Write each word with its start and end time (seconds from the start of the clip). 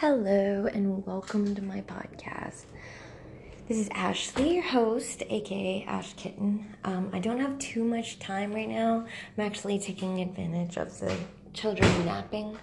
Hello, 0.00 0.68
and 0.72 1.04
welcome 1.04 1.56
to 1.56 1.60
my 1.60 1.80
podcast. 1.80 2.66
This 3.66 3.78
is 3.78 3.88
Ashley, 3.90 4.54
your 4.54 4.62
host, 4.62 5.24
aka 5.28 5.84
Ash 5.88 6.12
Kitten. 6.12 6.72
Um, 6.84 7.10
I 7.12 7.18
don't 7.18 7.40
have 7.40 7.58
too 7.58 7.82
much 7.82 8.20
time 8.20 8.54
right 8.54 8.68
now. 8.68 9.04
I'm 9.36 9.44
actually 9.44 9.80
taking 9.80 10.20
advantage 10.20 10.76
of 10.76 10.96
the 11.00 11.12
children 11.52 11.90
napping. 12.06 12.56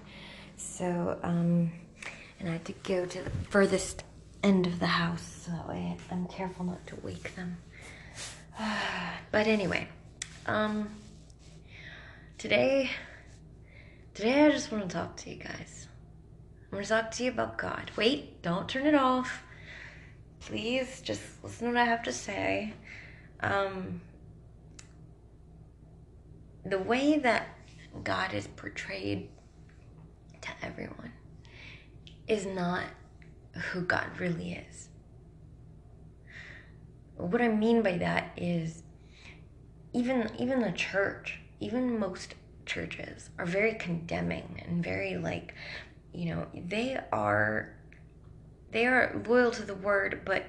So, 0.55 1.19
um, 1.23 1.73
and 2.39 2.47
I 2.47 2.53
had 2.53 2.63
to 2.63 2.73
go 2.83 3.05
to 3.05 3.21
the 3.21 3.29
furthest 3.49 4.05
end 4.41 4.65
of 4.65 4.79
the 4.79 4.87
house 4.87 5.43
so 5.45 5.51
that 5.51 5.67
way 5.67 5.97
I'm 6.09 6.27
careful 6.27 6.63
not 6.63 6.87
to 6.87 6.95
wake 7.03 7.35
them. 7.35 7.57
but 9.31 9.45
anyway, 9.45 9.89
um, 10.45 10.87
today, 12.37 12.91
today 14.13 14.45
I 14.45 14.51
just 14.51 14.71
want 14.71 14.89
to 14.89 14.95
talk 14.95 15.17
to 15.17 15.29
you 15.29 15.35
guys. 15.35 15.85
I'm 16.75 16.81
gonna 16.81 17.03
talk 17.03 17.11
to 17.11 17.23
you 17.23 17.29
about 17.31 17.57
God. 17.57 17.89
Wait, 17.95 18.41
don't 18.41 18.67
turn 18.67 18.85
it 18.85 18.95
off. 18.95 19.43
Please, 20.41 20.99
just 20.99 21.21
listen 21.41 21.67
to 21.67 21.73
what 21.73 21.81
I 21.81 21.85
have 21.85 22.03
to 22.03 22.11
say. 22.11 22.73
Um, 23.39 24.01
the 26.65 26.77
way 26.77 27.17
that 27.19 27.47
God 28.03 28.33
is 28.33 28.47
portrayed 28.47 29.29
to 30.41 30.49
everyone 30.61 31.13
is 32.27 32.45
not 32.45 32.83
who 33.71 33.79
God 33.79 34.19
really 34.19 34.61
is. 34.69 34.89
What 37.15 37.41
I 37.41 37.47
mean 37.47 37.83
by 37.83 37.99
that 37.99 38.33
is 38.35 38.83
even 39.93 40.29
even 40.37 40.59
the 40.59 40.73
church, 40.73 41.39
even 41.61 41.97
most 41.97 42.35
churches 42.65 43.29
are 43.39 43.45
very 43.45 43.75
condemning 43.75 44.61
and 44.67 44.83
very 44.83 45.15
like 45.15 45.53
you 46.15 46.33
know, 46.33 46.47
they 46.53 46.99
are 47.11 47.75
they 48.71 48.85
are 48.85 49.21
loyal 49.27 49.51
to 49.51 49.63
the 49.63 49.75
word, 49.75 50.21
but 50.25 50.45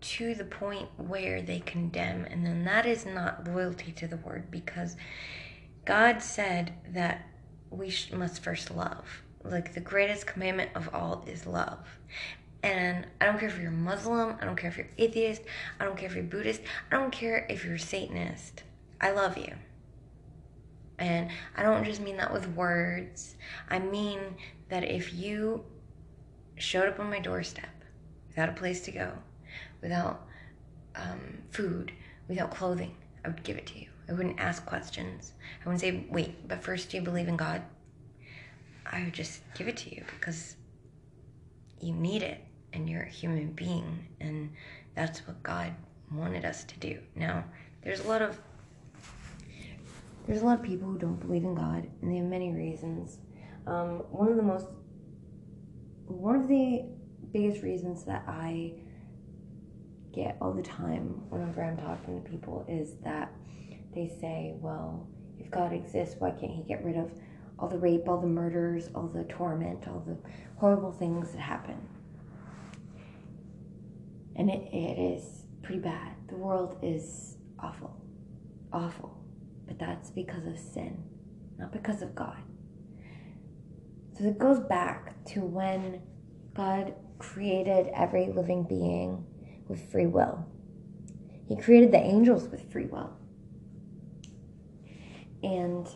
to 0.00 0.34
the 0.34 0.44
point 0.44 0.88
where 0.98 1.40
they 1.40 1.60
condemn, 1.60 2.26
and 2.26 2.44
then 2.44 2.64
that 2.64 2.84
is 2.84 3.06
not 3.06 3.46
loyalty 3.46 3.90
to 3.92 4.06
the 4.06 4.18
word 4.18 4.50
because 4.50 4.96
God 5.84 6.22
said 6.22 6.74
that 6.90 7.26
we 7.70 7.94
must 8.12 8.42
first 8.42 8.70
love. 8.70 9.22
Like 9.42 9.74
the 9.74 9.80
greatest 9.80 10.26
commandment 10.26 10.70
of 10.74 10.94
all 10.94 11.24
is 11.26 11.46
love. 11.46 11.86
And 12.62 13.06
I 13.20 13.26
don't 13.26 13.38
care 13.38 13.48
if 13.48 13.58
you're 13.58 13.70
Muslim, 13.70 14.36
I 14.40 14.44
don't 14.44 14.56
care 14.56 14.70
if 14.70 14.78
you're 14.78 14.88
atheist, 14.96 15.42
I 15.78 15.84
don't 15.84 15.96
care 15.96 16.08
if 16.08 16.14
you're 16.14 16.24
Buddhist, 16.24 16.62
I 16.90 16.96
don't 16.96 17.12
care 17.12 17.46
if 17.50 17.64
you're 17.64 17.76
Satanist. 17.78 18.62
I 19.00 19.10
love 19.10 19.36
you. 19.36 19.52
And 20.98 21.30
I 21.56 21.62
don't 21.62 21.84
just 21.84 22.00
mean 22.00 22.16
that 22.18 22.32
with 22.32 22.48
words. 22.48 23.36
I 23.68 23.80
mean 23.80 24.20
that 24.74 24.90
if 24.90 25.14
you 25.14 25.64
showed 26.56 26.88
up 26.88 26.98
on 26.98 27.08
my 27.08 27.20
doorstep 27.20 27.84
without 28.26 28.48
a 28.48 28.52
place 28.52 28.80
to 28.80 28.90
go, 28.90 29.12
without 29.80 30.26
um, 30.96 31.38
food, 31.52 31.92
without 32.26 32.50
clothing, 32.50 32.92
I 33.24 33.28
would 33.28 33.44
give 33.44 33.56
it 33.56 33.66
to 33.68 33.78
you. 33.78 33.86
I 34.08 34.14
wouldn't 34.14 34.40
ask 34.40 34.66
questions. 34.66 35.34
I 35.60 35.68
wouldn't 35.68 35.80
say, 35.80 36.04
wait, 36.10 36.48
but 36.48 36.60
first, 36.60 36.90
do 36.90 36.96
you 36.96 37.04
believe 37.04 37.28
in 37.28 37.36
God? 37.36 37.62
I 38.84 39.04
would 39.04 39.12
just 39.12 39.42
give 39.56 39.68
it 39.68 39.76
to 39.76 39.94
you 39.94 40.02
because 40.18 40.56
you 41.80 41.92
need 41.92 42.24
it 42.24 42.40
and 42.72 42.90
you're 42.90 43.02
a 43.02 43.08
human 43.08 43.52
being, 43.52 44.08
and 44.20 44.50
that's 44.96 45.20
what 45.20 45.40
God 45.44 45.72
wanted 46.10 46.44
us 46.44 46.64
to 46.64 46.78
do. 46.80 46.98
Now, 47.14 47.44
there's 47.84 48.00
a 48.00 48.08
lot 48.08 48.22
of 48.22 48.40
there's 50.26 50.42
a 50.42 50.44
lot 50.44 50.58
of 50.58 50.64
people 50.64 50.88
who 50.88 50.98
don't 50.98 51.20
believe 51.20 51.44
in 51.44 51.54
God, 51.54 51.86
and 52.02 52.10
they 52.10 52.16
have 52.16 52.26
many 52.26 52.50
reasons. 52.50 53.18
Um, 53.66 54.02
one 54.10 54.28
of 54.28 54.36
the 54.36 54.42
most, 54.42 54.66
one 56.06 56.36
of 56.36 56.48
the 56.48 56.84
biggest 57.32 57.62
reasons 57.62 58.04
that 58.04 58.24
I 58.28 58.74
get 60.12 60.36
all 60.40 60.52
the 60.52 60.62
time 60.62 61.22
whenever 61.28 61.62
I'm 61.62 61.76
talking 61.76 62.22
to 62.22 62.30
people 62.30 62.64
is 62.68 62.94
that 63.04 63.32
they 63.94 64.08
say, 64.20 64.54
well, 64.56 65.08
if 65.38 65.50
God 65.50 65.72
exists, 65.72 66.16
why 66.18 66.30
can't 66.30 66.52
He 66.52 66.62
get 66.62 66.84
rid 66.84 66.96
of 66.96 67.10
all 67.58 67.68
the 67.68 67.78
rape, 67.78 68.08
all 68.08 68.20
the 68.20 68.26
murders, 68.26 68.90
all 68.94 69.08
the 69.08 69.24
torment, 69.24 69.88
all 69.88 70.02
the 70.06 70.16
horrible 70.56 70.92
things 70.92 71.32
that 71.32 71.40
happen? 71.40 71.76
And 74.36 74.50
it, 74.50 74.68
it 74.72 74.98
is 74.98 75.46
pretty 75.62 75.80
bad. 75.80 76.12
The 76.28 76.36
world 76.36 76.76
is 76.82 77.36
awful. 77.58 77.96
Awful. 78.72 79.16
But 79.66 79.78
that's 79.78 80.10
because 80.10 80.46
of 80.46 80.58
sin, 80.58 81.02
not 81.58 81.72
because 81.72 82.02
of 82.02 82.14
God. 82.14 82.42
So 84.16 84.24
it 84.24 84.38
goes 84.38 84.60
back 84.60 85.24
to 85.26 85.40
when 85.40 86.00
God 86.54 86.94
created 87.18 87.88
every 87.94 88.26
living 88.26 88.62
being 88.62 89.24
with 89.66 89.90
free 89.90 90.06
will. 90.06 90.46
He 91.48 91.56
created 91.56 91.90
the 91.90 91.98
angels 91.98 92.48
with 92.48 92.70
free 92.70 92.86
will. 92.86 93.10
And 95.42 95.88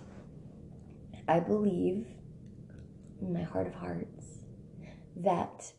I 1.29 1.41
believe 1.41 2.07
in 3.21 3.33
my 3.33 3.43
heart 3.43 3.67
of 3.67 3.75
hearts 3.75 4.45
that 5.17 5.73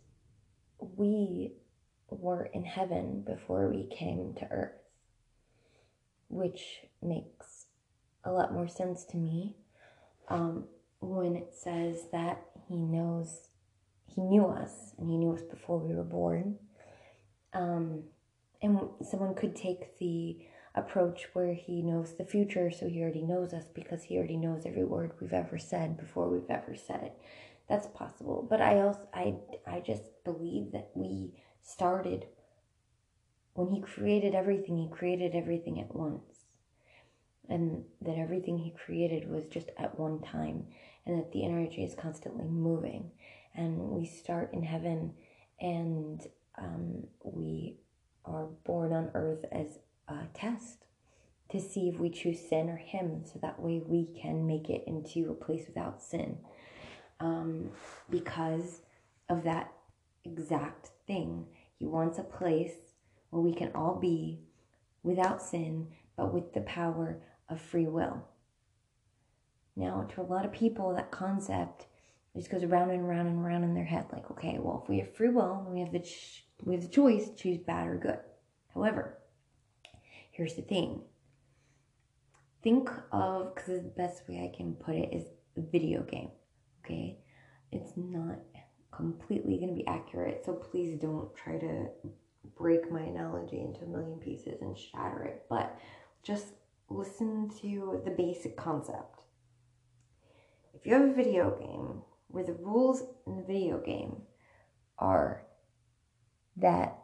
we 0.79 1.53
were 2.09 2.45
in 2.45 2.63
heaven 2.63 3.23
before 3.25 3.69
we 3.69 3.87
came 3.87 4.33
to 4.35 4.47
earth, 4.49 4.79
which 6.29 6.81
makes 7.01 7.65
a 8.23 8.31
lot 8.31 8.53
more 8.53 8.67
sense 8.67 9.05
to 9.05 9.17
me. 9.17 9.57
Um, 10.29 10.65
when 10.99 11.35
it 11.35 11.53
says 11.53 12.07
that 12.11 12.45
he 12.67 12.75
knows, 12.75 13.49
he 14.05 14.21
knew 14.21 14.45
us 14.45 14.93
and 14.97 15.09
he 15.09 15.17
knew 15.17 15.33
us 15.33 15.41
before 15.41 15.77
we 15.77 15.93
were 15.93 16.03
born. 16.03 16.57
Um, 17.53 18.03
and 18.61 18.79
someone 19.09 19.35
could 19.35 19.55
take 19.55 19.97
the 19.99 20.37
approach 20.75 21.27
where 21.33 21.53
he 21.53 21.81
knows 21.81 22.15
the 22.15 22.25
future, 22.25 22.69
so 22.71 22.87
he 22.87 23.01
already 23.01 23.23
knows 23.23 23.53
us 23.53 23.65
because 23.73 24.03
he 24.03 24.17
already 24.17 24.37
knows 24.37 24.65
every 24.65 24.83
word 24.83 25.13
we've 25.19 25.33
ever 25.33 25.57
said 25.57 25.97
before 25.97 26.29
we've 26.29 26.49
ever 26.49 26.75
said 26.75 27.01
it. 27.03 27.13
That's 27.67 27.87
possible. 27.87 28.45
But 28.47 28.61
I 28.61 28.81
also, 28.81 29.07
I, 29.13 29.35
I 29.65 29.79
just 29.79 30.03
believe 30.23 30.71
that 30.73 30.91
we 30.93 31.31
started 31.61 32.25
when 33.53 33.69
he 33.69 33.81
created 33.81 34.35
everything, 34.35 34.77
he 34.77 34.87
created 34.89 35.35
everything 35.35 35.79
at 35.81 35.93
once 35.93 36.45
and 37.49 37.83
that 38.01 38.17
everything 38.17 38.59
he 38.59 38.71
created 38.71 39.29
was 39.29 39.45
just 39.45 39.69
at 39.77 39.99
one 39.99 40.21
time 40.21 40.65
and 41.09 41.19
that 41.19 41.31
the 41.31 41.43
energy 41.43 41.83
is 41.83 41.95
constantly 41.95 42.45
moving. 42.45 43.11
And 43.55 43.77
we 43.89 44.05
start 44.05 44.53
in 44.53 44.63
heaven 44.63 45.13
and 45.59 46.21
um, 46.57 47.07
we 47.23 47.77
are 48.25 48.45
born 48.63 48.93
on 48.93 49.11
earth 49.15 49.43
as 49.51 49.79
a 50.07 50.27
test 50.33 50.85
to 51.49 51.59
see 51.59 51.89
if 51.89 51.99
we 51.99 52.11
choose 52.11 52.39
sin 52.47 52.69
or 52.69 52.77
him 52.77 53.23
so 53.25 53.39
that 53.41 53.59
way 53.59 53.81
we 53.83 54.07
can 54.21 54.45
make 54.45 54.69
it 54.69 54.83
into 54.85 55.31
a 55.31 55.33
place 55.33 55.63
without 55.67 56.01
sin. 56.01 56.37
Um, 57.19 57.71
because 58.09 58.81
of 59.29 59.43
that 59.43 59.73
exact 60.23 60.91
thing. 61.07 61.47
He 61.77 61.85
wants 61.85 62.19
a 62.19 62.23
place 62.23 62.73
where 63.31 63.41
we 63.41 63.53
can 63.53 63.71
all 63.73 63.95
be 63.95 64.39
without 65.03 65.41
sin 65.41 65.87
but 66.15 66.33
with 66.33 66.53
the 66.53 66.61
power 66.61 67.21
of 67.47 67.61
free 67.61 67.87
will. 67.87 68.25
Now, 69.79 70.05
to 70.13 70.21
a 70.21 70.23
lot 70.23 70.43
of 70.43 70.51
people, 70.51 70.93
that 70.93 71.09
concept 71.09 71.85
just 72.35 72.51
goes 72.51 72.63
around 72.63 72.89
and 72.91 73.01
around 73.01 73.27
and 73.27 73.45
around 73.45 73.63
in 73.63 73.73
their 73.73 73.85
head. 73.85 74.07
Like, 74.11 74.29
okay, 74.29 74.57
well, 74.59 74.81
if 74.83 74.89
we 74.89 74.99
have 74.99 75.15
free 75.15 75.29
will, 75.29 75.65
we 75.69 75.79
have 75.79 75.93
the 75.93 75.99
ch- 75.99 76.45
we 76.65 76.73
have 76.75 76.83
the 76.83 76.89
choice 76.89 77.29
to 77.29 77.35
choose 77.35 77.59
bad 77.59 77.87
or 77.87 77.95
good. 77.95 78.19
However, 78.73 79.19
here's 80.31 80.55
the 80.55 80.63
thing. 80.63 81.03
Think 82.61 82.89
of 83.13 83.55
because 83.55 83.81
the 83.81 83.93
best 83.95 84.27
way 84.27 84.51
I 84.51 84.55
can 84.55 84.73
put 84.73 84.95
it 84.95 85.13
is 85.13 85.27
a 85.55 85.61
video 85.61 86.03
game. 86.03 86.31
Okay, 86.83 87.19
it's 87.71 87.93
not 87.95 88.37
completely 88.91 89.59
going 89.59 89.69
to 89.69 89.75
be 89.75 89.87
accurate, 89.87 90.43
so 90.45 90.51
please 90.55 90.99
don't 90.99 91.33
try 91.37 91.57
to 91.57 91.87
break 92.57 92.91
my 92.91 93.01
analogy 93.01 93.61
into 93.61 93.85
a 93.85 93.87
million 93.87 94.19
pieces 94.19 94.61
and 94.61 94.77
shatter 94.77 95.23
it. 95.23 95.45
But 95.49 95.79
just 96.21 96.47
listen 96.89 97.49
to 97.61 98.01
the 98.03 98.11
basic 98.11 98.57
concept. 98.57 99.18
If 100.79 100.85
you 100.85 100.93
have 100.93 101.09
a 101.09 101.13
video 101.13 101.57
game 101.59 102.03
where 102.29 102.45
the 102.45 102.53
rules 102.53 103.03
in 103.27 103.35
the 103.35 103.43
video 103.43 103.79
game 103.79 104.21
are 104.97 105.43
that 106.55 106.97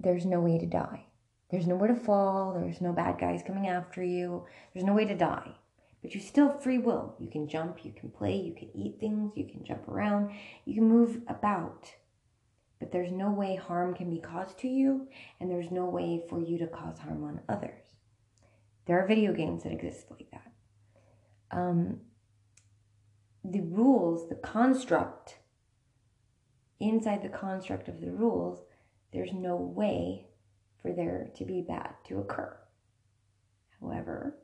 there's 0.00 0.26
no 0.26 0.40
way 0.40 0.58
to 0.58 0.66
die, 0.66 1.06
there's 1.50 1.68
nowhere 1.68 1.88
to 1.88 1.94
fall, 1.94 2.52
there's 2.52 2.80
no 2.80 2.92
bad 2.92 3.20
guys 3.20 3.42
coming 3.46 3.68
after 3.68 4.02
you, 4.02 4.44
there's 4.74 4.84
no 4.84 4.94
way 4.94 5.04
to 5.04 5.14
die. 5.14 5.52
But 6.02 6.16
you 6.16 6.20
still 6.20 6.48
have 6.48 6.62
free 6.64 6.78
will. 6.78 7.14
You 7.20 7.30
can 7.30 7.46
jump, 7.46 7.84
you 7.84 7.92
can 7.92 8.10
play, 8.10 8.34
you 8.34 8.54
can 8.54 8.70
eat 8.74 8.98
things, 8.98 9.34
you 9.36 9.44
can 9.44 9.64
jump 9.64 9.86
around, 9.86 10.32
you 10.64 10.74
can 10.74 10.88
move 10.88 11.20
about. 11.28 11.92
But 12.80 12.90
there's 12.90 13.12
no 13.12 13.30
way 13.30 13.54
harm 13.54 13.94
can 13.94 14.10
be 14.10 14.18
caused 14.18 14.58
to 14.60 14.68
you, 14.68 15.06
and 15.38 15.48
there's 15.48 15.70
no 15.70 15.84
way 15.84 16.24
for 16.28 16.40
you 16.40 16.58
to 16.58 16.66
cause 16.66 16.98
harm 16.98 17.22
on 17.22 17.40
others. 17.48 17.84
There 18.86 19.00
are 19.00 19.06
video 19.06 19.32
games 19.32 19.62
that 19.62 19.70
exist 19.70 20.06
like 20.10 20.28
that. 20.32 20.52
Um, 21.52 22.00
the 23.44 23.60
rules, 23.60 24.28
the 24.28 24.36
construct 24.36 25.38
inside 26.80 27.22
the 27.22 27.28
construct 27.28 27.88
of 27.88 28.00
the 28.00 28.10
rules, 28.10 28.64
there's 29.12 29.32
no 29.32 29.56
way 29.56 30.26
for 30.80 30.92
there 30.92 31.30
to 31.36 31.44
be 31.44 31.60
bad 31.60 31.94
to 32.04 32.18
occur. 32.18 32.56
However, 33.80 34.36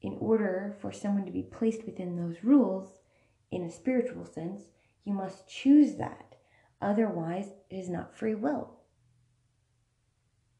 in 0.00 0.16
order 0.20 0.76
for 0.80 0.92
someone 0.92 1.24
to 1.24 1.32
be 1.32 1.42
placed 1.42 1.84
within 1.86 2.16
those 2.16 2.42
rules 2.42 3.00
in 3.50 3.62
a 3.62 3.70
spiritual 3.70 4.26
sense, 4.26 4.62
you 5.04 5.12
must 5.12 5.48
choose 5.48 5.96
that. 5.96 6.36
Otherwise, 6.80 7.52
it 7.70 7.76
is 7.76 7.88
not 7.88 8.16
free 8.16 8.34
will. 8.34 8.78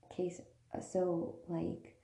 Okay, 0.06 0.32
uh, 0.74 0.80
so 0.80 1.36
like 1.48 1.96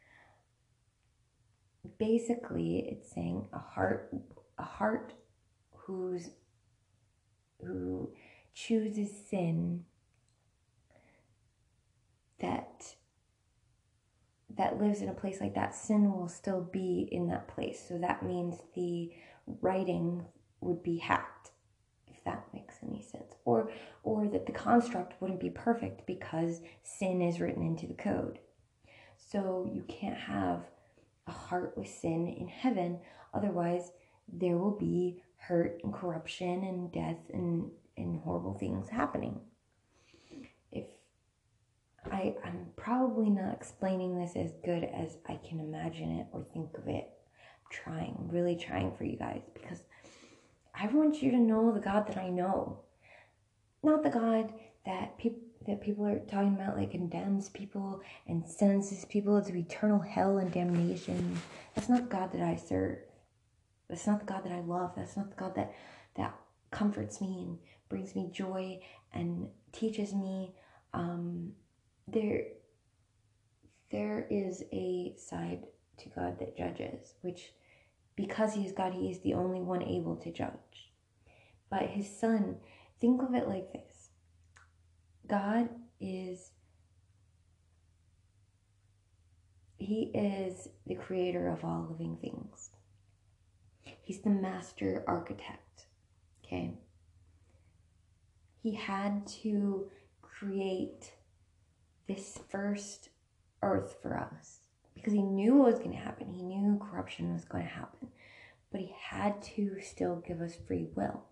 basically 1.98 2.78
it's 2.78 3.12
saying 3.12 3.46
a 3.52 3.58
heart 3.58 4.12
a 4.58 4.64
heart 4.64 5.14
who's 5.72 6.30
who 7.64 8.10
chooses 8.54 9.10
sin 9.28 9.84
that 12.40 12.94
that 14.56 14.80
lives 14.80 15.00
in 15.02 15.08
a 15.08 15.14
place 15.14 15.40
like 15.40 15.54
that 15.54 15.74
sin 15.74 16.12
will 16.12 16.28
still 16.28 16.60
be 16.60 17.08
in 17.12 17.28
that 17.28 17.46
place. 17.48 17.84
So 17.86 17.98
that 17.98 18.24
means 18.24 18.56
the 18.74 19.12
writing 19.60 20.24
would 20.60 20.82
be 20.82 20.98
hacked 20.98 21.52
if 22.08 22.22
that 22.24 22.44
makes 22.52 22.76
any 22.82 23.02
sense. 23.02 23.34
Or 23.44 23.70
or 24.02 24.26
that 24.28 24.46
the 24.46 24.52
construct 24.52 25.20
wouldn't 25.20 25.40
be 25.40 25.50
perfect 25.50 26.06
because 26.06 26.60
sin 26.82 27.22
is 27.22 27.40
written 27.40 27.62
into 27.62 27.86
the 27.86 27.94
code. 27.94 28.38
So 29.16 29.68
you 29.72 29.84
can't 29.88 30.18
have 30.18 30.64
a 31.26 31.32
heart 31.32 31.74
with 31.76 31.88
sin 31.88 32.26
in 32.26 32.48
heaven. 32.48 33.00
Otherwise 33.34 33.92
there 34.32 34.56
will 34.56 34.76
be 34.78 35.22
hurt 35.36 35.80
and 35.82 35.92
corruption 35.92 36.64
and 36.64 36.92
death 36.92 37.18
and, 37.32 37.70
and 37.96 38.20
horrible 38.20 38.54
things 38.54 38.88
happening. 38.88 39.40
If 40.72 40.86
I, 42.10 42.34
I'm 42.44 42.66
probably 42.76 43.30
not 43.30 43.54
explaining 43.54 44.18
this 44.18 44.36
as 44.36 44.52
good 44.64 44.84
as 44.84 45.18
I 45.28 45.38
can 45.46 45.60
imagine 45.60 46.10
it 46.18 46.26
or 46.32 46.44
think 46.52 46.76
of 46.76 46.86
it. 46.88 47.08
I'm 47.08 47.70
trying, 47.70 48.28
really 48.30 48.56
trying 48.56 48.92
for 48.96 49.04
you 49.04 49.16
guys 49.16 49.42
because 49.54 49.82
I 50.74 50.86
want 50.88 51.22
you 51.22 51.30
to 51.30 51.38
know 51.38 51.72
the 51.72 51.80
God 51.80 52.06
that 52.08 52.18
I 52.18 52.28
know. 52.28 52.80
Not 53.82 54.02
the 54.02 54.10
God 54.10 54.52
that 54.84 55.18
people 55.18 55.40
that 55.66 55.82
people 55.82 56.06
are 56.06 56.18
talking 56.20 56.54
about 56.54 56.78
like 56.78 56.92
condemns 56.92 57.50
people 57.50 58.00
and 58.26 58.48
sentences 58.48 59.04
people 59.04 59.42
to 59.42 59.54
eternal 59.54 59.98
hell 59.98 60.38
and 60.38 60.50
damnation. 60.50 61.38
That's 61.74 61.90
not 61.90 62.08
the 62.08 62.16
God 62.16 62.32
that 62.32 62.40
I 62.40 62.56
serve. 62.56 62.98
That's 63.88 64.06
not 64.06 64.20
the 64.20 64.26
God 64.26 64.44
that 64.44 64.52
I 64.52 64.60
love. 64.60 64.92
That's 64.96 65.16
not 65.16 65.30
the 65.30 65.36
God 65.36 65.54
that 65.54 65.72
that 66.16 66.34
comforts 66.70 67.20
me 67.20 67.44
and 67.46 67.58
brings 67.88 68.14
me 68.14 68.30
joy 68.32 68.80
and 69.12 69.48
teaches 69.72 70.14
me. 70.14 70.52
Um, 70.92 71.52
there, 72.06 72.44
there 73.90 74.26
is 74.30 74.62
a 74.72 75.14
side 75.16 75.64
to 75.98 76.08
God 76.10 76.38
that 76.38 76.56
judges, 76.56 77.14
which, 77.22 77.52
because 78.16 78.54
He 78.54 78.64
is 78.66 78.72
God, 78.72 78.92
He 78.92 79.10
is 79.10 79.20
the 79.20 79.34
only 79.34 79.60
one 79.60 79.82
able 79.82 80.16
to 80.16 80.32
judge. 80.32 80.92
But 81.70 81.82
His 81.82 82.18
Son, 82.18 82.56
think 83.00 83.22
of 83.22 83.34
it 83.34 83.48
like 83.48 83.72
this: 83.72 84.10
God 85.26 85.68
is. 86.00 86.50
He 89.80 90.10
is 90.12 90.68
the 90.86 90.96
creator 90.96 91.48
of 91.48 91.64
all 91.64 91.86
living 91.88 92.16
things. 92.20 92.70
He's 94.08 94.20
the 94.20 94.30
master 94.30 95.04
architect. 95.06 95.84
Okay. 96.42 96.78
He 98.62 98.74
had 98.74 99.26
to 99.42 99.90
create 100.22 101.12
this 102.06 102.40
first 102.48 103.10
earth 103.62 103.96
for 104.00 104.16
us 104.16 104.60
because 104.94 105.12
he 105.12 105.20
knew 105.20 105.56
what 105.56 105.72
was 105.72 105.78
going 105.78 105.90
to 105.90 105.98
happen. 105.98 106.32
He 106.32 106.42
knew 106.42 106.80
corruption 106.90 107.34
was 107.34 107.44
going 107.44 107.64
to 107.64 107.70
happen, 107.70 108.08
but 108.72 108.80
he 108.80 108.94
had 108.98 109.42
to 109.42 109.76
still 109.82 110.24
give 110.26 110.40
us 110.40 110.54
free 110.66 110.86
will. 110.94 111.24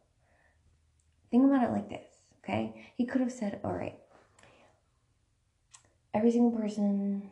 Think 1.31 1.47
about 1.47 1.65
it 1.65 1.73
like 1.73 1.89
this, 1.89 2.25
okay? 2.45 2.93
He 2.95 3.07
could 3.07 3.23
have 3.23 3.33
said, 3.33 3.59
all 3.65 3.73
right, 3.73 3.99
every 6.13 6.31
single 6.31 6.51
person 6.51 7.31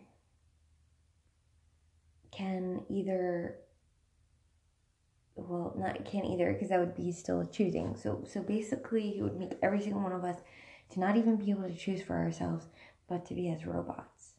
can 2.31 2.81
either 2.89 3.59
well 5.37 5.75
not 5.77 6.05
can't 6.05 6.27
either 6.27 6.53
because 6.53 6.69
that 6.69 6.81
would 6.81 6.95
be 6.95 7.13
still 7.13 7.45
choosing. 7.47 7.97
So 7.97 8.25
so 8.27 8.41
basically 8.41 9.11
he 9.11 9.23
would 9.23 9.39
make 9.39 9.53
every 9.63 9.81
single 9.81 10.03
one 10.03 10.13
of 10.13 10.25
us 10.25 10.39
to 10.91 11.01
not 11.01 11.17
even 11.17 11.37
be 11.37 11.51
able 11.51 11.69
to 11.69 11.75
choose 11.75 12.03
for 12.03 12.17
ourselves 12.17 12.67
but 13.09 13.27
to 13.27 13.35
be 13.35 13.49
as 13.51 13.67
robots 13.67 14.35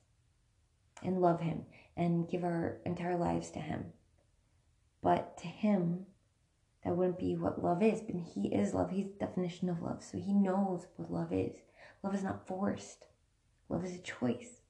and 1.03 1.21
love 1.21 1.42
him 1.42 1.65
and 1.95 2.30
give 2.30 2.44
our 2.44 2.77
entire 2.86 3.18
lives 3.18 3.51
to 3.51 3.59
him. 3.59 3.86
But 5.01 5.38
to 5.39 5.47
him 5.47 6.06
that 6.83 6.95
wouldn't 6.95 7.19
be 7.19 7.36
what 7.36 7.63
love 7.63 7.83
is 7.83 8.01
but 8.01 8.15
he 8.15 8.47
is 8.47 8.74
love. 8.74 8.92
He's 8.92 9.07
the 9.07 9.25
definition 9.25 9.69
of 9.69 9.81
love. 9.81 10.03
So 10.03 10.18
he 10.18 10.33
knows 10.33 10.88
what 10.95 11.12
love 11.12 11.33
is. 11.33 11.56
Love 12.03 12.15
is 12.15 12.24
not 12.24 12.47
forced. 12.47 13.06
Love 13.69 13.83
is 13.83 13.95
a 13.95 14.00
choice. 14.00 14.62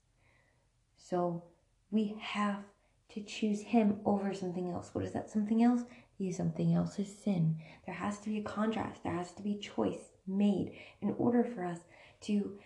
So 0.97 1.43
we 1.91 2.15
have 2.19 2.63
to 3.09 3.21
choose 3.21 3.61
him 3.61 3.99
over 4.05 4.33
something 4.33 4.69
else. 4.69 4.89
What 4.93 5.05
is 5.05 5.13
that 5.13 5.29
something 5.29 5.63
else 5.63 5.83
be 6.17 6.31
something 6.31 6.73
else's 6.73 7.13
sin. 7.15 7.57
There 7.85 7.95
has 7.95 8.19
to 8.19 8.29
be 8.29 8.39
a 8.39 8.43
contrast, 8.43 9.03
there 9.03 9.15
has 9.15 9.31
to 9.33 9.43
be 9.43 9.55
choice 9.55 10.11
made 10.27 10.73
in 11.01 11.15
order 11.17 11.43
for 11.43 11.65
us 11.65 11.79
to 12.21 12.57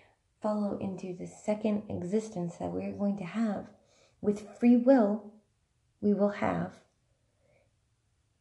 follow 0.41 0.77
into 0.79 1.13
the 1.13 1.27
second 1.27 1.83
existence 1.89 2.55
that 2.57 2.71
we're 2.71 2.91
going 2.91 3.17
to 3.17 3.25
have. 3.25 3.67
With 4.21 4.57
free 4.59 4.77
will, 4.77 5.33
we 6.01 6.13
will 6.13 6.29
have 6.29 6.73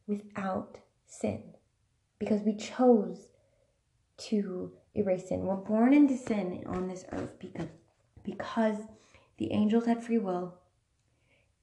without 0.07 0.79
sin 1.05 1.43
because 2.17 2.41
we 2.41 2.55
chose 2.55 3.27
to 4.17 4.71
erase 4.95 5.29
sin. 5.29 5.41
We're 5.41 5.55
born 5.55 5.93
into 5.93 6.17
sin 6.17 6.63
on 6.65 6.87
this 6.87 7.05
earth 7.11 7.37
because 7.39 7.67
because 8.23 8.77
the 9.37 9.51
angels 9.53 9.85
had 9.85 10.03
free 10.03 10.17
will 10.17 10.55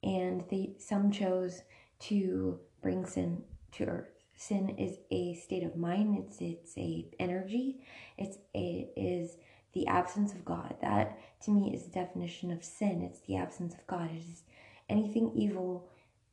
and 0.03 0.43
they 0.49 0.73
some 0.79 1.11
chose 1.11 1.61
to 1.99 2.59
bring 2.87 3.05
sin 3.05 3.43
to 3.73 3.83
earth. 3.83 4.13
Sin 4.37 4.69
is 4.77 4.99
a 5.11 5.33
state 5.33 5.63
of 5.63 5.75
mind. 5.75 6.23
It's 6.23 6.37
it's 6.39 6.77
a 6.77 7.05
energy. 7.19 7.81
It's 8.17 8.37
it 8.53 8.93
is 8.95 9.35
the 9.73 9.87
absence 9.87 10.31
of 10.31 10.45
God. 10.45 10.73
That 10.81 11.19
to 11.43 11.51
me 11.51 11.73
is 11.75 11.83
the 11.83 11.91
definition 11.91 12.49
of 12.49 12.63
sin. 12.63 13.01
It's 13.01 13.19
the 13.27 13.35
absence 13.35 13.73
of 13.73 13.85
God. 13.87 14.09
It 14.09 14.19
is 14.19 14.43
anything 14.87 15.33
evil 15.35 15.89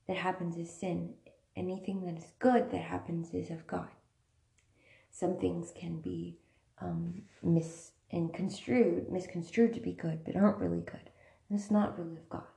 that 0.06 0.16
happens 0.16 0.56
is 0.56 0.72
sin. 0.72 1.14
Anything 1.56 2.06
that 2.06 2.18
is 2.18 2.30
good 2.38 2.70
that 2.70 2.82
happens 2.82 3.34
is 3.34 3.50
of 3.50 3.66
God. 3.66 3.88
Some 5.10 5.36
things 5.38 5.72
can 5.76 6.00
be 6.00 6.38
um, 6.80 7.22
mis 7.42 7.90
and 8.12 8.32
construed, 8.32 9.10
misconstrued 9.10 9.74
to 9.74 9.80
be 9.80 9.92
good, 9.92 10.20
but 10.24 10.36
aren't 10.36 10.58
really 10.58 10.82
good. 10.82 11.10
And 11.48 11.58
it's 11.58 11.72
not 11.72 11.98
really 11.98 12.16
of 12.16 12.28
God. 12.28 12.54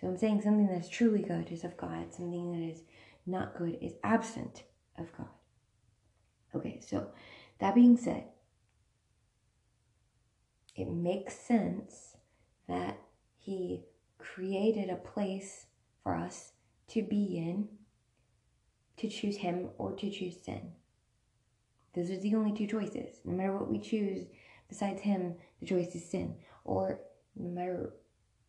So 0.00 0.06
I'm 0.06 0.16
saying 0.18 0.42
something 0.42 0.68
that's 0.68 0.88
truly 0.88 1.22
good 1.22 1.50
is 1.50 1.64
of 1.64 1.76
God. 1.76 2.12
Something 2.12 2.52
that 2.52 2.70
is 2.70 2.82
not 3.26 3.56
good 3.56 3.78
is 3.80 3.94
absent 4.04 4.64
of 4.98 5.12
God. 5.16 5.28
Okay, 6.54 6.80
so 6.80 7.08
that 7.58 7.74
being 7.74 7.96
said, 7.96 8.24
it 10.74 10.88
makes 10.88 11.34
sense 11.34 12.16
that 12.68 12.98
He 13.38 13.84
created 14.18 14.90
a 14.90 14.96
place 14.96 15.66
for 16.02 16.14
us 16.14 16.52
to 16.88 17.02
be 17.02 17.36
in, 17.36 17.68
to 18.98 19.08
choose 19.08 19.36
Him 19.36 19.70
or 19.78 19.92
to 19.92 20.10
choose 20.10 20.36
sin. 20.42 20.72
Those 21.94 22.10
are 22.10 22.18
the 22.18 22.34
only 22.34 22.52
two 22.52 22.66
choices. 22.66 23.20
No 23.24 23.34
matter 23.34 23.56
what 23.56 23.70
we 23.70 23.78
choose 23.78 24.26
besides 24.68 25.00
Him, 25.00 25.34
the 25.60 25.66
choice 25.66 25.94
is 25.94 26.08
sin. 26.08 26.36
Or 26.64 27.00
no 27.34 27.50
matter 27.50 27.92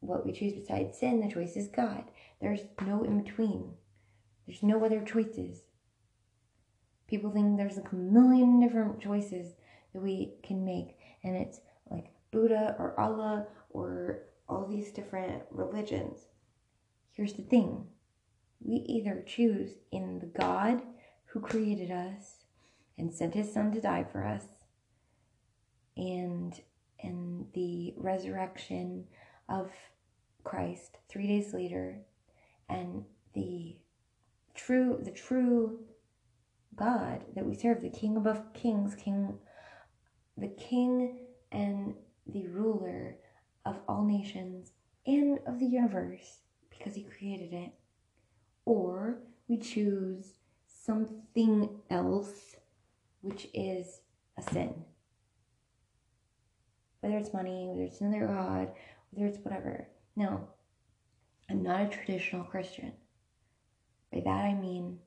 what 0.01 0.25
we 0.25 0.33
choose 0.33 0.53
besides 0.53 0.97
sin, 0.97 1.21
the 1.21 1.33
choice 1.33 1.55
is 1.55 1.67
God. 1.67 2.03
There's 2.41 2.61
no 2.85 3.03
in 3.03 3.23
between. 3.23 3.73
There's 4.47 4.63
no 4.63 4.83
other 4.83 5.03
choices. 5.03 5.61
People 7.07 7.31
think 7.31 7.57
there's 7.57 7.77
like 7.77 7.91
a 7.91 7.95
million 7.95 8.59
different 8.59 9.01
choices 9.01 9.53
that 9.93 10.01
we 10.01 10.33
can 10.43 10.65
make, 10.65 10.97
and 11.23 11.35
it's 11.35 11.59
like 11.91 12.11
Buddha 12.31 12.75
or 12.79 12.99
Allah 12.99 13.47
or 13.69 14.23
all 14.49 14.65
these 14.65 14.91
different 14.91 15.43
religions. 15.51 16.27
Here's 17.11 17.33
the 17.33 17.43
thing 17.43 17.87
we 18.59 18.75
either 18.87 19.23
choose 19.25 19.71
in 19.91 20.19
the 20.19 20.39
God 20.39 20.81
who 21.25 21.39
created 21.39 21.91
us 21.91 22.45
and 22.97 23.13
sent 23.13 23.35
his 23.35 23.53
son 23.53 23.71
to 23.71 23.81
die 23.81 24.05
for 24.11 24.25
us 24.25 24.45
and 25.95 26.59
and 27.03 27.45
the 27.53 27.93
resurrection 27.97 29.05
of 29.49 29.71
Christ 30.43 30.97
3 31.09 31.27
days 31.27 31.53
later 31.53 31.99
and 32.69 33.03
the 33.33 33.77
true 34.57 34.99
the 35.01 35.11
true 35.11 35.79
God 36.75 37.23
that 37.35 37.45
we 37.45 37.55
serve, 37.55 37.81
the 37.81 37.89
King 37.89 38.17
above 38.17 38.53
kings, 38.53 38.95
King, 38.95 39.37
the 40.35 40.49
King 40.49 41.19
and 41.51 41.95
the 42.27 42.47
ruler 42.47 43.15
of 43.65 43.79
all 43.87 44.03
nations 44.03 44.71
and 45.05 45.39
of 45.47 45.59
the 45.59 45.65
universe 45.65 46.41
because 46.69 46.95
he 46.95 47.03
created 47.03 47.53
it. 47.53 47.71
Or 48.65 49.19
we 49.47 49.57
choose 49.57 50.33
something 50.67 51.69
else, 51.89 52.55
which 53.21 53.47
is 53.53 54.01
a 54.37 54.41
sin. 54.41 54.73
Whether 56.99 57.17
it's 57.17 57.33
money, 57.33 57.67
whether 57.69 57.83
it's 57.83 58.01
another 58.01 58.27
God, 58.27 58.71
whether 59.11 59.27
it's 59.27 59.39
whatever. 59.39 59.87
Now, 60.15 60.41
I'm 61.49 61.63
not 61.63 61.81
a 61.81 61.87
traditional 61.87 62.43
Christian. 62.43 62.91
By 64.11 64.21
that 64.23 64.45
I 64.45 64.53
mean, 64.53 64.99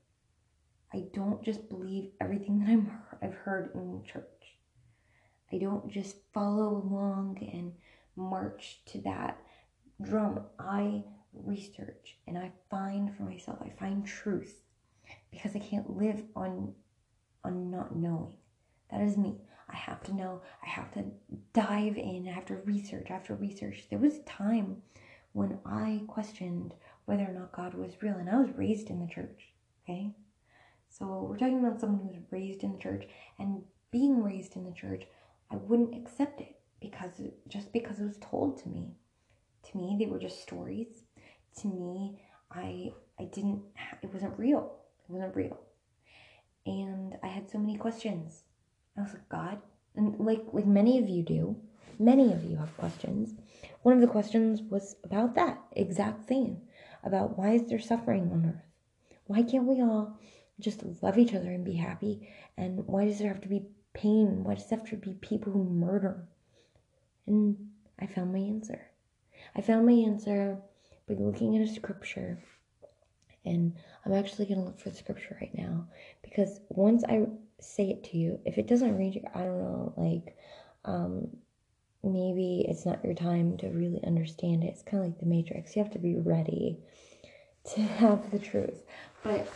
I 0.92 1.04
don't 1.14 1.42
just 1.42 1.68
believe 1.68 2.10
everything 2.20 2.60
that 2.60 2.68
I'm, 2.68 2.90
I've 3.22 3.34
heard 3.34 3.70
in 3.74 4.02
church. 4.04 4.24
I 5.52 5.58
don't 5.58 5.90
just 5.90 6.16
follow 6.32 6.76
along 6.76 7.38
and 7.52 7.72
march 8.16 8.80
to 8.86 8.98
that 9.02 9.38
drum. 10.00 10.40
I 10.58 11.02
research 11.32 12.16
and 12.26 12.36
I 12.36 12.52
find 12.70 13.14
for 13.14 13.22
myself, 13.22 13.58
I 13.62 13.70
find 13.70 14.04
truth 14.04 14.62
because 15.30 15.54
I 15.54 15.60
can't 15.60 15.96
live 15.96 16.22
on 16.36 16.74
on 17.44 17.70
not 17.70 17.96
knowing. 17.96 18.36
That 18.90 19.00
is 19.00 19.16
me. 19.16 19.36
I 19.68 19.76
have 19.76 20.02
to 20.04 20.14
know. 20.14 20.42
I 20.62 20.68
have 20.68 20.92
to 20.92 21.04
dive 21.52 21.96
in. 21.96 22.26
I 22.28 22.32
have 22.32 22.46
to 22.46 22.56
research. 22.56 23.06
I 23.08 23.14
have 23.14 23.26
to 23.26 23.34
research. 23.34 23.86
There 23.88 23.98
was 23.98 24.16
a 24.16 24.22
time 24.22 24.82
when 25.32 25.58
I 25.64 26.02
questioned 26.08 26.74
whether 27.04 27.24
or 27.24 27.32
not 27.32 27.52
God 27.52 27.74
was 27.74 28.02
real, 28.02 28.14
and 28.14 28.28
I 28.28 28.40
was 28.40 28.50
raised 28.56 28.90
in 28.90 29.00
the 29.00 29.12
church. 29.12 29.48
Okay, 29.84 30.14
so 30.88 31.26
we're 31.28 31.38
talking 31.38 31.64
about 31.64 31.80
someone 31.80 32.00
who 32.00 32.08
was 32.08 32.22
raised 32.30 32.62
in 32.62 32.72
the 32.72 32.78
church, 32.78 33.04
and 33.38 33.62
being 33.90 34.22
raised 34.22 34.56
in 34.56 34.64
the 34.64 34.72
church, 34.72 35.04
I 35.50 35.56
wouldn't 35.56 35.96
accept 35.96 36.40
it 36.40 36.56
because 36.80 37.20
just 37.48 37.72
because 37.72 38.00
it 38.00 38.04
was 38.04 38.18
told 38.20 38.62
to 38.62 38.68
me. 38.68 38.92
To 39.70 39.76
me, 39.76 39.96
they 39.98 40.06
were 40.06 40.18
just 40.18 40.40
stories. 40.42 41.04
To 41.60 41.68
me, 41.68 42.20
I 42.50 42.92
I 43.18 43.24
didn't. 43.24 43.62
It 44.02 44.12
wasn't 44.12 44.38
real. 44.38 44.76
It 45.08 45.12
wasn't 45.12 45.36
real. 45.36 45.58
And 46.66 47.16
I 47.22 47.26
had 47.26 47.50
so 47.50 47.58
many 47.58 47.76
questions. 47.76 48.44
I 48.96 49.02
was 49.02 49.12
like, 49.12 49.28
God, 49.28 49.58
and 49.96 50.18
like 50.18 50.42
like 50.52 50.66
many 50.66 50.98
of 50.98 51.08
you 51.08 51.22
do, 51.22 51.56
many 51.98 52.32
of 52.32 52.44
you 52.44 52.56
have 52.56 52.76
questions. 52.76 53.34
One 53.82 53.94
of 53.94 54.00
the 54.00 54.06
questions 54.06 54.62
was 54.62 54.96
about 55.04 55.34
that 55.34 55.60
exact 55.72 56.26
thing, 56.26 56.60
about 57.02 57.38
why 57.38 57.52
is 57.52 57.68
there 57.68 57.78
suffering 57.78 58.30
on 58.32 58.54
earth? 58.54 58.70
Why 59.26 59.42
can't 59.42 59.66
we 59.66 59.80
all 59.80 60.18
just 60.58 60.82
love 61.02 61.18
each 61.18 61.34
other 61.34 61.50
and 61.50 61.64
be 61.64 61.74
happy? 61.74 62.28
And 62.56 62.86
why 62.86 63.06
does 63.06 63.18
there 63.18 63.28
have 63.32 63.40
to 63.42 63.48
be 63.48 63.66
pain? 63.94 64.44
Why 64.44 64.54
does 64.54 64.68
there 64.68 64.78
have 64.78 64.90
to 64.90 64.96
be 64.96 65.14
people 65.14 65.52
who 65.52 65.64
murder? 65.64 66.26
And 67.26 67.56
I 67.98 68.06
found 68.06 68.32
my 68.32 68.38
answer. 68.38 68.80
I 69.54 69.60
found 69.60 69.86
my 69.86 69.92
answer 69.92 70.58
by 71.08 71.14
looking 71.14 71.56
at 71.56 71.68
a 71.68 71.74
scripture. 71.74 72.38
And 73.44 73.74
I'm 74.04 74.12
actually 74.12 74.46
going 74.46 74.60
to 74.60 74.66
look 74.66 74.78
for 74.78 74.90
the 74.90 74.96
scripture 74.96 75.36
right 75.40 75.54
now 75.54 75.86
because 76.22 76.60
once 76.68 77.04
I 77.04 77.26
say 77.60 77.90
it 77.90 78.04
to 78.04 78.18
you, 78.18 78.38
if 78.44 78.58
it 78.58 78.66
doesn't 78.66 79.00
you, 79.00 79.22
I 79.34 79.40
don't 79.40 79.58
know, 79.58 79.94
like, 79.96 80.36
um, 80.84 81.28
maybe 82.02 82.64
it's 82.68 82.86
not 82.86 83.04
your 83.04 83.14
time 83.14 83.56
to 83.58 83.68
really 83.68 84.02
understand 84.06 84.64
it. 84.64 84.68
It's 84.68 84.82
kind 84.82 85.02
of 85.02 85.10
like 85.10 85.20
the 85.20 85.26
Matrix. 85.26 85.76
You 85.76 85.82
have 85.82 85.92
to 85.92 85.98
be 85.98 86.16
ready 86.16 86.78
to 87.74 87.80
have 88.00 88.30
the 88.30 88.38
truth. 88.38 88.84
But 89.22 89.48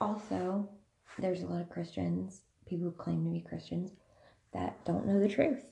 also, 0.00 0.68
there's 1.18 1.42
a 1.42 1.46
lot 1.46 1.60
of 1.60 1.70
Christians, 1.70 2.42
people 2.66 2.86
who 2.86 2.92
claim 2.92 3.24
to 3.24 3.30
be 3.30 3.40
Christians, 3.40 3.90
that 4.52 4.84
don't 4.84 5.06
know 5.06 5.20
the 5.20 5.28
truth. 5.28 5.64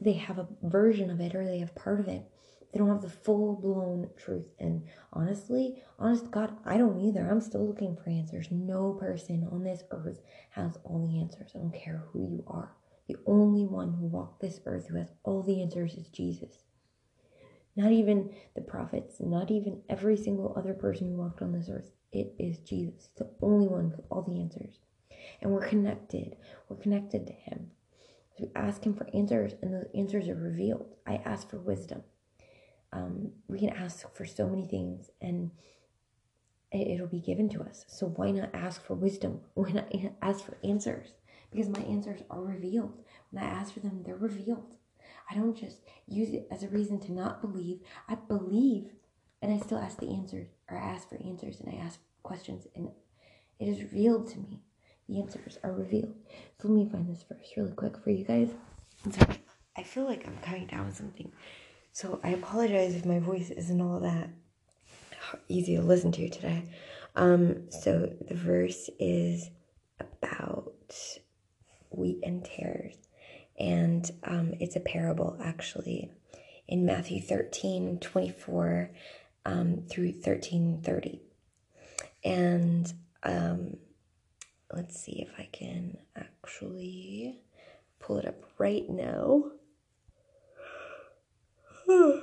They 0.00 0.14
have 0.14 0.38
a 0.38 0.48
version 0.62 1.10
of 1.10 1.20
it 1.20 1.34
or 1.34 1.44
they 1.44 1.58
have 1.58 1.74
part 1.74 2.00
of 2.00 2.08
it. 2.08 2.24
They 2.72 2.78
don't 2.78 2.88
have 2.88 3.02
the 3.02 3.10
full 3.10 3.56
blown 3.56 4.08
truth. 4.16 4.46
And 4.58 4.82
honestly, 5.12 5.82
honest 5.98 6.30
God, 6.30 6.56
I 6.64 6.78
don't 6.78 7.00
either. 7.00 7.28
I'm 7.30 7.40
still 7.40 7.66
looking 7.66 7.96
for 7.96 8.08
answers. 8.08 8.48
No 8.50 8.94
person 8.94 9.46
on 9.52 9.62
this 9.62 9.84
earth 9.90 10.20
has 10.50 10.78
all 10.84 11.06
the 11.06 11.20
answers. 11.20 11.52
I 11.54 11.58
don't 11.58 11.74
care 11.74 12.04
who 12.12 12.20
you 12.20 12.44
are. 12.46 12.72
The 13.12 13.18
only 13.26 13.66
one 13.66 13.92
who 13.92 14.06
walked 14.06 14.40
this 14.40 14.60
earth 14.64 14.86
who 14.88 14.96
has 14.96 15.12
all 15.22 15.42
the 15.42 15.60
answers 15.60 15.92
is 15.96 16.08
Jesus. 16.08 16.64
Not 17.76 17.92
even 17.92 18.34
the 18.54 18.62
prophets, 18.62 19.16
not 19.20 19.50
even 19.50 19.82
every 19.86 20.16
single 20.16 20.54
other 20.56 20.72
person 20.72 21.08
who 21.08 21.18
walked 21.18 21.42
on 21.42 21.52
this 21.52 21.68
earth. 21.68 21.90
It 22.10 22.34
is 22.38 22.60
Jesus, 22.60 23.10
the 23.18 23.28
only 23.42 23.68
one 23.68 23.90
with 23.90 24.00
all 24.08 24.22
the 24.22 24.40
answers. 24.40 24.78
And 25.42 25.50
we're 25.50 25.68
connected. 25.68 26.36
We're 26.70 26.78
connected 26.78 27.26
to 27.26 27.34
Him. 27.34 27.72
So 28.38 28.44
we 28.46 28.50
ask 28.56 28.82
Him 28.82 28.94
for 28.94 29.06
answers, 29.12 29.52
and 29.60 29.74
those 29.74 29.90
answers 29.94 30.30
are 30.30 30.34
revealed. 30.34 30.94
I 31.06 31.16
ask 31.16 31.50
for 31.50 31.58
wisdom. 31.58 32.04
Um, 32.94 33.32
we 33.46 33.58
can 33.58 33.70
ask 33.70 34.10
for 34.14 34.24
so 34.24 34.48
many 34.48 34.66
things, 34.66 35.10
and 35.20 35.50
it'll 36.72 37.08
be 37.08 37.20
given 37.20 37.50
to 37.50 37.60
us. 37.60 37.84
So 37.88 38.06
why 38.06 38.30
not 38.30 38.54
ask 38.54 38.82
for 38.82 38.94
wisdom? 38.94 39.40
Why 39.54 39.70
not 39.72 39.92
ask 40.22 40.46
for 40.46 40.56
answers? 40.64 41.12
Because 41.52 41.68
my 41.68 41.80
answers 41.80 42.22
are 42.30 42.42
revealed. 42.42 43.02
When 43.30 43.42
I 43.42 43.46
ask 43.46 43.74
for 43.74 43.80
them, 43.80 44.02
they're 44.04 44.16
revealed. 44.16 44.76
I 45.30 45.34
don't 45.34 45.56
just 45.56 45.78
use 46.06 46.30
it 46.30 46.48
as 46.50 46.62
a 46.62 46.68
reason 46.68 46.98
to 47.00 47.12
not 47.12 47.40
believe. 47.40 47.80
I 48.08 48.14
believe 48.14 48.90
and 49.42 49.52
I 49.52 49.58
still 49.58 49.78
ask 49.78 49.98
the 49.98 50.10
answers 50.10 50.48
or 50.70 50.78
I 50.78 50.80
ask 50.80 51.08
for 51.08 51.16
answers 51.22 51.60
and 51.60 51.68
I 51.74 51.84
ask 51.84 51.98
questions 52.22 52.66
and 52.76 52.88
it 53.58 53.66
is 53.66 53.82
revealed 53.82 54.28
to 54.30 54.38
me. 54.38 54.60
The 55.08 55.20
answers 55.20 55.58
are 55.64 55.72
revealed. 55.72 56.14
So 56.60 56.68
let 56.68 56.76
me 56.76 56.88
find 56.88 57.08
this 57.08 57.24
verse 57.28 57.52
really 57.56 57.72
quick 57.72 57.96
for 57.98 58.10
you 58.10 58.24
guys. 58.24 58.50
Sorry. 59.10 59.42
I 59.76 59.82
feel 59.82 60.04
like 60.04 60.26
I'm 60.26 60.38
coming 60.38 60.66
down 60.66 60.86
with 60.86 60.96
something. 60.96 61.32
So 61.92 62.20
I 62.22 62.30
apologize 62.30 62.94
if 62.94 63.04
my 63.04 63.18
voice 63.18 63.50
isn't 63.50 63.80
all 63.80 64.00
that 64.00 64.30
easy 65.48 65.76
to 65.76 65.82
listen 65.82 66.12
to 66.12 66.28
today. 66.28 66.64
Um, 67.16 67.70
so 67.70 68.12
the 68.28 68.34
verse 68.34 68.88
is 68.98 69.50
about 69.98 70.72
wheat 71.94 72.20
and 72.22 72.44
tares 72.44 72.96
and 73.58 74.10
um, 74.24 74.54
it's 74.60 74.76
a 74.76 74.80
parable 74.80 75.36
actually 75.42 76.10
in 76.68 76.86
Matthew 76.86 77.20
13 77.20 77.98
24 77.98 78.90
um, 79.44 79.82
through 79.88 80.12
13 80.12 80.80
30. 80.82 81.20
And 82.24 82.92
um, 83.22 83.76
let's 84.72 85.00
see 85.00 85.22
if 85.22 85.30
I 85.38 85.48
can 85.52 85.98
actually 86.16 87.40
pull 87.98 88.18
it 88.18 88.26
up 88.26 88.42
right 88.58 88.88
now. 88.88 89.44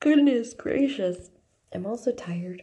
Goodness 0.00 0.54
gracious. 0.54 1.30
I'm 1.72 1.86
also 1.86 2.12
tired 2.12 2.62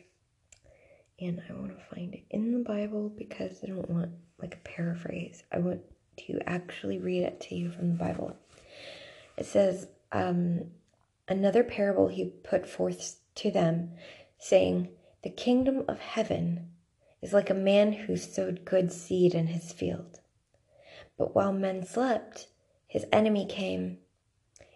and 1.20 1.42
I 1.48 1.54
want 1.54 1.78
to 1.78 1.96
find 1.96 2.14
it 2.14 2.26
in 2.30 2.52
the 2.52 2.60
Bible 2.60 3.10
because 3.10 3.60
I 3.64 3.68
don't 3.68 3.90
want 3.90 4.12
like 4.42 4.56
a 4.56 4.68
paraphrase. 4.70 5.44
I 5.52 5.60
want 5.60 5.82
to 6.18 6.40
actually 6.48 6.98
read 6.98 7.24
it 7.24 7.40
to 7.42 7.56
you 7.56 7.72
from 7.72 7.90
the 7.90 7.98
Bible. 7.98 8.36
It 9.38 9.46
says, 9.46 9.88
um, 10.12 10.72
Another 11.28 11.64
parable 11.64 12.08
he 12.08 12.26
put 12.26 12.68
forth 12.68 13.18
to 13.36 13.50
them, 13.50 13.92
saying, 14.38 14.90
The 15.24 15.30
kingdom 15.30 15.84
of 15.88 16.00
heaven 16.00 16.70
is 17.22 17.34
like 17.34 17.50
a 17.50 17.56
man 17.56 17.94
who 17.94 18.16
sowed 18.16 18.66
good 18.66 18.92
seed 18.92 19.34
in 19.34 19.48
his 19.48 19.72
field. 19.72 20.20
But 21.18 21.34
while 21.34 21.52
men 21.52 21.84
slept, 21.84 22.48
his 22.88 23.06
enemy 23.12 23.48
came 23.48 23.98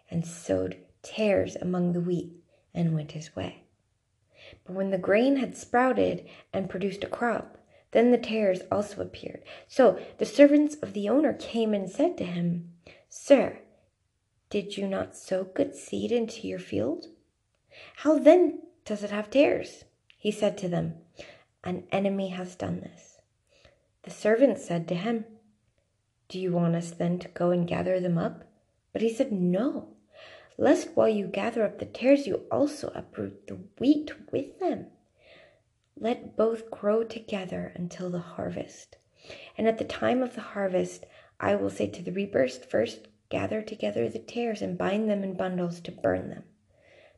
and 0.10 0.26
sowed 0.26 0.78
tares 1.04 1.56
among 1.56 1.94
the 1.94 2.02
wheat 2.02 2.34
and 2.74 2.96
went 2.96 3.12
his 3.12 3.36
way. 3.36 3.66
But 4.66 4.76
when 4.76 4.90
the 4.90 4.98
grain 4.98 5.36
had 5.36 5.56
sprouted 5.56 6.28
and 6.52 6.70
produced 6.70 7.04
a 7.04 7.08
crop, 7.08 7.59
then 7.92 8.12
the 8.12 8.18
tares 8.18 8.62
also 8.72 9.02
appeared. 9.02 9.44
So 9.68 10.00
the 10.18 10.26
servants 10.26 10.76
of 10.76 10.94
the 10.94 11.10
owner 11.10 11.34
came 11.34 11.74
and 11.74 11.90
said 11.90 12.18
to 12.18 12.24
him, 12.24 12.72
Sir, 13.10 13.60
did 14.50 14.78
you 14.78 14.88
not 14.88 15.16
sow 15.16 15.44
good 15.44 15.76
seed 15.76 16.12
into 16.12 16.48
your 16.48 16.60
field? 16.60 17.08
How 17.98 18.20
then 18.20 18.62
does 18.86 19.04
it 19.04 19.12
have 19.12 19.30
tares? 19.30 19.86
He 20.18 20.32
said 20.32 20.58
to 20.60 20.68
them, 20.68 20.96
An 21.64 21.84
enemy 21.92 22.30
has 22.30 22.56
done 22.56 22.82
this. 22.82 23.20
The 24.04 24.12
servants 24.12 24.66
said 24.66 24.88
to 24.88 24.96
him, 24.96 25.26
Do 26.28 26.40
you 26.40 26.52
want 26.52 26.76
us 26.76 26.92
then 26.92 27.20
to 27.20 27.28
go 27.28 27.52
and 27.52 27.68
gather 27.68 28.00
them 28.00 28.18
up? 28.18 28.44
But 28.94 29.02
he 29.02 29.14
said, 29.14 29.32
No, 29.32 29.90
lest 30.58 30.90
while 30.96 31.08
you 31.08 31.28
gather 31.28 31.64
up 31.64 31.80
the 31.80 31.86
tares, 31.86 32.28
you 32.28 32.46
also 32.52 32.92
uproot 32.96 33.48
the 33.48 33.60
wheat 33.78 34.12
with 34.32 34.60
them. 34.60 34.88
Let 36.00 36.38
both 36.38 36.72
grow 36.72 37.04
together 37.04 37.74
until 37.76 38.10
the 38.10 38.20
harvest. 38.20 38.98
And 39.58 39.68
at 39.68 39.78
the 39.78 39.86
time 39.86 40.24
of 40.24 40.36
the 40.36 40.42
harvest, 40.42 41.06
I 41.40 41.56
will 41.56 41.70
say 41.70 41.88
to 41.88 42.02
the 42.02 42.12
reapers, 42.12 42.58
First 42.58 43.08
gather 43.30 43.62
together 43.62 44.10
the 44.10 44.20
tares 44.20 44.62
and 44.62 44.78
bind 44.78 45.10
them 45.10 45.24
in 45.24 45.36
bundles 45.36 45.82
to 45.82 45.92
burn 45.92 46.30
them. 46.30 46.44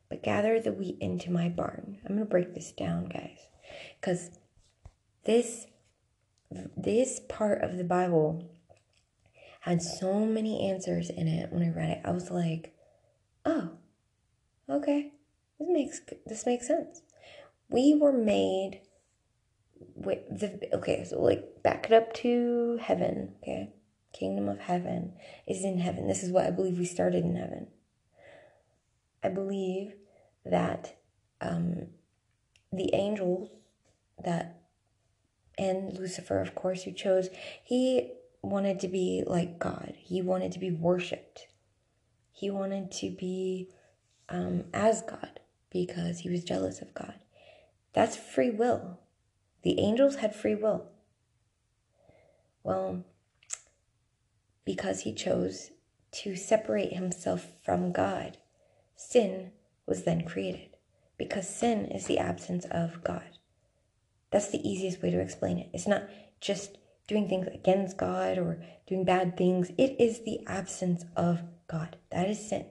But 0.09 0.23
gather 0.23 0.59
the 0.59 0.73
wheat 0.73 0.97
into 0.99 1.31
my 1.31 1.47
barn. 1.47 1.99
I'm 2.03 2.15
going 2.15 2.19
to 2.19 2.29
break 2.29 2.53
this 2.53 2.71
down, 2.71 3.05
guys, 3.05 3.39
because 3.99 4.31
this 5.23 5.67
this 6.75 7.21
part 7.29 7.63
of 7.63 7.77
the 7.77 7.83
Bible 7.85 8.49
had 9.61 9.81
so 9.81 10.25
many 10.25 10.69
answers 10.69 11.09
in 11.09 11.27
it 11.27 11.53
when 11.53 11.63
I 11.63 11.69
read 11.69 11.89
it. 11.89 12.01
I 12.03 12.11
was 12.11 12.29
like, 12.29 12.75
oh, 13.45 13.71
okay, 14.69 15.13
this 15.59 15.69
makes 15.69 16.01
this 16.25 16.45
makes 16.45 16.67
sense. 16.67 17.03
We 17.71 17.95
were 17.95 18.11
made 18.11 18.81
with 19.95 20.19
the 20.29 20.75
okay, 20.75 21.03
so 21.03 21.21
like 21.21 21.63
back 21.63 21.85
it 21.85 21.93
up 21.93 22.13
to 22.15 22.77
heaven, 22.81 23.35
okay? 23.41 23.73
Kingdom 24.13 24.49
of 24.49 24.59
heaven 24.59 25.13
is 25.47 25.63
in 25.63 25.79
heaven. 25.79 26.07
This 26.07 26.21
is 26.21 26.31
what 26.31 26.45
I 26.45 26.51
believe 26.51 26.77
we 26.77 26.85
started 26.85 27.23
in 27.23 27.35
heaven. 27.35 27.67
I 29.23 29.29
believe 29.29 29.93
that 30.45 30.97
um, 31.39 31.87
the 32.73 32.93
angels 32.93 33.49
that 34.23 34.61
and 35.57 35.97
Lucifer, 35.97 36.41
of 36.41 36.55
course, 36.55 36.83
who 36.83 36.91
chose, 36.91 37.29
he 37.63 38.13
wanted 38.41 38.79
to 38.79 38.87
be 38.87 39.23
like 39.25 39.59
God. 39.59 39.93
He 39.97 40.21
wanted 40.21 40.51
to 40.53 40.59
be 40.59 40.71
worshipped. 40.71 41.47
He 42.31 42.49
wanted 42.49 42.91
to 42.93 43.11
be 43.11 43.69
um, 44.29 44.65
as 44.73 45.01
God 45.03 45.39
because 45.71 46.19
he 46.19 46.29
was 46.29 46.43
jealous 46.43 46.81
of 46.81 46.93
God. 46.93 47.20
That's 47.93 48.15
free 48.15 48.49
will. 48.49 48.99
The 49.63 49.79
angels 49.79 50.17
had 50.17 50.35
free 50.35 50.55
will. 50.55 50.87
Well, 52.63 53.03
because 54.65 55.01
he 55.01 55.13
chose 55.13 55.71
to 56.11 56.35
separate 56.35 56.93
himself 56.93 57.47
from 57.63 57.91
God, 57.91 58.37
sin 58.95 59.51
was 59.85 60.03
then 60.03 60.23
created 60.23 60.77
because 61.17 61.47
sin 61.47 61.85
is 61.85 62.05
the 62.05 62.17
absence 62.17 62.65
of 62.71 63.03
God. 63.03 63.37
That's 64.31 64.49
the 64.49 64.67
easiest 64.67 65.01
way 65.01 65.11
to 65.11 65.19
explain 65.19 65.59
it. 65.59 65.69
It's 65.73 65.87
not 65.87 66.03
just 66.39 66.77
doing 67.07 67.27
things 67.27 67.47
against 67.47 67.97
God 67.97 68.37
or 68.37 68.63
doing 68.87 69.03
bad 69.03 69.37
things, 69.37 69.69
it 69.77 69.95
is 69.99 70.23
the 70.23 70.39
absence 70.47 71.03
of 71.15 71.41
God. 71.67 71.97
That 72.09 72.29
is 72.29 72.49
sin. 72.49 72.65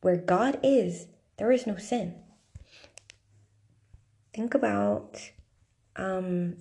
Where 0.00 0.16
God 0.16 0.58
is, 0.62 1.06
there 1.36 1.52
is 1.52 1.66
no 1.66 1.76
sin. 1.76 2.14
Think 4.36 4.52
about 4.52 5.18
um, 5.96 6.56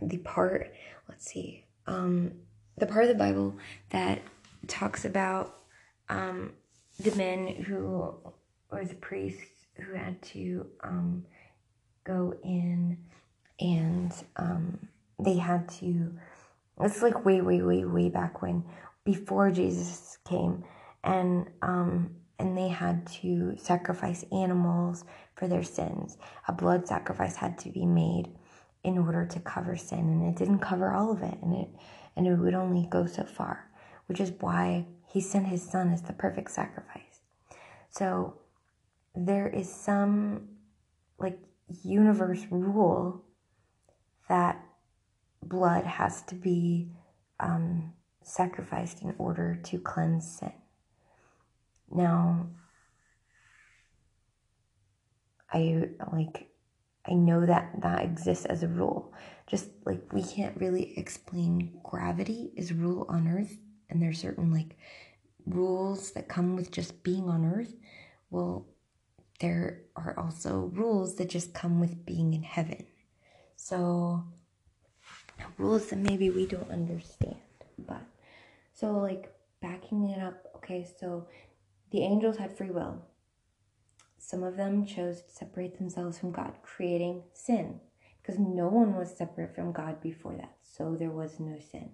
the 0.00 0.18
part, 0.18 0.74
let's 1.08 1.24
see, 1.24 1.64
um, 1.86 2.32
the 2.76 2.86
part 2.86 3.04
of 3.04 3.08
the 3.08 3.14
Bible 3.14 3.54
that 3.90 4.20
talks 4.66 5.04
about 5.04 5.58
um, 6.08 6.54
the 6.98 7.14
men 7.14 7.46
who, 7.46 8.16
or 8.68 8.84
the 8.84 8.96
priests 8.96 9.66
who 9.76 9.94
had 9.94 10.20
to 10.22 10.66
um, 10.82 11.24
go 12.02 12.34
in 12.42 12.98
and 13.60 14.12
um, 14.34 14.88
they 15.20 15.36
had 15.36 15.68
to, 15.68 16.12
it's 16.80 17.00
like 17.00 17.24
way, 17.24 17.40
way, 17.42 17.62
way, 17.62 17.84
way 17.84 18.08
back 18.08 18.42
when, 18.42 18.64
before 19.04 19.52
Jesus 19.52 20.18
came, 20.28 20.64
and 21.04 21.46
um, 21.62 22.16
and 22.42 22.58
they 22.58 22.68
had 22.68 23.06
to 23.06 23.56
sacrifice 23.56 24.24
animals 24.32 25.04
for 25.36 25.46
their 25.46 25.62
sins. 25.62 26.18
A 26.48 26.52
blood 26.52 26.86
sacrifice 26.88 27.36
had 27.36 27.56
to 27.58 27.70
be 27.70 27.86
made 27.86 28.28
in 28.82 28.98
order 28.98 29.24
to 29.24 29.40
cover 29.40 29.76
sin, 29.76 30.00
and 30.00 30.26
it 30.26 30.36
didn't 30.36 30.58
cover 30.58 30.92
all 30.92 31.12
of 31.12 31.22
it, 31.22 31.38
and 31.40 31.54
it 31.54 31.68
and 32.16 32.26
it 32.26 32.34
would 32.34 32.54
only 32.54 32.86
go 32.90 33.06
so 33.06 33.24
far, 33.24 33.70
which 34.06 34.20
is 34.20 34.32
why 34.40 34.86
he 35.06 35.20
sent 35.20 35.46
his 35.46 35.62
son 35.62 35.92
as 35.92 36.02
the 36.02 36.12
perfect 36.12 36.50
sacrifice. 36.50 37.20
So 37.90 38.38
there 39.14 39.48
is 39.48 39.72
some 39.72 40.48
like 41.18 41.38
universe 41.84 42.44
rule 42.50 43.24
that 44.28 44.60
blood 45.42 45.84
has 45.84 46.22
to 46.22 46.34
be 46.34 46.90
um, 47.40 47.92
sacrificed 48.22 49.02
in 49.02 49.14
order 49.16 49.58
to 49.64 49.78
cleanse 49.78 50.38
sin. 50.38 50.52
Now, 51.94 52.48
I 55.52 55.88
like 56.12 56.48
I 57.06 57.12
know 57.14 57.44
that 57.44 57.80
that 57.82 58.04
exists 58.04 58.46
as 58.46 58.62
a 58.62 58.68
rule. 58.68 59.12
Just 59.46 59.70
like 59.84 60.12
we 60.12 60.22
can't 60.22 60.56
really 60.56 60.96
explain 60.96 61.78
gravity 61.82 62.52
is 62.56 62.72
rule 62.72 63.06
on 63.08 63.28
earth 63.28 63.58
and 63.90 64.02
there's 64.02 64.20
certain 64.20 64.50
like 64.50 64.76
rules 65.46 66.12
that 66.12 66.28
come 66.28 66.56
with 66.56 66.70
just 66.70 67.02
being 67.02 67.28
on 67.28 67.44
earth. 67.44 67.74
Well, 68.30 68.66
there 69.40 69.82
are 69.96 70.18
also 70.18 70.70
rules 70.72 71.16
that 71.16 71.28
just 71.28 71.52
come 71.52 71.80
with 71.80 72.06
being 72.06 72.32
in 72.32 72.42
heaven. 72.42 72.86
So, 73.56 74.24
rules 75.58 75.86
that 75.88 75.98
maybe 75.98 76.30
we 76.30 76.46
don't 76.46 76.70
understand. 76.70 77.36
But, 77.78 78.02
so 78.72 78.92
like 78.92 79.32
backing 79.60 80.08
it 80.10 80.22
up, 80.22 80.46
okay, 80.56 80.86
so 80.98 81.26
the 81.92 82.02
angels 82.02 82.38
had 82.38 82.56
free 82.56 82.70
will. 82.70 83.02
Some 84.18 84.42
of 84.42 84.56
them 84.56 84.86
chose 84.86 85.20
to 85.22 85.30
separate 85.30 85.78
themselves 85.78 86.18
from 86.18 86.32
God, 86.32 86.54
creating 86.62 87.22
sin, 87.34 87.80
because 88.20 88.38
no 88.38 88.68
one 88.68 88.96
was 88.96 89.16
separate 89.16 89.54
from 89.54 89.72
God 89.72 90.00
before 90.00 90.34
that. 90.36 90.56
So 90.62 90.96
there 90.98 91.10
was 91.10 91.38
no 91.38 91.58
sin. 91.58 91.90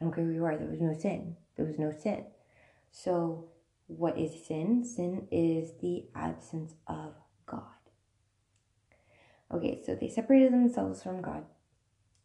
I 0.00 0.04
don't 0.04 0.14
care 0.14 0.24
who 0.24 0.32
you 0.32 0.44
are, 0.44 0.56
there 0.56 0.68
was 0.68 0.80
no 0.80 0.92
sin. 0.92 1.36
There 1.56 1.66
was 1.66 1.78
no 1.78 1.92
sin. 1.92 2.24
So 2.90 3.50
what 3.86 4.18
is 4.18 4.46
sin? 4.46 4.84
Sin 4.84 5.28
is 5.30 5.72
the 5.80 6.06
absence 6.14 6.74
of 6.86 7.14
God. 7.46 7.62
Okay, 9.52 9.82
so 9.84 9.94
they 9.94 10.08
separated 10.08 10.52
themselves 10.52 11.02
from 11.02 11.20
God, 11.22 11.44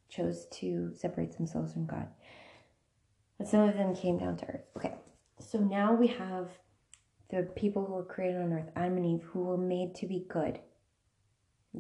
chose 0.10 0.48
to 0.54 0.94
separate 0.96 1.36
themselves 1.38 1.74
from 1.74 1.86
God. 1.86 2.08
And 3.40 3.48
some 3.48 3.62
of 3.68 3.76
them 3.76 3.96
came 3.96 4.18
down 4.18 4.38
to 4.38 4.46
earth. 4.46 4.66
Okay, 4.78 4.94
so 5.40 5.60
now 5.60 5.94
we 5.94 6.08
have 6.08 6.50
the 7.30 7.44
people 7.56 7.86
who 7.86 7.94
were 7.94 8.04
created 8.04 8.42
on 8.42 8.54
earth, 8.54 8.70
Adam 8.76 8.98
and 8.98 9.06
Eve, 9.06 9.28
who 9.32 9.44
were 9.44 9.58
made 9.58 9.96
to 9.96 10.08
be 10.08 10.26
good. 10.30 10.60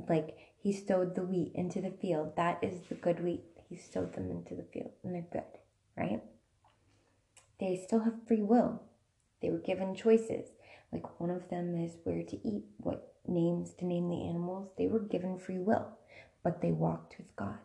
Like 0.09 0.37
he 0.57 0.73
stowed 0.73 1.15
the 1.15 1.23
wheat 1.23 1.51
into 1.55 1.81
the 1.81 1.91
field. 1.91 2.35
That 2.35 2.59
is 2.63 2.81
the 2.89 2.95
good 2.95 3.23
wheat. 3.23 3.43
He 3.69 3.75
stowed 3.75 4.13
them 4.13 4.29
into 4.29 4.55
the 4.55 4.63
field, 4.63 4.91
and 5.03 5.15
they're 5.15 5.25
good, 5.31 5.43
right? 5.97 6.21
They 7.59 7.81
still 7.85 7.99
have 8.01 8.27
free 8.27 8.41
will. 8.41 8.81
They 9.41 9.49
were 9.49 9.59
given 9.59 9.95
choices. 9.95 10.49
Like 10.91 11.19
one 11.19 11.29
of 11.29 11.49
them 11.49 11.75
is 11.75 11.97
where 12.03 12.23
to 12.23 12.47
eat, 12.47 12.65
what 12.77 13.15
names 13.27 13.73
to 13.75 13.85
name 13.85 14.09
the 14.09 14.27
animals. 14.27 14.69
They 14.77 14.87
were 14.87 14.99
given 14.99 15.37
free 15.37 15.59
will, 15.59 15.87
but 16.43 16.61
they 16.61 16.71
walked 16.71 17.17
with 17.17 17.35
God. 17.35 17.59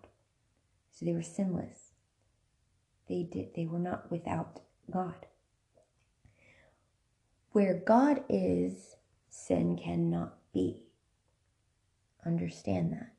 So 0.91 1.05
they 1.05 1.13
were 1.13 1.23
sinless. 1.23 1.93
They 3.09 3.23
did 3.23 3.55
they 3.55 3.67
were 3.67 3.79
not 3.79 4.11
without 4.11 4.61
God. 4.91 5.27
Where 7.53 7.83
God 7.87 8.23
is, 8.29 8.97
sin 9.29 9.77
cannot 9.77 10.39
be. 10.53 10.85
Understand 12.25 12.93
that. 12.93 13.13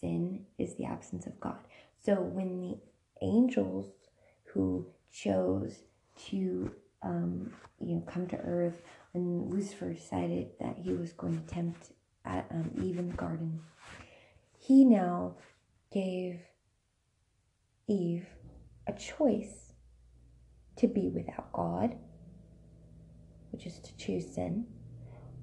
Sin 0.00 0.46
is 0.58 0.76
the 0.76 0.84
absence 0.84 1.26
of 1.26 1.38
God. 1.40 1.58
So 2.04 2.14
when 2.14 2.60
the 2.60 2.78
angels 3.20 3.86
who 4.44 4.86
chose 5.10 5.82
to 6.28 6.70
um, 7.02 7.52
you 7.80 7.96
know, 7.96 8.04
come 8.06 8.26
to 8.28 8.36
earth. 8.38 8.82
And 9.14 9.52
Lucifer 9.52 9.92
decided 9.92 10.48
that 10.60 10.76
he 10.76 10.92
was 10.92 11.12
going 11.12 11.40
to 11.40 11.46
tempt 11.46 11.92
um, 12.24 12.70
Eve 12.82 12.98
in 12.98 13.08
the 13.08 13.16
garden. 13.16 13.60
He 14.58 14.84
now 14.84 15.36
gave 15.92 16.40
Eve 17.86 18.26
a 18.86 18.92
choice 18.92 19.72
to 20.76 20.86
be 20.86 21.08
without 21.08 21.52
God, 21.52 21.96
which 23.58 23.66
is 23.66 23.80
to 23.80 23.96
choose 23.96 24.24
sin, 24.32 24.64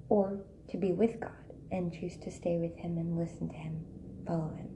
or 0.08 0.40
to 0.70 0.78
be 0.78 0.92
with 0.92 1.20
God 1.20 1.32
and 1.70 1.92
choose 1.92 2.16
to 2.16 2.30
stay 2.30 2.56
with 2.56 2.74
Him 2.78 2.96
and 2.96 3.18
listen 3.18 3.46
to 3.50 3.54
Him, 3.54 3.84
follow 4.26 4.54
Him. 4.56 4.70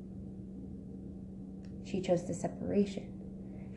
She 1.87 2.03
chose 2.03 2.27
the 2.27 2.35
separation. 2.35 3.19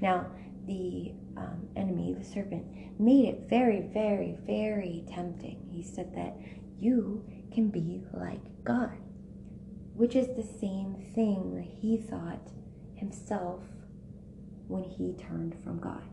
Now, 0.02 0.28
the 0.68 1.14
um, 1.38 1.66
enemy, 1.78 2.14
the 2.14 2.26
serpent, 2.26 2.66
made 3.00 3.30
it 3.30 3.46
very, 3.50 3.88
very, 3.94 4.36
very 4.46 5.06
tempting. 5.10 5.66
He 5.72 5.82
said 5.82 6.14
that 6.14 6.36
you 6.78 7.24
can 7.54 7.70
be 7.70 8.04
like 8.12 8.42
God, 8.66 8.98
which 9.94 10.18
is 10.18 10.28
the 10.28 10.44
same 10.60 10.96
thing 11.16 11.56
that 11.56 11.80
he 11.82 11.96
thought 11.96 12.50
himself 12.96 13.62
when 14.68 14.84
he 14.84 15.14
turned 15.14 15.56
from 15.64 15.80
God, 15.80 16.04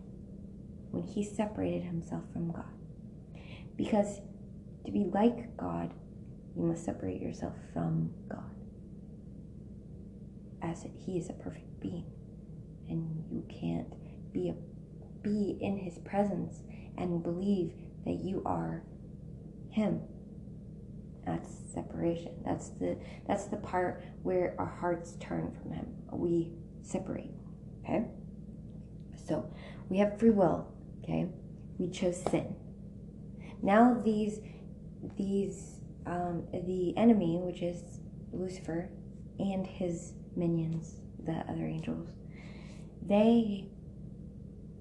when 0.93 1.03
he 1.03 1.25
separated 1.25 1.83
himself 1.83 2.23
from 2.33 2.53
God. 2.53 2.80
Because 3.81 4.21
to 4.85 4.93
be 4.93 5.07
like 5.11 5.57
God, 5.57 5.95
you 6.55 6.64
must 6.64 6.85
separate 6.85 7.23
yourself 7.23 7.55
from 7.73 8.11
God, 8.29 8.55
as 10.61 10.85
he 11.07 11.16
is 11.16 11.31
a 11.31 11.33
perfect 11.33 11.81
being, 11.81 12.05
and 12.90 13.25
you 13.31 13.43
can't 13.49 13.95
be 14.35 14.51
a, 14.51 14.55
be 15.23 15.57
in 15.62 15.79
his 15.79 15.99
presence 16.01 16.62
and 16.99 17.23
believe 17.23 17.73
that 18.05 18.21
you 18.23 18.43
are 18.45 18.83
him. 19.71 20.03
That's 21.25 21.49
separation. 21.73 22.33
That's 22.45 22.69
the 22.71 22.99
that's 23.27 23.47
the 23.47 23.57
part 23.57 24.05
where 24.23 24.55
our 24.59 24.66
hearts 24.66 25.16
turn 25.21 25.57
from 25.59 25.73
him. 25.73 25.87
We 26.12 26.53
separate. 26.83 27.33
Okay? 27.83 28.05
So 29.27 29.51
we 29.88 29.97
have 29.99 30.19
free 30.19 30.31
will, 30.31 30.71
okay? 31.03 31.29
We 31.79 31.88
chose 31.88 32.23
sin. 32.31 32.55
Now 33.62 34.01
these 34.05 34.40
these 35.16 35.81
um, 36.07 36.46
the 36.53 36.96
enemy, 36.96 37.38
which 37.38 37.62
is 37.62 38.01
Lucifer, 38.33 38.90
and 39.38 39.66
his 39.66 40.14
minions, 40.37 41.01
the 41.25 41.44
other 41.49 41.66
angels, 41.66 42.11
they 43.03 43.68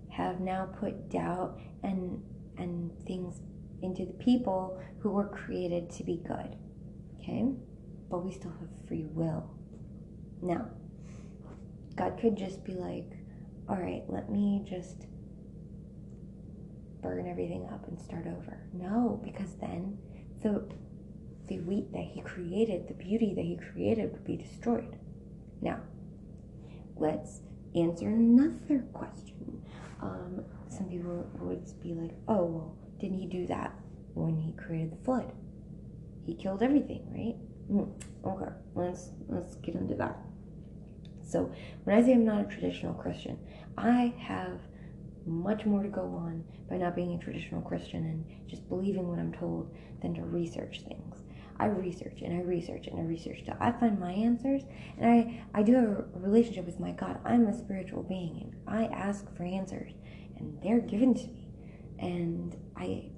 have 0.10 0.40
now 0.40 0.68
put 0.80 1.10
doubt 1.10 1.60
and 1.84 2.22
and 2.58 2.92
things 3.06 3.42
into 3.82 4.06
the 4.06 4.14
people 4.14 4.82
who 5.00 5.10
were 5.10 5.28
created 5.28 5.90
to 5.90 6.04
be 6.04 6.18
good. 6.28 6.56
Okay? 7.20 7.46
But 8.10 8.26
we 8.26 8.32
still 8.32 8.52
have 8.52 8.88
free 8.88 9.06
will. 9.06 9.50
Now, 10.42 10.70
God 11.96 12.18
could 12.20 12.36
just 12.38 12.64
be 12.64 12.74
like, 12.74 13.12
all 13.68 13.78
right, 13.78 14.04
let 14.08 14.30
me 14.30 14.66
just 14.68 15.06
burn 17.02 17.28
everything 17.28 17.68
up 17.72 17.88
and 17.88 18.00
start 18.00 18.26
over. 18.28 18.60
No, 18.74 19.22
because 19.24 19.56
then 19.56 19.98
the 20.42 20.68
the 21.48 21.60
wheat 21.62 21.92
that 21.92 22.04
he 22.04 22.22
created, 22.22 22.88
the 22.88 22.94
beauty 22.94 23.34
that 23.34 23.44
he 23.44 23.58
created 23.58 24.12
would 24.12 24.24
be 24.24 24.38
destroyed. 24.38 24.96
Now, 25.62 25.80
let's 26.96 27.42
answer 27.76 28.08
another 28.08 28.86
question. 28.94 29.64
Um, 30.02 30.46
some 30.68 30.86
people 30.86 31.28
would 31.40 31.82
be 31.82 31.96
like, 31.96 32.12
oh, 32.28 32.46
well, 32.46 32.78
didn't 33.00 33.18
he 33.18 33.26
do 33.26 33.48
that 33.48 33.74
when 34.14 34.38
he 34.38 34.54
created 34.54 34.92
the 34.92 35.04
flood? 35.04 35.32
He 36.26 36.36
killed 36.36 36.62
everything, 36.62 37.08
right? 37.12 37.36
Mm, 37.72 37.92
okay, 38.26 38.52
let's 38.76 39.10
let's 39.28 39.56
get 39.56 39.76
into 39.76 39.96
that. 39.96 40.18
So 41.28 41.52
when 41.84 41.96
I 41.96 42.04
say 42.04 42.14
I'm 42.14 42.26
not 42.26 42.42
a 42.42 42.44
traditional 42.46 42.94
Christian, 42.94 43.40
I 43.78 44.14
have 44.20 44.60
much 45.30 45.66
more 45.66 45.84
to 45.84 45.90
go 45.90 46.02
on 46.02 46.44
by 46.70 46.78
not 46.78 46.96
being 46.96 47.14
a 47.14 47.18
traditional 47.18 47.62
Christian 47.62 48.04
and 48.06 48.50
just 48.50 48.68
believing 48.68 49.08
what 49.08 49.20
I'm 49.20 49.34
told 49.34 49.74
than 50.02 50.14
to 50.16 50.22
research 50.22 50.82
things. 50.82 51.24
I 51.60 51.66
research 51.66 52.22
and 52.22 52.34
I 52.34 52.42
research 52.42 52.88
and 52.88 53.00
I 53.00 53.04
research 53.04 53.44
till 53.46 53.56
I 53.60 53.72
find 53.72 54.00
my 54.00 54.12
answers 54.12 54.64
and 54.98 55.10
I, 55.10 55.44
I 55.54 55.62
do 55.62 55.74
have 55.74 55.84
a 55.84 56.06
relationship 56.16 56.66
with 56.66 56.80
my 56.80 56.92
God. 56.92 57.20
I'm 57.26 57.48
a 57.48 57.58
spiritual 57.58 58.04
being 58.04 58.54
and 58.68 58.80
I 58.80 58.86
ask 58.86 59.26
for 59.36 59.44
answers 59.44 59.92
and 60.38 60.58
they're 60.64 60.80
given 60.80 61.14
to 61.14 61.28
me. 61.28 61.48
And 62.00 62.56
I 62.78 63.12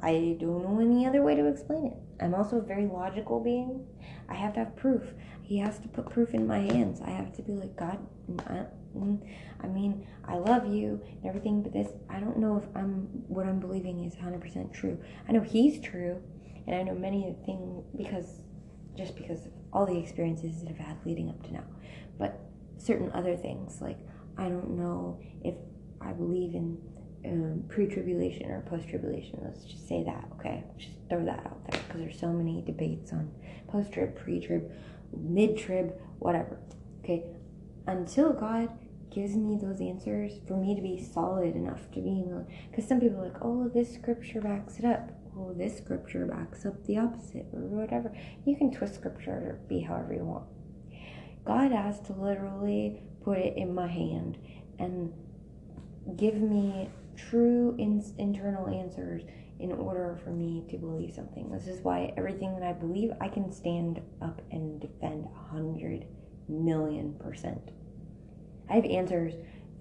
I 0.00 0.36
don't 0.40 0.62
know 0.62 0.80
any 0.80 1.06
other 1.06 1.22
way 1.22 1.34
to 1.34 1.46
explain 1.46 1.86
it. 1.86 1.98
I'm 2.22 2.34
also 2.34 2.58
a 2.58 2.62
very 2.62 2.86
logical 2.86 3.40
being. 3.40 3.86
I 4.28 4.34
have 4.34 4.54
to 4.54 4.60
have 4.60 4.76
proof. 4.76 5.02
He 5.42 5.58
has 5.58 5.78
to 5.80 5.88
put 5.88 6.10
proof 6.10 6.34
in 6.34 6.46
my 6.46 6.58
hands. 6.58 7.00
I 7.04 7.10
have 7.10 7.34
to 7.36 7.42
be 7.42 7.52
like, 7.52 7.76
God, 7.76 7.98
mm, 8.96 9.18
I 9.60 9.66
mean, 9.66 10.06
I 10.24 10.36
love 10.36 10.66
you 10.66 11.00
and 11.10 11.26
everything, 11.26 11.62
but 11.62 11.72
this, 11.72 11.88
I 12.08 12.20
don't 12.20 12.38
know 12.38 12.56
if 12.56 12.64
I'm, 12.76 13.08
what 13.28 13.46
I'm 13.46 13.60
believing 13.60 14.04
is 14.04 14.14
100% 14.14 14.72
true. 14.72 14.98
I 15.28 15.32
know 15.32 15.40
He's 15.40 15.80
true, 15.80 16.22
and 16.66 16.76
I 16.76 16.82
know 16.82 16.94
many 16.94 17.36
things 17.46 17.84
because, 17.96 18.42
just 18.96 19.16
because 19.16 19.46
of 19.46 19.52
all 19.72 19.86
the 19.86 19.98
experiences 19.98 20.62
that 20.62 20.70
I've 20.70 20.78
had 20.78 20.96
leading 21.04 21.28
up 21.28 21.42
to 21.44 21.52
now. 21.52 21.64
But 22.18 22.40
certain 22.78 23.10
other 23.12 23.36
things, 23.36 23.80
like, 23.80 23.98
I 24.36 24.44
don't 24.44 24.70
know 24.70 25.18
if 25.42 25.54
I 26.00 26.12
believe 26.12 26.54
in 26.54 26.78
um, 27.24 27.64
pre-tribulation 27.68 28.50
or 28.50 28.60
post-tribulation. 28.62 29.40
Let's 29.42 29.64
just 29.64 29.88
say 29.88 30.04
that, 30.04 30.28
okay? 30.38 30.64
Just 30.78 30.92
throw 31.08 31.24
that 31.24 31.40
out 31.40 31.70
there 31.70 31.80
because 31.86 32.00
there's 32.00 32.20
so 32.20 32.28
many 32.28 32.62
debates 32.62 33.12
on 33.12 33.30
post-trib, 33.68 34.16
pre-trib, 34.16 34.70
mid-trib, 35.16 35.94
whatever. 36.18 36.58
Okay, 37.02 37.24
until 37.88 38.32
God 38.32 38.68
gives 39.10 39.34
me 39.34 39.58
those 39.60 39.80
answers 39.80 40.32
for 40.46 40.56
me 40.56 40.74
to 40.74 40.82
be 40.82 41.02
solid 41.02 41.56
enough 41.56 41.90
to 41.92 42.00
be, 42.00 42.22
because 42.70 42.86
some 42.86 43.00
people 43.00 43.20
are 43.20 43.28
like, 43.28 43.42
oh, 43.42 43.68
this 43.74 43.92
scripture 43.92 44.40
backs 44.40 44.78
it 44.78 44.84
up. 44.84 45.10
oh 45.36 45.54
this 45.56 45.78
scripture 45.78 46.26
backs 46.26 46.66
up 46.66 46.84
the 46.84 46.98
opposite, 46.98 47.46
or 47.52 47.60
whatever. 47.60 48.12
You 48.44 48.56
can 48.56 48.70
twist 48.70 48.94
scripture 48.94 49.32
or 49.32 49.60
be 49.68 49.80
however 49.80 50.12
you 50.14 50.24
want. 50.24 50.44
God 51.46 51.72
has 51.72 51.98
to 52.02 52.12
literally 52.12 53.02
put 53.24 53.38
it 53.38 53.56
in 53.56 53.74
my 53.74 53.88
hand 53.88 54.36
and 54.78 55.12
give 56.16 56.34
me 56.34 56.90
true 57.16 57.74
in- 57.78 58.14
internal 58.18 58.68
answers 58.68 59.22
in 59.58 59.72
order 59.72 60.18
for 60.22 60.30
me 60.30 60.64
to 60.70 60.76
believe 60.76 61.14
something. 61.14 61.50
This 61.50 61.66
is 61.66 61.82
why 61.82 62.12
everything 62.16 62.54
that 62.60 62.68
I 62.68 62.74
believe, 62.74 63.10
I 63.20 63.28
can 63.28 63.50
stand 63.50 64.00
up 64.20 64.42
and 64.52 64.80
defend 64.80 65.24
a 65.26 65.50
hundred 65.50 66.06
million 66.48 67.14
percent. 67.14 67.70
I 68.70 68.74
have 68.74 68.84
answers 68.84 69.34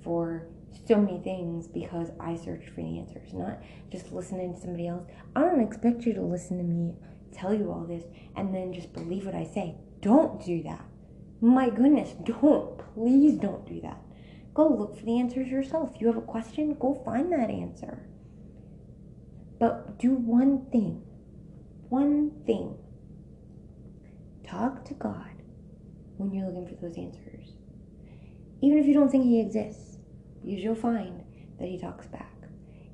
for 0.04 0.48
so 0.88 0.98
many 0.98 1.20
things 1.20 1.68
because 1.68 2.12
I 2.20 2.36
searched 2.36 2.70
for 2.70 2.82
the 2.82 3.00
answers, 3.00 3.34
not 3.34 3.62
just 3.92 4.12
listening 4.12 4.54
to 4.54 4.60
somebody 4.60 4.88
else. 4.88 5.04
I 5.36 5.42
don't 5.42 5.62
expect 5.62 6.06
you 6.06 6.14
to 6.14 6.22
listen 6.22 6.58
to 6.58 6.64
me 6.64 6.94
tell 7.38 7.54
you 7.54 7.72
all 7.72 7.86
this 7.86 8.04
and 8.36 8.54
then 8.54 8.74
just 8.74 8.94
believe 8.94 9.26
what 9.26 9.36
I 9.36 9.44
say. 9.44 9.76
Don't 10.02 10.44
do 10.44 10.64
that. 10.64 10.86
My 11.42 11.70
goodness, 11.70 12.14
don't. 12.24 12.78
Please 12.96 13.36
don't 13.36 13.66
do 13.68 13.80
that. 13.82 14.02
Go 14.54 14.68
look 14.68 14.98
for 14.98 15.06
the 15.06 15.20
answers 15.20 15.50
yourself. 15.50 15.92
You 16.00 16.08
have 16.08 16.18
a 16.18 16.22
question, 16.22 16.76
go 16.80 17.02
find 17.06 17.32
that 17.32 17.50
answer. 17.50 18.08
But 19.60 20.00
do 20.00 20.14
one 20.14 20.66
thing. 20.72 21.04
One 21.90 22.32
thing. 22.46 22.76
Talk 24.44 24.86
to 24.86 24.94
God 24.94 25.44
when 26.18 26.34
you're 26.34 26.48
looking 26.48 26.76
for 26.76 26.88
those 26.88 26.98
answers. 26.98 27.57
Even 28.62 28.78
if 28.78 28.86
you 28.86 28.94
don't 28.94 29.10
think 29.10 29.24
He 29.26 29.40
exists, 29.40 29.98
because 30.44 30.64
you'll 30.64 30.76
find 30.76 31.24
that 31.60 31.68
He 31.68 31.78
talks 31.78 32.08
back. 32.08 32.34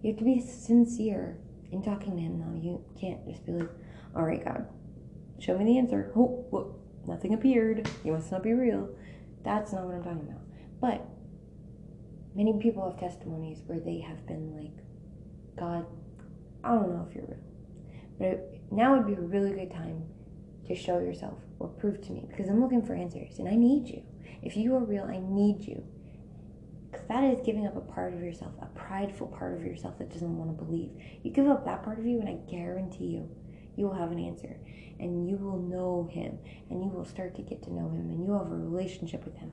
You 0.02 0.12
have 0.12 0.20
to 0.20 0.26
be 0.26 0.40
sincere 0.40 1.38
in 1.72 1.82
talking 1.82 2.16
to 2.16 2.22
Him 2.22 2.40
now. 2.40 2.60
You 2.62 2.84
can't 3.00 3.26
just 3.28 3.46
be 3.46 3.54
like, 3.54 3.70
all 4.16 4.24
right, 4.24 4.44
God, 4.44 4.68
show 5.40 5.58
me 5.58 5.66
the 5.66 5.78
answer. 5.78 6.12
Oh, 6.16 6.46
look, 6.52 6.80
nothing 7.08 7.34
appeared. 7.34 7.90
You 8.04 8.14
must 8.14 8.32
not 8.32 8.44
be 8.44 8.54
real. 8.54 8.90
That's 9.44 9.74
not 9.74 9.86
what 9.86 9.96
I'm 9.96 10.04
talking 10.04 10.28
about. 10.30 10.42
But 10.80 11.08
many 12.36 12.60
people 12.60 12.90
have 12.90 13.00
testimonies 13.00 13.62
where 13.66 13.80
they 13.80 14.00
have 14.00 14.26
been 14.28 14.56
like, 14.56 14.86
God, 15.58 15.86
I 16.64 16.70
don't 16.70 16.90
know 16.90 17.08
if 17.10 17.16
you're 17.16 17.26
real. 17.26 17.38
But 18.18 18.28
it, 18.28 18.62
now 18.72 18.96
would 18.96 19.08
be 19.08 19.14
a 19.14 19.22
really 19.22 19.52
good 19.52 19.72
time 19.72 20.04
to 20.68 20.76
show 20.76 21.00
yourself 21.00 21.38
or 21.60 21.68
prove 21.68 22.02
to 22.02 22.12
me 22.12 22.26
because 22.30 22.50
I'm 22.50 22.62
looking 22.62 22.82
for 22.82 22.94
answers 22.94 23.40
and 23.40 23.48
I 23.48 23.56
need 23.56 23.88
you. 23.88 24.04
If 24.44 24.58
you 24.58 24.76
are 24.76 24.84
real, 24.84 25.06
I 25.06 25.20
need 25.20 25.66
you. 25.66 25.84
Because 26.92 27.08
that 27.08 27.24
is 27.24 27.40
giving 27.46 27.66
up 27.66 27.76
a 27.76 27.82
part 27.82 28.14
of 28.14 28.22
yourself, 28.22 28.52
a 28.62 28.68
prideful 28.68 29.28
part 29.28 29.56
of 29.56 29.64
yourself 29.64 29.98
that 29.98 30.12
doesn't 30.12 30.38
want 30.38 30.56
to 30.56 30.64
believe. 30.64 30.92
You 31.24 31.32
give 31.32 31.48
up 31.48 31.66
that 31.66 31.84
part 31.84 31.98
of 31.98 32.06
you, 32.06 32.20
and 32.20 32.30
I 32.30 32.38
guarantee 32.52 33.06
you, 33.06 33.30
you 33.76 33.86
will 33.86 33.96
have 33.96 34.12
an 34.12 34.20
answer. 34.20 34.58
And 35.00 35.28
you 35.28 35.38
will 35.38 35.58
know 35.58 36.08
Him. 36.12 36.38
And 36.70 36.84
you 36.84 36.90
will 36.90 37.06
start 37.06 37.36
to 37.36 37.42
get 37.42 37.64
to 37.64 37.74
know 37.74 37.90
Him. 37.90 38.10
And 38.10 38.24
you 38.24 38.32
will 38.32 38.44
have 38.44 38.52
a 38.52 38.56
relationship 38.56 39.26
with 39.26 39.36
Him 39.36 39.52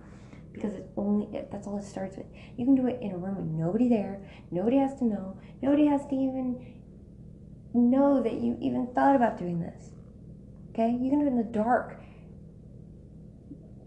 because 0.52 0.74
it's 0.74 0.88
only 0.96 1.28
that's 1.50 1.66
all 1.66 1.78
it 1.78 1.84
starts 1.84 2.16
with. 2.16 2.26
You 2.56 2.64
can 2.64 2.74
do 2.74 2.86
it 2.86 2.98
in 3.00 3.12
a 3.12 3.16
room 3.16 3.36
with 3.36 3.46
nobody 3.46 3.88
there. 3.88 4.20
Nobody 4.50 4.78
has 4.78 4.94
to 4.96 5.04
know. 5.04 5.38
Nobody 5.62 5.86
has 5.86 6.06
to 6.06 6.14
even 6.14 6.74
know 7.72 8.22
that 8.22 8.34
you 8.34 8.56
even 8.60 8.88
thought 8.94 9.16
about 9.16 9.38
doing 9.38 9.60
this. 9.60 9.90
Okay? 10.70 10.90
You 10.90 11.10
can 11.10 11.20
do 11.20 11.26
it 11.26 11.28
in 11.28 11.36
the 11.36 11.44
dark. 11.44 11.99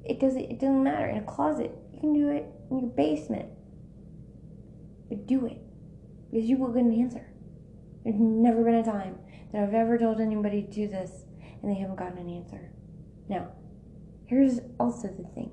It 0.03 0.19
doesn't 0.19 0.41
it 0.41 0.59
doesn't 0.59 0.83
matter. 0.83 1.07
In 1.07 1.17
a 1.17 1.23
closet. 1.23 1.71
You 1.93 1.99
can 1.99 2.13
do 2.13 2.29
it 2.29 2.45
in 2.69 2.79
your 2.79 2.89
basement. 2.89 3.49
But 5.09 5.27
do 5.27 5.45
it. 5.45 5.59
Because 6.31 6.49
you 6.49 6.57
will 6.57 6.69
get 6.69 6.83
an 6.83 6.99
answer. 6.99 7.27
There's 8.03 8.19
never 8.19 8.63
been 8.63 8.75
a 8.75 8.83
time 8.83 9.17
that 9.51 9.63
I've 9.63 9.73
ever 9.73 9.97
told 9.97 10.19
anybody 10.19 10.63
to 10.63 10.71
do 10.71 10.87
this 10.87 11.25
and 11.61 11.71
they 11.71 11.79
haven't 11.79 11.95
gotten 11.95 12.17
an 12.17 12.29
answer. 12.29 12.71
Now, 13.29 13.49
here's 14.25 14.59
also 14.79 15.07
the 15.07 15.27
thing 15.33 15.51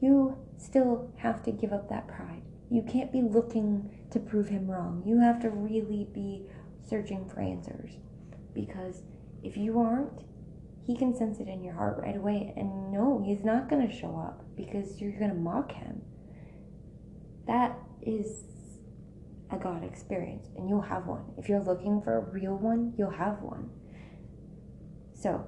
you 0.00 0.36
still 0.56 1.12
have 1.16 1.42
to 1.44 1.52
give 1.52 1.72
up 1.72 1.88
that 1.88 2.08
pride. 2.08 2.42
You 2.70 2.82
can't 2.82 3.12
be 3.12 3.22
looking 3.22 3.90
to 4.10 4.18
prove 4.18 4.48
him 4.48 4.70
wrong. 4.70 5.02
You 5.06 5.20
have 5.20 5.40
to 5.42 5.50
really 5.50 6.08
be 6.12 6.46
searching 6.88 7.28
for 7.28 7.40
answers. 7.40 7.92
Because 8.54 9.02
if 9.42 9.56
you 9.56 9.78
aren't, 9.78 10.22
he 10.84 10.96
can 10.96 11.14
sense 11.16 11.38
it 11.38 11.48
in 11.48 11.62
your 11.62 11.74
heart 11.74 11.98
right 11.98 12.16
away. 12.16 12.52
And 12.56 12.90
no, 12.90 13.22
he's 13.24 13.44
not 13.44 13.68
going 13.68 13.86
to 13.86 13.94
show 13.94 14.16
up 14.16 14.44
because 14.56 15.00
you're 15.00 15.18
going 15.18 15.30
to 15.30 15.36
mock 15.36 15.72
him. 15.72 16.02
That 17.46 17.78
is 18.02 18.44
a 19.50 19.56
God 19.56 19.84
experience, 19.84 20.48
and 20.56 20.68
you'll 20.68 20.80
have 20.80 21.06
one. 21.06 21.24
If 21.36 21.48
you're 21.48 21.62
looking 21.62 22.00
for 22.02 22.16
a 22.16 22.20
real 22.20 22.56
one, 22.56 22.94
you'll 22.96 23.10
have 23.10 23.42
one. 23.42 23.70
So, 25.14 25.46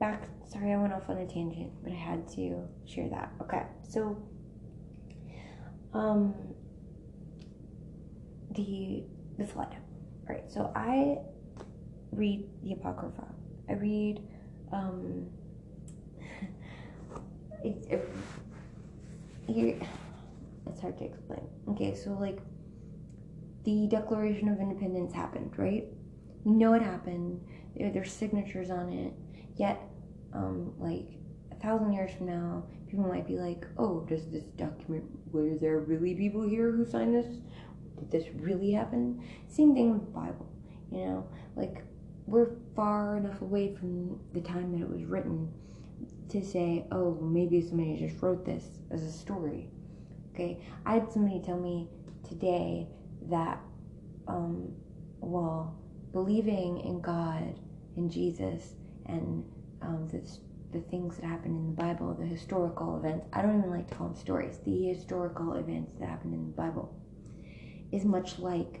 back 0.00 0.28
sorry 0.48 0.72
I 0.72 0.76
went 0.76 0.92
off 0.92 1.08
on 1.08 1.18
a 1.18 1.26
tangent, 1.26 1.72
but 1.82 1.92
I 1.92 1.96
had 1.96 2.28
to 2.32 2.66
share 2.86 3.08
that. 3.10 3.32
Okay, 3.42 3.62
so 3.88 4.16
um 5.92 6.34
the 8.52 9.04
the 9.38 9.46
flood. 9.46 9.76
All 10.28 10.34
right, 10.34 10.50
so 10.50 10.72
I 10.74 11.18
read 12.12 12.48
the 12.62 12.72
Apocrypha. 12.72 13.26
I 13.68 13.74
read, 13.74 14.20
um, 14.72 15.26
it's, 17.62 17.86
it, 17.90 18.08
here, 19.46 19.76
it's 20.66 20.80
hard 20.80 20.98
to 20.98 21.04
explain. 21.04 21.46
Okay, 21.68 21.94
so 21.94 22.10
like, 22.12 22.38
the 23.64 23.88
Declaration 23.88 24.48
of 24.48 24.60
Independence 24.60 25.12
happened, 25.12 25.52
right? 25.56 25.86
We 26.44 26.52
know 26.52 26.74
it 26.74 26.82
happened. 26.82 27.40
There's 27.76 28.12
signatures 28.12 28.70
on 28.70 28.92
it. 28.92 29.12
Yet, 29.56 29.80
um, 30.32 30.72
like 30.78 31.08
a 31.50 31.56
thousand 31.56 31.92
years 31.92 32.12
from 32.16 32.26
now, 32.26 32.64
people 32.88 33.04
might 33.06 33.26
be 33.26 33.36
like, 33.36 33.66
"Oh, 33.76 34.00
does 34.08 34.28
this 34.28 34.44
document? 34.56 35.04
Were 35.32 35.56
there 35.56 35.80
really 35.80 36.14
people 36.14 36.48
here 36.48 36.70
who 36.70 36.84
signed 36.84 37.14
this? 37.14 37.26
Did 37.98 38.10
this 38.10 38.28
really 38.36 38.70
happen?" 38.70 39.22
Same 39.48 39.74
thing 39.74 39.90
with 39.92 40.04
the 40.04 40.12
Bible. 40.12 40.46
You 40.92 40.98
know, 41.06 41.28
like 41.56 41.82
we're 42.26 42.50
far 42.74 43.16
enough 43.16 43.40
away 43.40 43.74
from 43.74 44.18
the 44.32 44.40
time 44.40 44.72
that 44.72 44.82
it 44.82 44.90
was 44.90 45.04
written 45.04 45.52
to 46.28 46.44
say, 46.44 46.86
"Oh, 46.90 47.14
maybe 47.20 47.60
somebody 47.60 47.96
just 47.96 48.22
wrote 48.22 48.44
this 48.44 48.68
as 48.90 49.02
a 49.02 49.12
story." 49.12 49.70
Okay, 50.34 50.60
I 50.84 50.94
had 50.94 51.10
somebody 51.10 51.40
tell 51.40 51.58
me 51.58 51.88
today 52.28 52.88
that, 53.30 53.60
um, 54.28 54.72
well, 55.20 55.78
believing 56.12 56.80
in 56.80 57.00
God 57.00 57.58
and 57.96 58.10
Jesus 58.10 58.74
and 59.06 59.44
um, 59.82 60.08
the, 60.08 60.20
the 60.72 60.80
things 60.90 61.16
that 61.16 61.24
happen 61.26 61.52
in 61.52 61.66
the 61.66 61.82
Bible, 61.82 62.14
the 62.14 62.26
historical 62.26 62.96
events, 62.96 63.26
I 63.32 63.42
don't 63.42 63.58
even 63.58 63.70
like 63.70 63.88
to 63.88 63.94
call 63.94 64.08
them 64.08 64.16
stories, 64.16 64.58
the 64.64 64.88
historical 64.88 65.54
events 65.54 65.94
that 65.98 66.08
happen 66.08 66.32
in 66.32 66.46
the 66.46 66.56
Bible, 66.56 66.94
is 67.92 68.04
much 68.04 68.38
like 68.38 68.80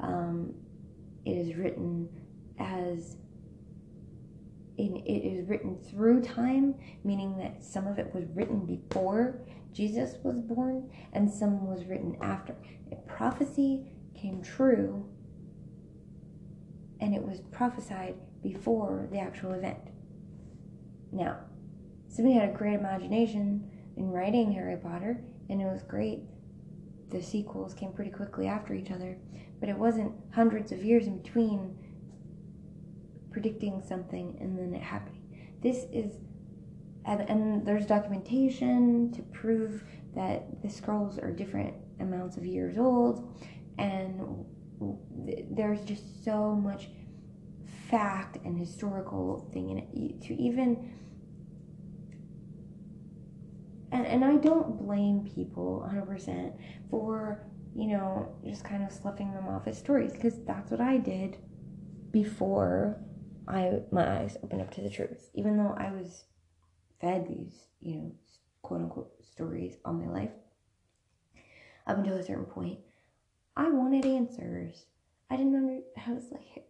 Um, 0.00 0.54
it 1.24 1.32
is 1.32 1.56
written 1.56 2.08
as 2.58 3.16
in, 4.76 4.96
it 4.96 5.24
is 5.24 5.48
written 5.48 5.78
through 5.78 6.22
time, 6.22 6.74
meaning 7.04 7.38
that 7.38 7.62
some 7.62 7.86
of 7.86 7.98
it 7.98 8.12
was 8.14 8.24
written 8.34 8.66
before 8.66 9.40
Jesus 9.72 10.16
was 10.22 10.38
born 10.38 10.90
and 11.12 11.30
some 11.30 11.66
was 11.66 11.84
written 11.84 12.16
after. 12.20 12.54
A 12.92 12.96
prophecy 12.96 13.86
came 14.14 14.42
true 14.42 15.08
and 17.00 17.14
it 17.14 17.22
was 17.22 17.40
prophesied 17.50 18.14
before 18.42 19.08
the 19.10 19.18
actual 19.18 19.52
event. 19.52 19.78
Now, 21.12 21.38
somebody 22.08 22.34
had 22.34 22.48
a 22.48 22.52
great 22.52 22.74
imagination 22.74 23.70
in 23.96 24.10
writing 24.10 24.52
Harry 24.52 24.76
Potter, 24.76 25.22
and 25.48 25.60
it 25.60 25.66
was 25.66 25.82
great. 25.82 26.20
The 27.10 27.22
sequels 27.22 27.74
came 27.74 27.92
pretty 27.92 28.10
quickly 28.10 28.46
after 28.46 28.74
each 28.74 28.90
other, 28.90 29.18
but 29.64 29.70
it 29.70 29.78
wasn't 29.78 30.12
hundreds 30.34 30.72
of 30.72 30.84
years 30.84 31.06
in 31.06 31.16
between 31.16 31.74
predicting 33.30 33.80
something 33.80 34.36
and 34.38 34.58
then 34.58 34.74
it 34.74 34.82
happening. 34.82 35.48
This 35.62 35.86
is, 35.90 36.18
and, 37.06 37.22
and 37.22 37.64
there's 37.64 37.86
documentation 37.86 39.10
to 39.12 39.22
prove 39.22 39.82
that 40.14 40.60
the 40.60 40.68
scrolls 40.68 41.18
are 41.18 41.30
different 41.30 41.72
amounts 41.98 42.36
of 42.36 42.44
years 42.44 42.76
old, 42.76 43.42
and 43.78 44.44
there's 45.50 45.80
just 45.86 46.22
so 46.22 46.54
much 46.54 46.90
fact 47.88 48.36
and 48.44 48.58
historical 48.58 49.48
thing 49.54 49.70
in 49.70 49.78
it 49.78 50.20
to 50.24 50.34
even 50.34 50.92
and, 53.92 54.06
and 54.06 54.24
I 54.24 54.36
don't 54.36 54.84
blame 54.84 55.30
people 55.34 55.88
100% 55.88 56.52
for, 56.90 57.46
you 57.74 57.88
know, 57.88 58.28
just 58.44 58.64
kind 58.64 58.84
of 58.84 58.92
sloughing 58.92 59.32
them 59.32 59.48
off 59.48 59.66
as 59.66 59.78
stories 59.78 60.12
because 60.12 60.34
that's 60.44 60.70
what 60.70 60.80
I 60.80 60.96
did 60.98 61.38
before 62.10 63.00
I 63.48 63.80
my 63.90 64.20
eyes 64.20 64.36
opened 64.42 64.62
up 64.62 64.70
to 64.74 64.80
the 64.80 64.90
truth. 64.90 65.30
Even 65.34 65.56
though 65.56 65.74
I 65.76 65.90
was 65.90 66.24
fed 67.00 67.26
these, 67.28 67.66
you 67.80 67.96
know, 67.96 68.12
quote 68.62 68.80
unquote 68.80 69.12
stories 69.24 69.76
all 69.84 69.92
my 69.92 70.08
life, 70.08 70.30
up 71.86 71.98
until 71.98 72.16
a 72.16 72.22
certain 72.22 72.46
point, 72.46 72.78
I 73.56 73.68
wanted 73.70 74.06
answers. 74.06 74.86
I 75.30 75.36
didn't 75.36 75.56
under. 75.56 75.80
I 76.06 76.12
was 76.12 76.30
like, 76.30 76.64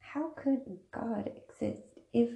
how 0.00 0.30
could 0.36 0.60
God 0.92 1.30
exist 1.36 1.82
if 2.12 2.30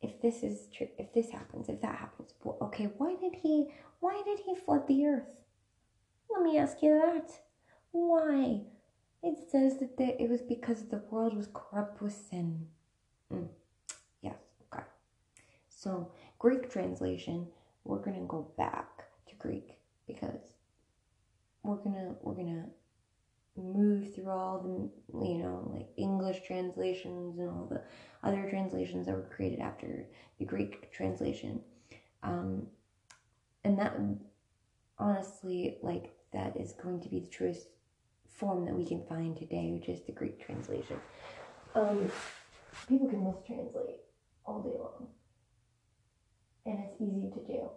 if 0.00 0.20
this 0.22 0.42
is 0.42 0.68
true? 0.72 0.88
If 0.98 1.12
this 1.12 1.30
happens, 1.30 1.68
if 1.68 1.80
that 1.80 1.96
happens, 1.96 2.32
well, 2.44 2.58
okay, 2.62 2.90
why 2.96 3.16
did 3.16 3.34
he? 3.34 3.68
Why 4.00 4.22
did 4.24 4.40
he 4.40 4.54
flood 4.54 4.86
the 4.86 5.04
earth? 5.06 5.45
Let 6.30 6.42
me 6.42 6.58
ask 6.58 6.82
you 6.82 6.90
that. 6.90 7.30
Why? 7.92 8.62
It 9.22 9.38
says 9.50 9.78
that 9.78 10.22
it 10.22 10.28
was 10.28 10.42
because 10.42 10.84
the 10.88 11.02
world 11.10 11.36
was 11.36 11.48
corrupt 11.52 12.00
with 12.00 12.12
sin. 12.12 12.66
Mm. 13.32 13.48
Yes, 14.22 14.38
okay. 14.72 14.84
So 15.68 16.12
Greek 16.38 16.70
translation, 16.70 17.46
we're 17.84 18.02
gonna 18.02 18.26
go 18.26 18.52
back 18.56 19.04
to 19.28 19.34
Greek 19.36 19.78
because 20.06 20.52
we're 21.62 21.76
gonna 21.76 22.14
we're 22.22 22.34
gonna 22.34 22.66
move 23.56 24.14
through 24.14 24.30
all 24.30 24.58
the 24.58 25.26
you 25.26 25.38
know 25.38 25.70
like 25.72 25.88
english 25.96 26.42
translations 26.46 27.38
and 27.38 27.48
all 27.48 27.66
the 27.70 27.80
other 28.22 28.48
translations 28.48 29.06
that 29.06 29.14
were 29.14 29.30
created 29.34 29.60
after 29.60 30.06
the 30.38 30.44
greek 30.44 30.90
translation 30.92 31.60
um 32.22 32.66
and 33.64 33.78
that 33.78 33.98
honestly 34.98 35.76
like 35.82 36.14
that 36.32 36.56
is 36.56 36.72
going 36.72 37.00
to 37.00 37.08
be 37.08 37.20
the 37.20 37.28
truest 37.28 37.68
form 38.28 38.64
that 38.64 38.74
we 38.74 38.84
can 38.84 39.04
find 39.06 39.36
today 39.36 39.70
which 39.72 39.88
is 39.88 40.04
the 40.06 40.12
greek 40.12 40.44
translation 40.44 40.96
um 41.74 42.10
people 42.88 43.08
can 43.08 43.20
mistranslate 43.20 44.00
all 44.44 44.62
day 44.62 44.76
long 44.78 45.06
and 46.66 46.78
it's 46.84 47.00
easy 47.00 47.30
to 47.30 47.46
do 47.46 47.68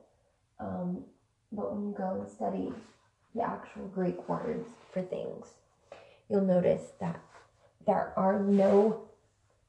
um 0.59 1.03
but 1.51 1.73
when 1.73 1.87
you 1.87 1.95
go 1.97 2.19
and 2.19 2.29
study 2.29 2.71
the 3.35 3.41
actual 3.41 3.87
Greek 3.87 4.27
words 4.27 4.69
for 4.91 5.01
things, 5.01 5.47
you'll 6.29 6.41
notice 6.41 6.91
that 6.99 7.19
there 7.85 8.13
are 8.17 8.39
no 8.39 9.09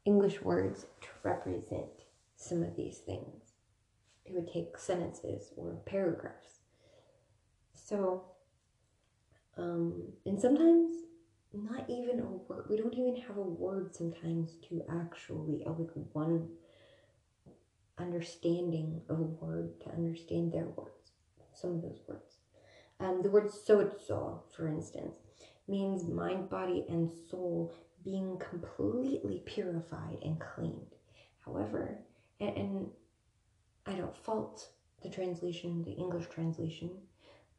English 0.05 0.41
words 0.43 0.87
to 1.01 1.09
represent 1.23 2.05
some 2.37 2.63
of 2.63 2.77
these 2.77 2.99
things. 2.99 3.55
It 4.25 4.35
would 4.35 4.53
take 4.53 4.79
sentences 4.79 5.53
or 5.57 5.77
paragraphs. 5.87 6.60
So, 7.90 8.22
um, 9.57 10.12
and 10.24 10.40
sometimes 10.40 10.92
not 11.53 11.90
even 11.90 12.20
a 12.20 12.24
word, 12.24 12.66
we 12.70 12.76
don't 12.76 12.94
even 12.94 13.16
have 13.22 13.37
a 13.37 13.42
word 13.42 13.96
sometimes 13.96 14.53
to 14.68 14.85
actually, 14.88 15.64
uh, 15.66 15.72
like 15.72 15.90
one 16.12 16.50
understanding 17.98 19.00
of 19.09 19.18
a 19.18 19.22
word 19.22 19.81
to 19.81 19.90
understand 19.90 20.53
their 20.53 20.66
words, 20.66 21.11
some 21.53 21.72
of 21.72 21.83
those 21.83 21.98
words. 22.07 22.37
Um, 23.00 23.22
the 23.22 23.31
word 23.31 23.50
sozo, 23.50 24.42
for 24.57 24.68
instance, 24.68 25.16
means 25.66 26.05
mind, 26.05 26.48
body, 26.48 26.87
and 26.88 27.11
soul 27.29 27.74
being 28.05 28.38
completely 28.38 29.42
purified 29.46 30.18
and 30.22 30.38
cleaned. 30.38 30.94
However, 31.44 31.98
and, 32.38 32.57
and 32.57 32.87
I 33.85 33.94
don't 33.94 34.16
fault 34.16 34.68
the 35.03 35.11
translation, 35.11 35.83
the 35.83 35.92
English 35.92 36.29
translation, 36.29 36.90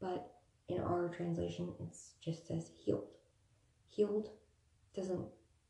but 0.01 0.33
in 0.67 0.79
our 0.79 1.09
translation, 1.09 1.73
it 1.79 1.95
just 2.23 2.47
says 2.47 2.71
healed. 2.83 3.07
Healed 3.89 4.29
doesn't 4.95 5.25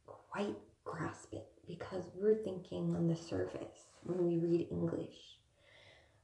quite 0.05 0.55
grasp 0.83 1.33
it 1.33 1.47
because 1.67 2.05
we're 2.15 2.43
thinking 2.43 2.95
on 2.95 3.07
the 3.07 3.15
surface 3.15 3.87
when 4.03 4.25
we 4.25 4.37
read 4.37 4.67
English. 4.71 5.39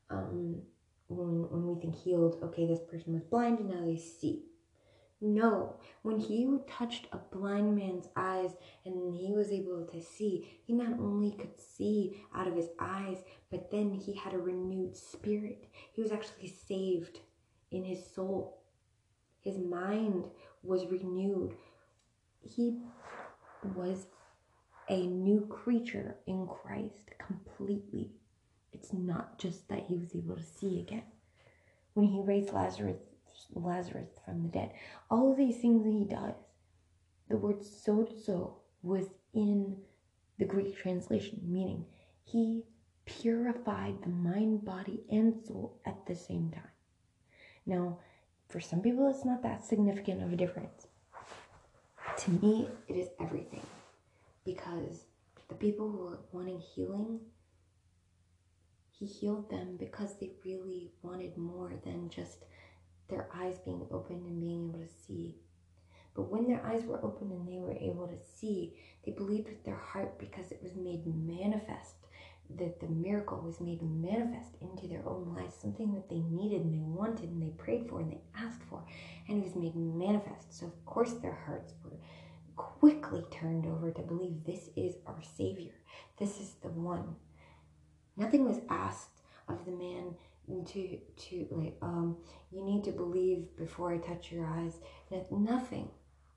Um, 0.09 0.61
when, 1.07 1.49
when 1.49 1.67
we 1.67 1.81
think 1.81 1.95
healed, 1.95 2.39
okay, 2.43 2.65
this 2.65 2.79
person 2.89 3.13
was 3.13 3.23
blind 3.23 3.59
and 3.59 3.69
now 3.69 3.85
they 3.85 3.97
see. 3.97 4.43
No, 5.19 5.77
when 6.03 6.19
he 6.19 6.47
touched 6.69 7.07
a 7.11 7.17
blind 7.17 7.75
man's 7.75 8.07
eyes 8.15 8.51
and 8.85 9.15
he 9.15 9.33
was 9.33 9.51
able 9.51 9.87
to 9.87 9.99
see, 9.99 10.59
he 10.63 10.73
not 10.73 10.99
only 10.99 11.31
could 11.31 11.59
see 11.59 12.23
out 12.35 12.47
of 12.47 12.55
his 12.55 12.69
eyes, 12.79 13.17
but 13.49 13.71
then 13.71 13.91
he 13.93 14.13
had 14.13 14.33
a 14.33 14.37
renewed 14.37 14.95
spirit. 14.95 15.65
He 15.93 16.03
was 16.03 16.11
actually 16.11 16.49
saved 16.67 17.19
in 17.71 17.83
his 17.83 18.05
soul. 18.13 18.61
His 19.41 19.57
mind 19.57 20.25
was 20.63 20.85
renewed. 20.87 21.55
He 22.41 22.79
was 23.75 24.07
a 24.89 25.05
new 25.07 25.45
creature 25.47 26.15
in 26.27 26.47
Christ 26.47 27.11
completely. 27.19 28.11
It's 28.71 28.93
not 28.93 29.39
just 29.39 29.67
that 29.69 29.85
he 29.87 29.97
was 29.97 30.15
able 30.15 30.35
to 30.35 30.43
see 30.43 30.79
again. 30.79 31.03
When 31.93 32.07
he 32.07 32.21
raised 32.21 32.53
Lazarus 32.53 32.97
Lazarus 33.53 34.09
from 34.25 34.43
the 34.43 34.49
dead. 34.49 34.71
All 35.09 35.31
of 35.31 35.37
these 35.37 35.57
things 35.57 35.83
that 35.83 35.91
he 35.91 36.05
does. 36.05 36.35
The 37.29 37.37
word 37.37 37.61
sozo 37.61 38.53
was 38.81 39.05
in 39.33 39.77
the 40.37 40.45
Greek 40.45 40.77
translation, 40.77 41.41
meaning 41.43 41.85
he 42.23 42.63
purified 43.05 44.01
the 44.01 44.09
mind, 44.09 44.65
body, 44.65 45.03
and 45.09 45.33
soul 45.45 45.79
at 45.85 46.05
the 46.05 46.15
same 46.15 46.51
time. 46.51 46.76
Now, 47.67 47.99
for 48.47 48.61
some 48.61 48.81
people, 48.81 49.07
it's 49.09 49.25
not 49.25 49.43
that 49.43 49.63
significant 49.63 50.23
of 50.23 50.31
a 50.31 50.37
difference. 50.37 50.87
To 52.19 52.31
me, 52.31 52.69
it 52.87 52.95
is 52.95 53.09
everything 53.19 53.61
because 54.45 55.03
the 55.49 55.55
people 55.55 55.91
who 55.91 55.97
were 55.97 56.19
wanting 56.31 56.59
healing, 56.59 57.19
he 58.97 59.05
healed 59.05 59.51
them 59.51 59.75
because 59.77 60.17
they 60.17 60.31
really 60.45 60.91
wanted 61.03 61.37
more 61.37 61.73
than 61.83 62.09
just 62.09 62.45
their 63.09 63.27
eyes 63.35 63.59
being 63.59 63.85
opened 63.91 64.25
and 64.25 64.39
being 64.39 64.69
able 64.69 64.79
to 64.79 64.93
see. 65.05 65.35
But 66.15 66.31
when 66.31 66.47
their 66.47 66.65
eyes 66.65 66.83
were 66.85 67.03
opened 67.05 67.31
and 67.31 67.47
they 67.47 67.59
were 67.59 67.73
able 67.73 68.07
to 68.07 68.17
see, 68.39 68.75
they 69.05 69.11
believed 69.11 69.49
with 69.49 69.63
their 69.63 69.75
heart 69.75 70.17
because 70.17 70.51
it 70.51 70.63
was 70.63 70.75
made 70.75 71.05
manifest, 71.05 71.95
that 72.55 72.79
the 72.79 72.87
miracle 72.87 73.41
was 73.41 73.59
made 73.59 73.81
manifest 73.81 74.55
into 74.61 74.87
their 74.87 75.07
own 75.07 75.35
lives, 75.35 75.55
something 75.55 75.93
that 75.93 76.09
they 76.09 76.19
needed 76.19 76.61
and 76.61 76.73
they 76.73 76.83
wanted 76.83 77.29
and 77.29 77.41
they 77.41 77.51
prayed 77.57 77.87
for 77.89 77.99
and 77.99 78.11
they 78.11 78.21
asked 78.35 78.63
for, 78.69 78.83
and 79.27 79.37
it 79.37 79.43
was 79.43 79.55
made 79.55 79.75
manifest. 79.75 80.57
So, 80.57 80.67
of 80.67 80.85
course, 80.85 81.13
their 81.13 81.37
hearts 81.45 81.73
were 81.83 81.97
quickly 82.55 83.23
turned 83.29 83.65
over 83.65 83.91
to 83.91 84.01
believe 84.01 84.43
this 84.45 84.69
is 84.75 84.95
our 85.05 85.21
Savior, 85.21 85.73
this 86.17 86.39
is 86.39 86.55
the 86.61 86.69
one. 86.69 87.15
Nothing 88.15 88.45
was 88.45 88.61
asked 88.69 89.21
of 89.47 89.65
the 89.65 89.71
man 89.71 90.15
to 90.65 90.97
to 91.17 91.47
like 91.51 91.75
um 91.81 92.17
you 92.51 92.63
need 92.63 92.83
to 92.83 92.91
believe 92.91 93.45
before 93.57 93.93
I 93.93 93.97
touch 93.97 94.31
your 94.31 94.45
eyes. 94.45 94.79
Nothing. 95.29 95.89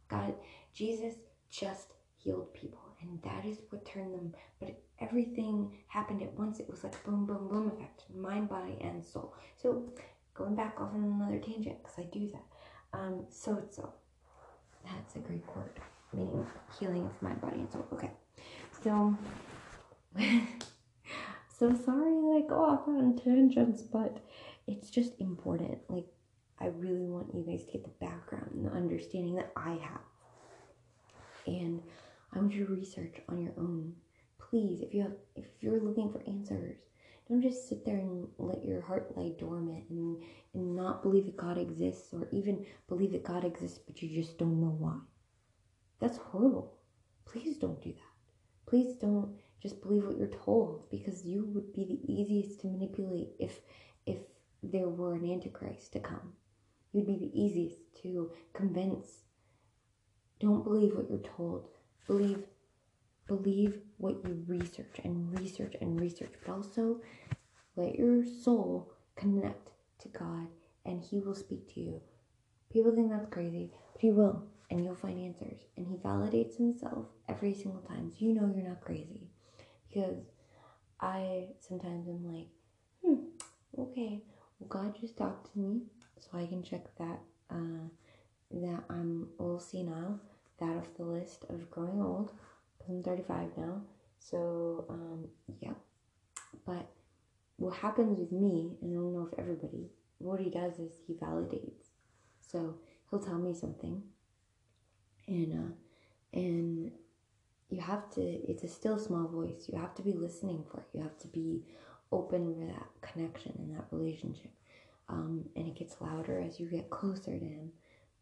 God, 0.09 0.35
Jesus 0.75 1.15
just 1.49 1.95
healed 2.17 2.53
people, 2.53 2.81
and 3.01 3.23
that 3.23 3.45
is 3.47 3.59
what 3.71 3.85
turned 3.85 4.13
them. 4.13 4.35
But 4.59 4.83
everything 5.01 5.73
happened 5.89 6.23
at 6.23 6.33
once. 6.39 6.61
It 6.61 6.69
was 6.69 6.85
like 6.85 7.03
boom, 7.05 7.27
boom, 7.27 7.49
boom 7.49 7.73
effect, 7.75 8.05
mind, 8.15 8.49
body, 8.49 8.79
and 8.81 9.05
soul. 9.05 9.35
So 9.57 9.93
going 10.35 10.55
back 10.55 10.81
off 10.81 10.93
on 10.95 11.05
another 11.05 11.39
tangent 11.39 11.83
because 11.83 11.99
I 11.99 12.05
do 12.05 12.31
that. 12.33 12.99
Um, 12.99 13.25
so 13.31 13.63
so 13.71 13.93
that's 14.85 15.17
a 15.17 15.21
Greek 15.21 15.57
word 15.57 15.81
meaning 16.13 16.47
healing 16.79 17.07
of 17.07 17.23
mind, 17.23 17.41
body, 17.41 17.61
and 17.61 17.71
soul. 17.71 17.87
Okay, 17.93 18.11
so. 18.83 19.17
so 21.59 21.75
sorry 21.85 22.11
that 22.11 22.43
I 22.45 22.49
go 22.49 22.65
off 22.65 22.89
on 22.89 23.17
tangents, 23.17 23.83
but 23.83 24.19
it's 24.67 24.91
just 24.91 25.21
important. 25.21 25.79
Like, 25.89 26.07
I 26.59 26.67
really 26.67 27.07
want 27.07 27.35
you 27.35 27.43
guys 27.43 27.65
to 27.67 27.73
get 27.73 27.85
the 27.85 28.07
background 28.07 28.51
and 28.55 28.67
the 28.67 28.71
understanding 28.71 29.37
that 29.37 29.53
I 29.57 29.71
have. 29.71 30.01
And 31.47 31.83
I 32.33 32.39
want 32.39 32.53
you 32.53 32.67
to 32.67 32.73
research 32.73 33.17
on 33.29 33.43
your 33.43 33.53
own. 33.59 33.95
Please, 34.51 34.81
if 34.81 34.93
you 34.93 35.03
have 35.03 35.17
if 35.37 35.47
you're 35.61 35.81
looking 35.81 36.11
for 36.11 36.23
answers, 36.27 36.79
don't 37.29 37.43
just 37.43 37.69
sit 37.69 37.85
there 37.85 37.99
and 37.99 38.27
let 38.39 38.65
your 38.65 38.81
heart 38.81 39.17
lie 39.17 39.33
dormant 39.39 39.85
and, 39.89 40.23
and 40.55 40.75
not 40.75 41.03
believe 41.03 41.27
that 41.27 41.37
God 41.37 41.57
exists 41.57 42.13
or 42.13 42.29
even 42.33 42.67
believe 42.89 43.13
that 43.13 43.25
God 43.25 43.45
exists 43.45 43.79
but 43.87 44.03
you 44.03 44.09
just 44.09 44.39
don't 44.39 44.61
know 44.61 44.77
why. 44.79 44.99
That's 46.01 46.19
horrible. 46.19 46.79
Please 47.25 47.57
don't 47.59 47.81
do 47.81 47.93
that. 47.93 48.67
Please 48.67 48.95
don't 48.95 49.37
just 49.63 49.81
believe 49.83 50.05
what 50.05 50.17
you're 50.17 50.27
told 50.29 50.91
because 50.91 51.25
you 51.25 51.45
would 51.45 51.73
be 51.73 51.85
the 51.85 52.13
easiest 52.13 52.61
to 52.61 52.67
manipulate 52.67 53.29
if 53.39 53.61
if 54.07 54.19
there 54.63 54.89
were 54.89 55.15
an 55.15 55.31
antichrist 55.31 55.93
to 55.93 56.01
come 56.01 56.33
you'd 56.93 57.07
be 57.07 57.17
the 57.17 57.41
easiest 57.41 57.79
to 58.03 58.31
convince 58.53 59.25
don't 60.39 60.65
believe 60.65 60.95
what 60.95 61.09
you're 61.09 61.19
told 61.37 61.69
believe 62.07 62.43
believe 63.37 63.79
what 63.99 64.17
you 64.25 64.45
research 64.47 65.01
and 65.05 65.39
research 65.39 65.75
and 65.81 66.01
research 66.01 66.33
but 66.45 66.53
also 66.53 67.01
let 67.77 67.95
your 67.95 68.25
soul 68.25 68.93
connect 69.17 69.71
to 69.99 70.09
god 70.09 70.47
and 70.87 71.03
he 71.03 71.21
will 71.21 71.35
speak 71.35 71.73
to 71.75 71.81
you. 71.81 72.01
People 72.73 72.95
think 72.95 73.11
that's 73.11 73.33
crazy 73.33 73.71
but 73.93 74.01
he 74.01 74.11
will 74.11 74.45
and 74.71 74.85
you'll 74.85 74.95
find 74.95 75.21
answers. 75.21 75.61
And 75.77 75.87
he 75.87 75.97
validates 75.97 76.57
himself 76.57 77.07
every 77.29 77.55
single 77.55 77.83
time 77.83 78.11
so 78.11 78.17
you 78.25 78.35
know 78.35 78.53
you're 78.55 78.69
not 78.69 78.81
crazy. 78.81 79.29
Because 79.89 80.19
I 81.01 81.49
sometimes 81.61 82.09
am 82.09 82.25
like, 82.33 82.49
hmm, 83.05 83.25
okay, 83.79 84.23
well, 84.59 84.69
God 84.69 84.97
just 85.01 85.17
talked 85.17 85.53
to 85.53 85.59
me, 85.59 85.83
so 86.19 86.39
I 86.39 86.47
can 86.47 86.63
check 86.63 86.85
that 86.99 87.19
uh, 87.51 87.89
that 88.53 88.85
I'm 88.89 89.29
a 89.39 89.43
little 89.43 89.61
senile, 89.61 90.21
that 90.61 90.77
off 90.77 90.95
the 90.97 91.05
list 91.05 91.45
of 91.49 91.71
growing 91.71 92.01
old, 92.01 92.33
I'm 92.91 93.03
35 93.03 93.51
now. 93.57 93.83
So 94.19 94.85
um, 94.89 95.29
yeah, 95.61 95.73
but 96.67 96.87
what 97.57 97.77
happens 97.77 98.19
with 98.19 98.33
me, 98.33 98.77
and 98.83 98.93
I 98.93 98.95
don't 98.95 99.15
know 99.15 99.29
if 99.33 99.39
everybody, 99.39 99.91
what 100.19 100.41
he 100.41 100.51
does 100.51 100.79
is 100.79 100.93
he 101.07 101.15
validates. 101.15 101.89
So 102.41 102.75
he'll 103.11 103.21
tell 103.21 103.39
me 103.39 103.55
something, 103.55 104.03
and 105.27 105.53
uh, 105.53 106.39
and 106.39 106.91
you 107.71 107.81
have 107.81 108.11
to 108.15 108.21
it's 108.21 108.65
a 108.65 108.69
still 108.69 108.99
small 108.99 109.29
voice. 109.29 109.69
You 109.73 109.79
have 109.79 109.95
to 109.97 110.03
be 110.03 110.13
listening 110.13 110.65
for 110.71 110.81
it. 110.81 110.87
You 110.93 111.03
have 111.03 111.19
to 111.19 111.29
be 111.29 111.63
open 112.13 112.55
for 112.55 112.67
that 112.67 113.13
connection 113.13 113.53
and 113.59 113.77
that 113.77 113.87
relationship. 113.91 114.51
Um, 115.09 115.45
and 115.57 115.67
it 115.67 115.77
gets 115.77 115.97
louder 116.01 116.41
as 116.41 116.61
you 116.61 116.67
get 116.67 116.91
closer 116.91 117.39
to 117.39 117.45
him. 117.45 117.71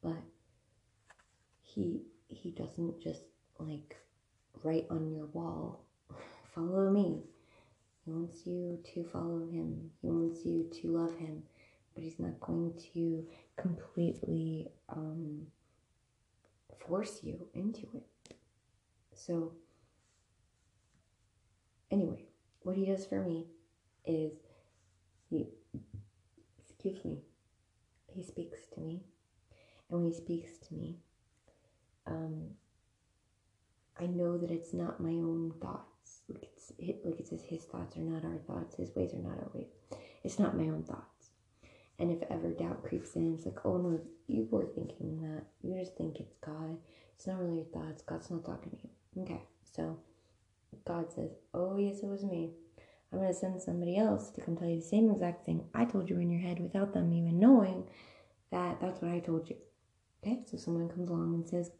But 0.03 0.23
he 1.63 2.03
he 2.29 2.51
doesn't 2.51 3.01
just 3.03 3.23
like 3.59 3.97
write 4.63 4.87
on 4.91 5.11
your 5.13 5.27
wall. 5.27 5.85
Follow 6.55 6.91
me. 6.91 7.23
He 8.05 8.11
wants 8.11 8.47
you 8.47 8.79
to 8.95 9.05
follow 9.05 9.47
him. 9.47 9.91
He 10.01 10.09
wants 10.09 10.45
you 10.45 10.69
to 10.81 10.89
love 10.89 11.17
him. 11.19 11.43
But 11.95 12.05
he's 12.05 12.19
not 12.19 12.41
going 12.41 12.73
to 12.95 13.27
completely 13.57 14.69
um, 14.89 15.47
force 16.87 17.21
you 17.23 17.49
into 17.55 17.87
it. 17.95 18.35
So, 19.15 19.53
anyway, 21.91 22.25
what 22.63 22.77
he 22.77 22.87
does 22.87 23.05
for 23.05 23.21
me 23.21 23.47
is 24.07 24.33
he, 25.29 25.49
excuse 26.59 27.05
me, 27.05 27.19
he 28.07 28.23
speaks 28.23 28.61
to 28.75 28.81
me. 28.81 29.03
And 29.91 30.01
when 30.01 30.11
he 30.11 30.17
speaks 30.17 30.59
to 30.69 30.75
me, 30.75 30.99
um, 32.07 32.51
I 34.01 34.07
know 34.07 34.39
that 34.39 34.51
it's 34.51 34.73
not 34.73 35.01
my 35.01 35.11
own 35.11 35.53
thoughts. 35.61 36.23
Like 36.29 36.45
it's 36.45 36.73
like 37.05 37.21
it 37.21 37.29
says, 37.29 37.43
his 37.43 37.65
thoughts 37.65 37.97
are 37.97 38.01
not 38.01 38.25
our 38.25 38.39
thoughts. 38.47 38.77
His 38.77 38.95
ways 38.95 39.15
are 39.15 39.19
not 39.19 39.39
our 39.39 39.51
ways. 39.55 39.69
It's 40.25 40.39
not 40.39 40.57
my 40.57 40.65
own 40.65 40.85
thoughts. 40.85 41.31
And 41.99 42.11
if 42.11 42.23
ever 42.31 42.51
doubt 42.51 42.85
creeps 42.85 43.17
in, 43.17 43.35
it's 43.35 43.47
like, 43.47 43.65
oh 43.65 43.79
no, 43.79 44.01
you 44.29 44.47
were 44.51 44.67
thinking 44.75 45.21
that. 45.23 45.45
You 45.63 45.79
just 45.79 45.97
think 45.97 46.21
it's 46.21 46.37
God. 46.45 46.77
It's 47.17 47.27
not 47.27 47.41
really 47.41 47.57
your 47.57 47.65
thoughts. 47.65 48.03
God's 48.03 48.31
not 48.31 48.45
talking 48.45 48.71
to 48.71 48.77
you. 48.77 49.23
Okay, 49.23 49.43
so 49.65 49.99
God 50.87 51.13
says, 51.13 51.31
Oh, 51.53 51.77
yes, 51.77 52.01
it 52.03 52.07
was 52.07 52.23
me. 52.23 52.53
I'm 53.13 53.21
to 53.21 53.33
send 53.33 53.61
somebody 53.61 53.97
else 53.97 54.31
to 54.31 54.41
come 54.41 54.57
tell 54.57 54.69
you 54.69 54.77
the 54.77 54.87
same 54.87 55.11
exact 55.11 55.47
thing 55.47 55.65
I 55.75 55.87
told 55.87 56.11
you 56.11 56.19
in 56.19 56.31
your 56.31 56.41
head 56.41 56.61
without 56.61 56.93
them 56.93 57.13
even 57.13 57.39
knowing 57.39 57.89
that 58.51 58.81
that's 58.81 59.01
what 59.01 59.11
I 59.11 59.21
told 59.21 59.49
you. 59.49 59.57
Okay, 60.23 60.43
so 60.45 60.59
someone 60.59 60.89
comes 60.89 61.09
along 61.09 61.35
and 61.35 61.49
says, 61.49 61.71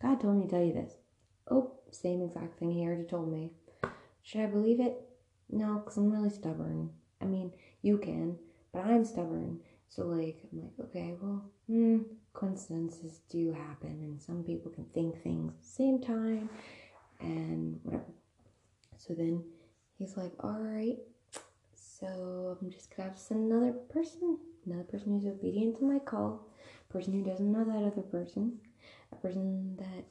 God 0.00 0.20
told 0.20 0.38
me 0.38 0.46
to 0.46 0.50
tell 0.50 0.64
you 0.64 0.72
this. 0.72 0.94
Oh, 1.50 1.72
same 1.90 2.22
exact 2.22 2.58
thing 2.58 2.70
he 2.70 2.82
already 2.82 3.04
told 3.04 3.30
me. 3.32 3.50
Should 4.22 4.40
I 4.42 4.46
believe 4.46 4.80
it? 4.80 4.94
No, 5.50 5.78
because 5.78 5.96
I'm 5.96 6.10
really 6.10 6.30
stubborn. 6.30 6.90
I 7.20 7.24
mean, 7.24 7.52
you 7.82 7.98
can, 7.98 8.36
but 8.72 8.84
I'm 8.84 9.04
stubborn. 9.04 9.60
So, 9.88 10.06
like, 10.06 10.42
I'm 10.50 10.62
like, 10.62 10.88
okay, 10.88 11.14
well, 11.20 11.44
hmm, 11.66 11.98
coincidences 12.32 13.20
do 13.28 13.52
happen, 13.52 13.98
and 14.02 14.20
some 14.20 14.42
people 14.42 14.70
can 14.70 14.84
think 14.86 15.22
things 15.22 15.52
at 15.52 15.60
the 15.60 15.68
same 15.68 16.00
time, 16.00 16.48
and 17.20 17.78
whatever. 17.82 18.04
So 18.96 19.12
then 19.14 19.42
he's 19.98 20.16
like, 20.16 20.32
all 20.40 20.58
right, 20.60 20.98
so 21.74 22.56
I'm 22.60 22.70
just 22.70 22.94
gonna 22.96 23.10
have 23.10 23.18
to 23.18 23.22
send 23.22 23.52
another 23.52 23.72
person, 23.72 24.38
another 24.64 24.84
person 24.84 25.12
who's 25.12 25.26
obedient 25.26 25.76
to 25.78 25.84
my 25.84 25.98
call, 25.98 26.46
person 26.88 27.12
who 27.12 27.22
doesn't 27.28 27.52
know 27.52 27.64
that 27.64 27.92
other 27.92 28.02
person, 28.02 28.58
a 29.12 29.16
person 29.16 29.76
that 29.76 30.04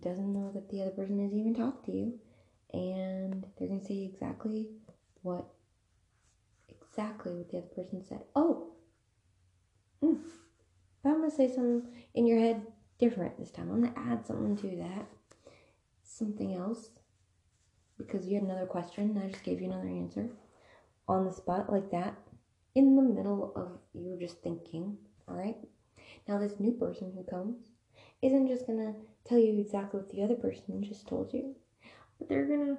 doesn't 0.00 0.32
know 0.32 0.50
that 0.52 0.68
the 0.70 0.82
other 0.82 0.90
person 0.90 1.18
has 1.22 1.34
even 1.34 1.54
talked 1.54 1.86
to 1.86 1.92
you, 1.92 2.18
and 2.72 3.46
they're 3.58 3.68
gonna 3.68 3.84
say 3.84 4.04
exactly 4.04 4.68
what 5.22 5.46
exactly 6.68 7.32
what 7.34 7.50
the 7.50 7.58
other 7.58 7.66
person 7.68 8.02
said. 8.02 8.22
Oh, 8.36 8.72
mm, 10.02 10.18
but 11.02 11.10
I'm 11.10 11.20
gonna 11.20 11.30
say 11.30 11.48
something 11.48 11.88
in 12.14 12.26
your 12.26 12.38
head 12.38 12.66
different 12.98 13.38
this 13.38 13.50
time. 13.50 13.70
I'm 13.70 13.82
gonna 13.82 13.94
add 13.96 14.26
something 14.26 14.56
to 14.56 14.76
that, 14.76 15.06
something 16.02 16.54
else, 16.54 16.90
because 17.96 18.26
you 18.26 18.34
had 18.34 18.44
another 18.44 18.66
question 18.66 19.10
and 19.10 19.18
I 19.18 19.28
just 19.28 19.44
gave 19.44 19.60
you 19.60 19.66
another 19.70 19.88
answer 19.88 20.28
on 21.08 21.24
the 21.24 21.32
spot 21.32 21.70
like 21.72 21.90
that 21.90 22.16
in 22.74 22.96
the 22.96 23.02
middle 23.02 23.52
of 23.56 23.78
you 23.94 24.16
just 24.20 24.42
thinking, 24.42 24.96
all 25.26 25.36
right? 25.36 25.56
Now, 26.28 26.38
this 26.38 26.60
new 26.60 26.72
person 26.72 27.12
who 27.14 27.24
comes 27.24 27.56
isn't 28.22 28.48
just 28.48 28.66
gonna 28.66 28.94
tell 29.24 29.38
you 29.38 29.58
exactly 29.60 30.00
what 30.00 30.10
the 30.10 30.22
other 30.22 30.34
person 30.34 30.82
just 30.82 31.06
told 31.06 31.32
you, 31.32 31.54
but 32.18 32.28
they're 32.28 32.46
gonna 32.46 32.78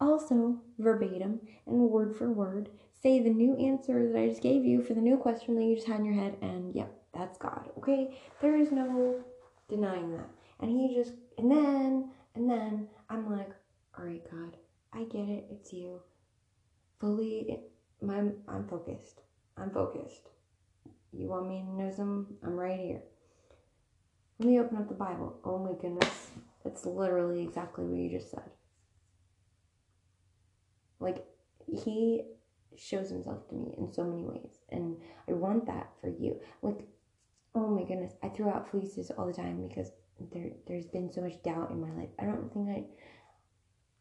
also 0.00 0.58
verbatim 0.78 1.40
and 1.66 1.78
word 1.90 2.16
for 2.16 2.30
word 2.32 2.68
say 3.04 3.20
the 3.22 3.28
new 3.30 3.54
answer 3.56 4.10
that 4.10 4.18
I 4.18 4.28
just 4.28 4.40
gave 4.42 4.64
you 4.64 4.82
for 4.82 4.94
the 4.94 5.00
new 5.00 5.18
question 5.18 5.54
that 5.56 5.62
you 5.62 5.74
just 5.74 5.86
had 5.86 6.00
in 6.00 6.06
your 6.06 6.14
head, 6.14 6.38
and 6.40 6.74
yep, 6.74 6.90
that's 7.12 7.36
God, 7.36 7.68
okay? 7.76 8.18
There 8.40 8.56
is 8.56 8.72
no 8.72 9.22
denying 9.68 10.16
that. 10.16 10.30
And 10.60 10.70
he 10.70 10.94
just, 10.94 11.12
and 11.36 11.50
then, 11.50 12.10
and 12.34 12.48
then 12.48 12.88
I'm 13.10 13.30
like, 13.30 13.50
all 13.98 14.06
right, 14.06 14.22
God, 14.30 14.56
I 14.94 15.04
get 15.04 15.28
it, 15.28 15.48
it's 15.50 15.70
you. 15.74 16.00
Fully, 16.98 17.60
my, 18.00 18.22
I'm 18.48 18.66
focused. 18.68 19.20
I'm 19.58 19.70
focused. 19.70 20.30
You 21.12 21.28
want 21.28 21.48
me 21.48 21.62
to 21.66 21.76
know 21.76 21.92
some? 21.94 22.26
I'm 22.42 22.56
right 22.56 22.80
here. 22.80 23.02
Let 24.44 24.50
me 24.50 24.60
open 24.60 24.76
up 24.76 24.88
the 24.88 24.94
Bible. 24.94 25.38
Oh 25.42 25.58
my 25.58 25.72
goodness. 25.80 26.28
It's 26.66 26.84
literally 26.84 27.42
exactly 27.42 27.86
what 27.86 27.98
you 27.98 28.10
just 28.10 28.30
said. 28.30 28.50
Like, 31.00 31.24
he 31.66 32.24
shows 32.76 33.08
himself 33.08 33.48
to 33.48 33.54
me 33.54 33.74
in 33.78 33.90
so 33.90 34.04
many 34.04 34.22
ways. 34.22 34.58
And 34.68 34.98
I 35.26 35.32
want 35.32 35.64
that 35.64 35.88
for 36.02 36.10
you. 36.10 36.42
Like, 36.60 36.86
oh 37.54 37.68
my 37.68 37.84
goodness, 37.84 38.12
I 38.22 38.28
throw 38.28 38.50
out 38.50 38.70
fleeces 38.70 39.10
all 39.16 39.26
the 39.26 39.32
time 39.32 39.66
because 39.66 39.92
there 40.30 40.50
there's 40.66 40.88
been 40.88 41.10
so 41.10 41.22
much 41.22 41.42
doubt 41.42 41.70
in 41.70 41.80
my 41.80 41.90
life. 41.92 42.10
I 42.18 42.26
don't 42.26 42.52
think 42.52 42.68
I 42.68 42.84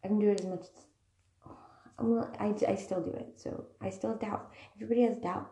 I 0.03 0.09
can 0.09 0.19
do 0.19 0.29
it 0.29 0.41
as 0.41 0.45
much. 0.45 0.65
I'm 1.97 2.17
not, 2.17 2.35
oh, 2.41 2.65
I, 2.67 2.71
I 2.71 2.75
still 2.75 3.01
do 3.01 3.11
it, 3.11 3.35
so 3.37 3.67
I 3.79 3.89
still 3.91 4.15
doubt. 4.15 4.51
Everybody 4.75 5.03
has 5.03 5.15
doubt. 5.19 5.49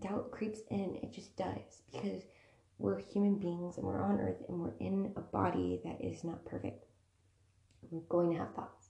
Doubt 0.00 0.32
creeps 0.32 0.58
in. 0.70 0.98
It 1.04 1.12
just 1.12 1.36
does 1.36 1.82
because 1.92 2.24
we're 2.82 2.98
human 2.98 3.36
beings 3.36 3.78
and 3.78 3.86
we're 3.86 4.02
on 4.02 4.18
earth 4.18 4.42
and 4.48 4.58
we're 4.58 4.74
in 4.80 5.12
a 5.16 5.20
body 5.20 5.80
that 5.84 6.04
is 6.04 6.24
not 6.24 6.44
perfect. 6.44 6.84
We're 7.90 8.00
going 8.08 8.32
to 8.32 8.38
have 8.38 8.54
thoughts. 8.54 8.88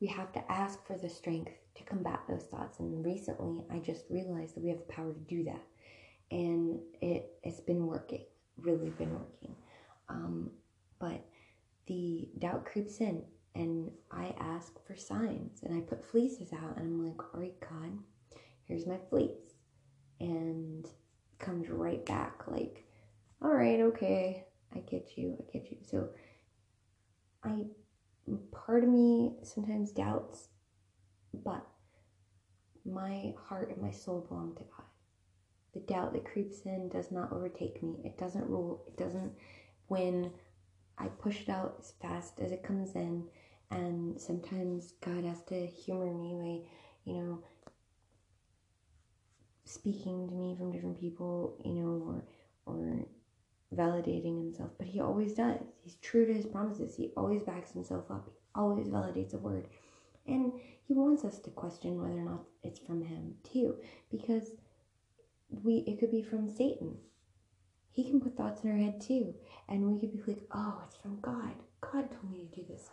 We 0.00 0.06
have 0.06 0.32
to 0.34 0.52
ask 0.52 0.86
for 0.86 0.96
the 0.96 1.08
strength 1.08 1.50
to 1.74 1.82
combat 1.82 2.20
those 2.28 2.44
thoughts. 2.44 2.78
And 2.78 3.04
recently, 3.04 3.64
I 3.68 3.80
just 3.80 4.04
realized 4.10 4.54
that 4.54 4.62
we 4.62 4.70
have 4.70 4.78
the 4.78 4.92
power 4.92 5.12
to 5.12 5.18
do 5.20 5.42
that, 5.44 5.62
and 6.30 6.78
it 7.00 7.32
it's 7.42 7.60
been 7.60 7.86
working, 7.86 8.24
really 8.58 8.90
been 8.90 9.12
working. 9.12 9.56
Um, 10.08 10.50
but 11.00 11.24
the 11.88 12.28
doubt 12.38 12.64
creeps 12.64 13.00
in, 13.00 13.22
and 13.56 13.90
I 14.12 14.34
ask 14.38 14.72
for 14.86 14.94
signs, 14.96 15.62
and 15.64 15.76
I 15.76 15.80
put 15.80 16.04
fleeces 16.04 16.52
out, 16.52 16.76
and 16.76 16.86
I'm 16.86 17.06
like, 17.08 17.34
all 17.34 17.40
right, 17.40 17.58
God, 17.60 17.98
here's 18.66 18.86
my 18.86 18.98
fleece. 19.10 19.54
And 20.20 20.86
comes 21.38 21.68
right 21.68 22.04
back, 22.06 22.42
like, 22.46 22.85
okay, 23.96 24.44
I 24.74 24.80
get 24.80 25.16
you, 25.16 25.42
I 25.42 25.58
get 25.58 25.70
you. 25.70 25.78
So 25.82 26.08
I, 27.42 27.64
part 28.52 28.84
of 28.84 28.90
me 28.90 29.32
sometimes 29.42 29.90
doubts, 29.90 30.48
but 31.32 31.66
my 32.84 33.34
heart 33.48 33.70
and 33.70 33.82
my 33.82 33.90
soul 33.90 34.26
belong 34.28 34.54
to 34.56 34.62
God. 34.64 34.86
The 35.74 35.80
doubt 35.80 36.12
that 36.12 36.24
creeps 36.24 36.62
in 36.64 36.88
does 36.88 37.10
not 37.10 37.32
overtake 37.32 37.82
me. 37.82 37.96
It 38.04 38.18
doesn't 38.18 38.48
rule. 38.48 38.84
It 38.86 38.96
doesn't 38.96 39.32
when 39.88 40.30
I 40.98 41.06
push 41.06 41.42
it 41.42 41.48
out 41.48 41.76
as 41.78 41.92
fast 42.00 42.40
as 42.40 42.52
it 42.52 42.62
comes 42.62 42.94
in. 42.94 43.24
And 43.70 44.20
sometimes 44.20 44.94
God 45.04 45.24
has 45.24 45.42
to 45.44 45.66
humor 45.66 46.14
me 46.14 46.34
by, 46.34 47.10
you 47.10 47.18
know, 47.18 47.42
speaking 49.64 50.28
to 50.28 50.34
me 50.34 50.54
from 50.56 50.70
different 50.70 51.00
people, 51.00 51.58
you 51.64 51.72
know, 51.72 52.02
or 52.06 52.24
or 52.64 53.06
validating 53.74 54.38
himself. 54.38 54.70
But 54.78 54.88
he 54.88 55.00
always 55.00 55.34
does. 55.34 55.60
He's 55.82 55.96
true 55.96 56.26
to 56.26 56.34
his 56.34 56.46
promises. 56.46 56.96
He 56.96 57.12
always 57.16 57.42
backs 57.42 57.72
himself 57.72 58.10
up. 58.10 58.26
He 58.26 58.32
always 58.54 58.88
validates 58.88 59.34
a 59.34 59.38
word. 59.38 59.68
And 60.26 60.52
he 60.86 60.94
wants 60.94 61.24
us 61.24 61.38
to 61.40 61.50
question 61.50 62.00
whether 62.00 62.18
or 62.20 62.24
not 62.24 62.44
it's 62.62 62.80
from 62.80 63.02
him 63.02 63.34
too. 63.44 63.76
Because 64.10 64.52
we 65.62 65.84
it 65.86 65.98
could 66.00 66.10
be 66.10 66.22
from 66.22 66.48
Satan 66.48 66.96
he 67.96 68.04
can 68.04 68.20
put 68.20 68.36
thoughts 68.36 68.62
in 68.62 68.70
our 68.70 68.76
head 68.76 69.00
too. 69.00 69.34
And 69.70 69.90
we 69.90 69.98
could 69.98 70.12
be 70.12 70.22
like, 70.30 70.42
oh, 70.52 70.82
it's 70.86 70.96
from 70.96 71.18
God. 71.22 71.54
God 71.80 72.10
told 72.10 72.30
me 72.30 72.46
to 72.46 72.60
do 72.60 72.66
this. 72.68 72.90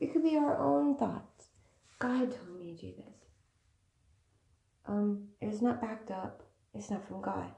It 0.00 0.14
could 0.14 0.22
be 0.22 0.38
our 0.38 0.56
own 0.56 0.96
thoughts. 0.96 1.48
God 1.98 2.34
told 2.34 2.58
me 2.58 2.74
to 2.74 2.86
do 2.86 2.92
this. 2.96 3.14
Um, 4.86 5.24
it's 5.42 5.60
not 5.60 5.82
backed 5.82 6.10
up, 6.10 6.42
it's 6.72 6.90
not 6.90 7.06
from 7.06 7.20
God. 7.20 7.50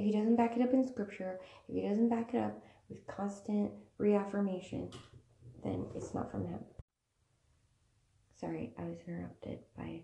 If 0.00 0.06
he 0.06 0.12
doesn't 0.12 0.36
back 0.36 0.56
it 0.56 0.62
up 0.62 0.72
in 0.72 0.88
scripture, 0.88 1.38
if 1.68 1.74
he 1.74 1.86
doesn't 1.86 2.08
back 2.08 2.32
it 2.32 2.38
up 2.38 2.58
with 2.88 3.06
constant 3.06 3.70
reaffirmation, 3.98 4.88
then 5.62 5.84
it's 5.94 6.14
not 6.14 6.30
from 6.30 6.46
him. 6.46 6.60
Sorry, 8.34 8.72
I 8.78 8.84
was 8.84 8.96
interrupted 9.06 9.58
by 9.76 10.00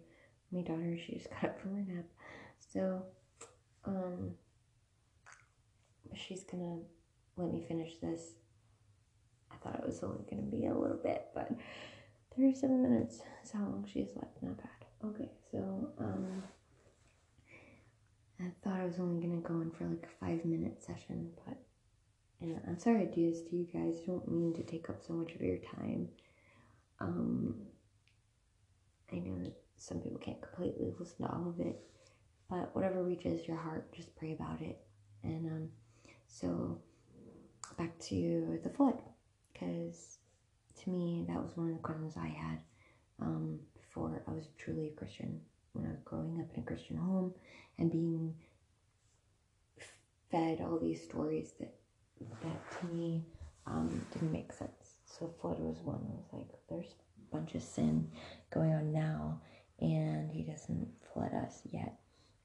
my 0.53 0.61
daughter. 0.61 0.99
She 0.99 1.15
just 1.15 1.31
got 1.41 1.45
up 1.45 1.61
from 1.63 1.77
her 1.77 1.95
nap. 1.95 2.05
So, 2.59 3.05
um, 3.87 4.33
she's 6.15 6.45
gonna 6.45 6.77
let 7.39 7.51
me 7.51 7.65
finish 7.67 7.97
this. 7.97 8.35
I 9.51 9.57
thought 9.57 9.81
it 9.81 9.87
was 9.87 10.03
only 10.03 10.27
gonna 10.29 10.43
be 10.43 10.67
a 10.67 10.75
little 10.75 11.01
bit, 11.03 11.29
but 11.35 11.51
37 12.37 12.83
minutes 12.83 13.23
is 13.43 13.51
how 13.51 13.61
long 13.61 13.89
she 13.91 14.01
has 14.01 14.11
left. 14.15 14.43
Not 14.43 14.59
bad. 14.59 15.09
Okay, 15.09 15.31
so 15.51 15.89
um, 15.99 16.43
I 18.41 18.51
thought 18.63 18.81
I 18.81 18.85
was 18.85 18.99
only 18.99 19.27
gonna 19.27 19.41
go 19.41 19.61
in 19.61 19.71
for 19.71 19.87
like 19.87 20.07
a 20.07 20.25
five 20.25 20.45
minute 20.45 20.83
session, 20.83 21.31
but 21.47 21.57
and 22.41 22.61
I'm 22.69 22.79
sorry 22.79 23.07
to 23.07 23.15
do 23.15 23.31
this 23.31 23.43
to 23.43 23.57
you 23.57 23.65
guys. 23.73 23.97
I 24.03 24.07
don't 24.07 24.31
mean 24.31 24.53
to 24.55 24.63
take 24.63 24.91
up 24.91 25.03
so 25.03 25.15
much 25.15 25.35
of 25.35 25.41
your 25.41 25.57
time. 25.59 26.09
Um, 27.01 27.55
I 29.13 29.17
know 29.17 29.43
that 29.43 29.57
some 29.77 30.01
people 30.01 30.19
can't 30.19 30.41
completely 30.43 30.93
listen 30.99 31.25
to 31.25 31.33
all 31.33 31.49
of 31.49 31.61
it, 31.61 31.81
but 32.51 32.75
whatever 32.75 33.03
reaches 33.03 33.47
your 33.49 33.57
heart, 33.57 33.91
just 33.95 34.15
pray 34.17 34.33
about 34.33 34.61
it. 34.61 34.79
And 35.23 35.47
um, 35.47 35.69
so 36.27 36.79
back 37.79 37.99
to 38.01 38.59
the 38.63 38.71
flood, 38.71 39.01
because 39.53 40.19
to 40.83 40.91
me 40.91 41.25
that 41.29 41.43
was 41.43 41.57
one 41.57 41.69
of 41.69 41.77
the 41.77 41.83
questions 41.83 42.15
I 42.17 42.29
had 42.29 42.59
um, 43.21 43.59
before 43.75 44.23
I 44.29 44.33
was 44.33 44.49
truly 44.59 44.89
a 44.89 44.99
Christian. 44.99 45.41
When 45.77 45.87
I 45.87 45.91
was 45.91 46.01
growing 46.05 46.41
up 46.41 46.55
in 46.57 46.63
a 46.63 46.67
Christian 46.67 46.97
home 46.97 47.35
and 47.79 47.91
being 47.91 48.35
fed 50.31 50.61
all 50.61 50.79
these 50.79 51.03
stories 51.03 51.53
that 51.61 51.75
that 52.43 52.81
to 52.81 52.87
me 52.95 53.25
um, 53.67 54.05
didn't 54.13 54.33
make 54.33 54.53
sense. 54.53 54.97
So 55.05 55.33
flood 55.41 55.59
was 55.61 55.79
one. 55.85 56.01
I 56.09 56.15
was 56.17 56.27
like, 56.33 56.49
there's 56.69 56.95
a 57.31 57.37
bunch 57.37 57.55
of 57.55 57.63
sin 57.63 58.09
going 58.53 58.73
on 58.73 58.93
now, 58.93 59.41
and 59.81 60.31
he 60.31 60.43
doesn't 60.43 60.89
flood 61.13 61.33
us 61.35 61.61
yet. 61.71 61.99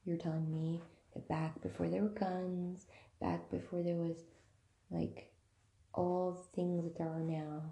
You're 0.04 0.16
telling 0.16 0.50
me 0.50 0.80
that 1.14 1.28
back 1.28 1.60
before 1.62 1.88
there 1.88 2.02
were 2.02 2.08
guns, 2.08 2.86
back 3.20 3.50
before 3.50 3.82
there 3.82 3.96
was 3.96 4.16
like 4.90 5.32
all 5.94 6.46
things 6.54 6.84
that 6.84 6.98
there 6.98 7.08
are 7.08 7.20
now, 7.20 7.62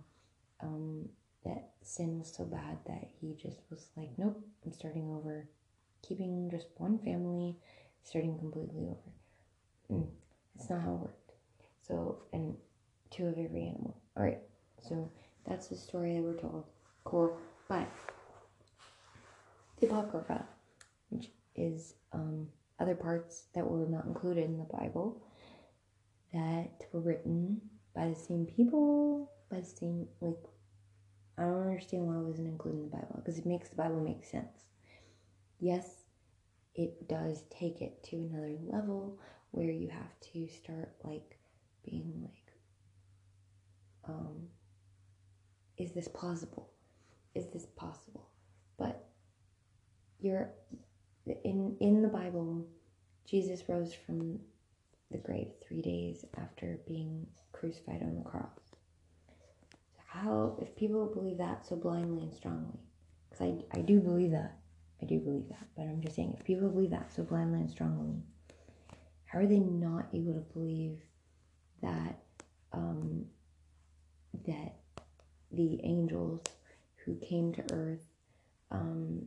um, 0.63 1.09
that 1.45 1.71
sin 1.83 2.19
was 2.19 2.33
so 2.35 2.45
bad 2.45 2.79
that 2.87 3.09
he 3.21 3.35
just 3.41 3.59
was 3.71 3.89
like, 3.97 4.11
nope, 4.19 4.39
I'm 4.65 4.73
starting 4.73 5.11
over, 5.11 5.49
keeping 6.07 6.51
just 6.51 6.67
one 6.77 6.99
family, 6.99 7.57
starting 8.03 8.39
completely 8.39 8.85
over. 8.89 10.01
Mm, 10.01 10.07
it's 10.55 10.71
not 10.71 10.83
how 10.83 10.95
it 10.95 11.01
worked. 11.01 11.33
So, 11.87 12.23
and 12.33 12.55
two 13.11 13.27
of 13.27 13.39
every 13.39 13.67
animal. 13.67 13.97
All 14.17 14.23
right, 14.23 14.41
so 14.81 15.11
that's 15.47 15.69
the 15.69 15.77
story 15.77 16.15
that 16.15 16.23
we're 16.23 16.35
told. 16.35 16.65
Cool, 17.05 17.37
but 17.69 17.89
the 19.81 19.87
Apocrypha, 19.87 20.45
which 21.09 21.31
is 21.57 21.95
um, 22.13 22.47
other 22.79 22.95
parts 22.95 23.45
that 23.55 23.67
were 23.67 23.87
not 23.87 24.05
included 24.05 24.45
in 24.45 24.59
the 24.59 24.65
Bible, 24.65 25.23
that 26.33 26.87
were 26.93 27.01
written 27.01 27.61
by 27.95 28.09
the 28.09 28.15
same 28.15 28.47
people, 28.47 29.31
by 29.51 29.61
the 29.61 29.67
same, 29.67 30.07
like, 30.21 30.50
I 31.41 31.45
don't 31.45 31.63
understand 31.63 32.07
why 32.07 32.17
it 32.17 32.19
wasn't 32.27 32.49
included 32.49 32.81
in 32.81 32.91
the 32.91 32.97
Bible 32.97 33.15
because 33.17 33.39
it 33.39 33.47
makes 33.47 33.71
the 33.71 33.77
Bible 33.77 34.01
make 34.01 34.27
sense. 34.27 34.67
Yes, 35.59 35.87
it 36.75 37.09
does 37.09 37.45
take 37.51 37.81
it 37.81 38.03
to 38.05 38.17
another 38.17 38.57
level 38.67 39.19
where 39.53 39.71
you 39.71 39.89
have 39.89 40.21
to 40.33 40.47
start, 40.49 40.93
like, 41.03 41.39
being 41.85 42.13
like, 42.23 42.53
um, 44.07 44.49
is 45.79 45.93
this 45.93 46.09
plausible? 46.09 46.69
Is 47.35 47.47
this 47.47 47.67
possible? 47.75 48.29
But 48.77 49.09
you're 50.19 50.51
in 51.45 51.77
in 51.81 52.03
the 52.03 52.09
Bible, 52.09 52.67
Jesus 53.27 53.63
rose 53.69 53.95
from 53.95 54.39
the 55.11 55.19
grave 55.19 55.49
three 55.67 55.81
days 55.81 56.25
after 56.37 56.79
being 56.87 57.27
crucified 57.53 58.03
on 58.03 58.17
the 58.17 58.23
cross. 58.29 58.70
How 60.13 60.57
if 60.61 60.75
people 60.77 61.07
believe 61.07 61.39
that 61.39 61.65
so 61.67 61.77
blindly 61.77 62.23
and 62.23 62.35
strongly 62.35 62.79
because 63.29 63.47
I, 63.47 63.79
I 63.79 63.83
do 63.83 64.01
believe 64.01 64.33
that 64.33 64.57
i 65.01 65.07
do 65.07 65.21
believe 65.21 65.49
that 65.49 65.69
but 65.77 65.83
i'm 65.83 66.01
just 66.03 66.17
saying 66.17 66.35
if 66.37 66.45
people 66.45 66.69
believe 66.69 66.91
that 66.91 67.13
so 67.15 67.23
blindly 67.23 67.61
and 67.61 67.71
strongly 67.71 68.17
how 69.25 69.39
are 69.39 69.47
they 69.47 69.61
not 69.61 70.09
able 70.13 70.35
to 70.35 70.41
believe 70.53 70.99
that 71.81 72.19
um, 72.73 73.25
that 74.47 74.75
the 75.53 75.81
angels 75.83 76.43
who 77.05 77.17
came 77.17 77.53
to 77.53 77.65
earth 77.73 78.07
um, 78.71 79.23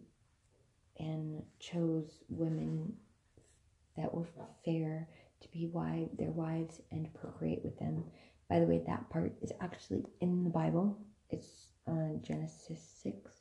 and 1.00 1.42
chose 1.60 2.20
women 2.30 2.94
that 3.98 4.14
were 4.14 4.28
fair 4.64 5.08
to 5.42 5.48
be 5.52 5.68
wife, 5.68 6.08
their 6.18 6.32
wives 6.32 6.82
and 6.92 7.14
procreate 7.14 7.64
with 7.64 7.78
them. 7.80 7.93
By 8.54 8.60
the 8.60 8.68
way, 8.68 8.84
that 8.86 9.10
part 9.10 9.34
is 9.42 9.52
actually 9.62 10.06
in 10.22 10.44
the 10.44 10.50
Bible. 10.52 10.96
It's 11.32 11.70
uh, 11.88 12.20
Genesis 12.22 12.80
six, 13.02 13.32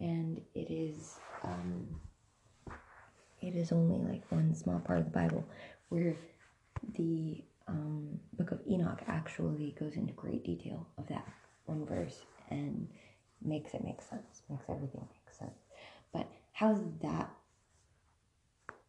and 0.00 0.40
it 0.54 0.70
is 0.70 1.18
um, 1.44 1.86
it 3.42 3.54
is 3.54 3.72
only 3.72 3.98
like 4.10 4.22
one 4.32 4.54
small 4.54 4.78
part 4.78 5.00
of 5.00 5.04
the 5.04 5.10
Bible 5.10 5.44
where 5.90 6.16
the 6.94 7.44
um, 7.66 8.18
book 8.38 8.50
of 8.52 8.60
Enoch 8.66 9.02
actually 9.06 9.76
goes 9.78 9.96
into 9.96 10.14
great 10.14 10.44
detail 10.44 10.86
of 10.96 11.06
that 11.08 11.28
one 11.66 11.84
verse 11.84 12.22
and 12.48 12.88
makes 13.44 13.74
it 13.74 13.84
make 13.84 14.00
sense, 14.00 14.44
makes 14.48 14.64
everything 14.70 15.06
make 15.12 15.34
sense. 15.38 15.58
But 16.10 16.26
how 16.54 16.72
is 16.72 16.80
that 17.02 17.28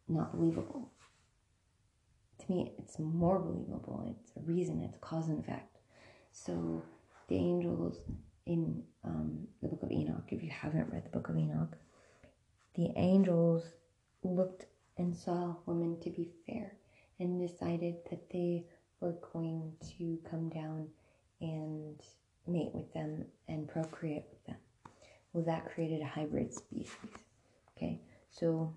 not 0.08 0.34
believable? 0.34 0.90
Me, 2.50 2.72
it's 2.78 2.98
more 2.98 3.38
believable. 3.38 4.04
It's 4.10 4.32
a 4.36 4.40
reason, 4.40 4.82
it's 4.82 4.98
cause 5.00 5.28
and 5.28 5.38
effect. 5.38 5.78
So 6.32 6.82
the 7.28 7.36
angels 7.36 7.98
in 8.44 8.82
um, 9.04 9.46
the 9.62 9.68
book 9.68 9.84
of 9.84 9.92
Enoch, 9.92 10.24
if 10.30 10.42
you 10.42 10.50
haven't 10.50 10.92
read 10.92 11.04
the 11.04 11.10
book 11.10 11.28
of 11.28 11.36
Enoch, 11.36 11.76
the 12.74 12.90
angels 12.96 13.62
looked 14.24 14.66
and 14.98 15.14
saw 15.14 15.54
women 15.64 16.00
to 16.00 16.10
be 16.10 16.28
fair 16.46 16.72
and 17.20 17.46
decided 17.46 17.96
that 18.10 18.28
they 18.30 18.64
were 18.98 19.14
going 19.32 19.72
to 19.96 20.18
come 20.28 20.48
down 20.48 20.88
and 21.40 22.00
mate 22.48 22.70
with 22.74 22.92
them 22.92 23.24
and 23.46 23.68
procreate 23.68 24.24
with 24.28 24.44
them. 24.46 24.56
Well, 25.32 25.44
that 25.44 25.72
created 25.72 26.02
a 26.02 26.06
hybrid 26.06 26.52
species. 26.52 26.96
Okay, 27.76 28.00
so 28.30 28.74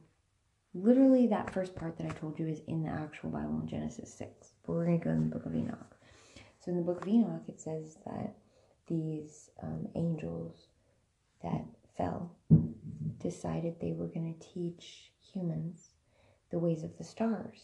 literally 0.73 1.27
that 1.27 1.53
first 1.53 1.75
part 1.75 1.97
that 1.97 2.07
I 2.07 2.19
told 2.19 2.39
you 2.39 2.47
is 2.47 2.61
in 2.67 2.83
the 2.83 2.89
actual 2.89 3.29
Bible 3.29 3.59
in 3.61 3.67
Genesis 3.67 4.13
6, 4.13 4.53
but 4.65 4.73
we're 4.73 4.85
going 4.85 4.99
to 4.99 5.05
go 5.05 5.11
in 5.11 5.29
the 5.29 5.35
book 5.35 5.45
of 5.45 5.55
Enoch. 5.55 5.95
So 6.59 6.71
in 6.71 6.77
the 6.77 6.83
book 6.83 7.01
of 7.01 7.07
Enoch, 7.07 7.43
it 7.47 7.59
says 7.59 7.97
that 8.05 8.35
these 8.87 9.49
um, 9.61 9.87
angels 9.95 10.67
that 11.43 11.63
fell 11.97 12.35
decided 13.19 13.75
they 13.79 13.93
were 13.93 14.07
going 14.07 14.33
to 14.33 14.47
teach 14.53 15.11
humans 15.33 15.89
the 16.51 16.59
ways 16.59 16.83
of 16.83 16.97
the 16.97 17.03
stars. 17.03 17.61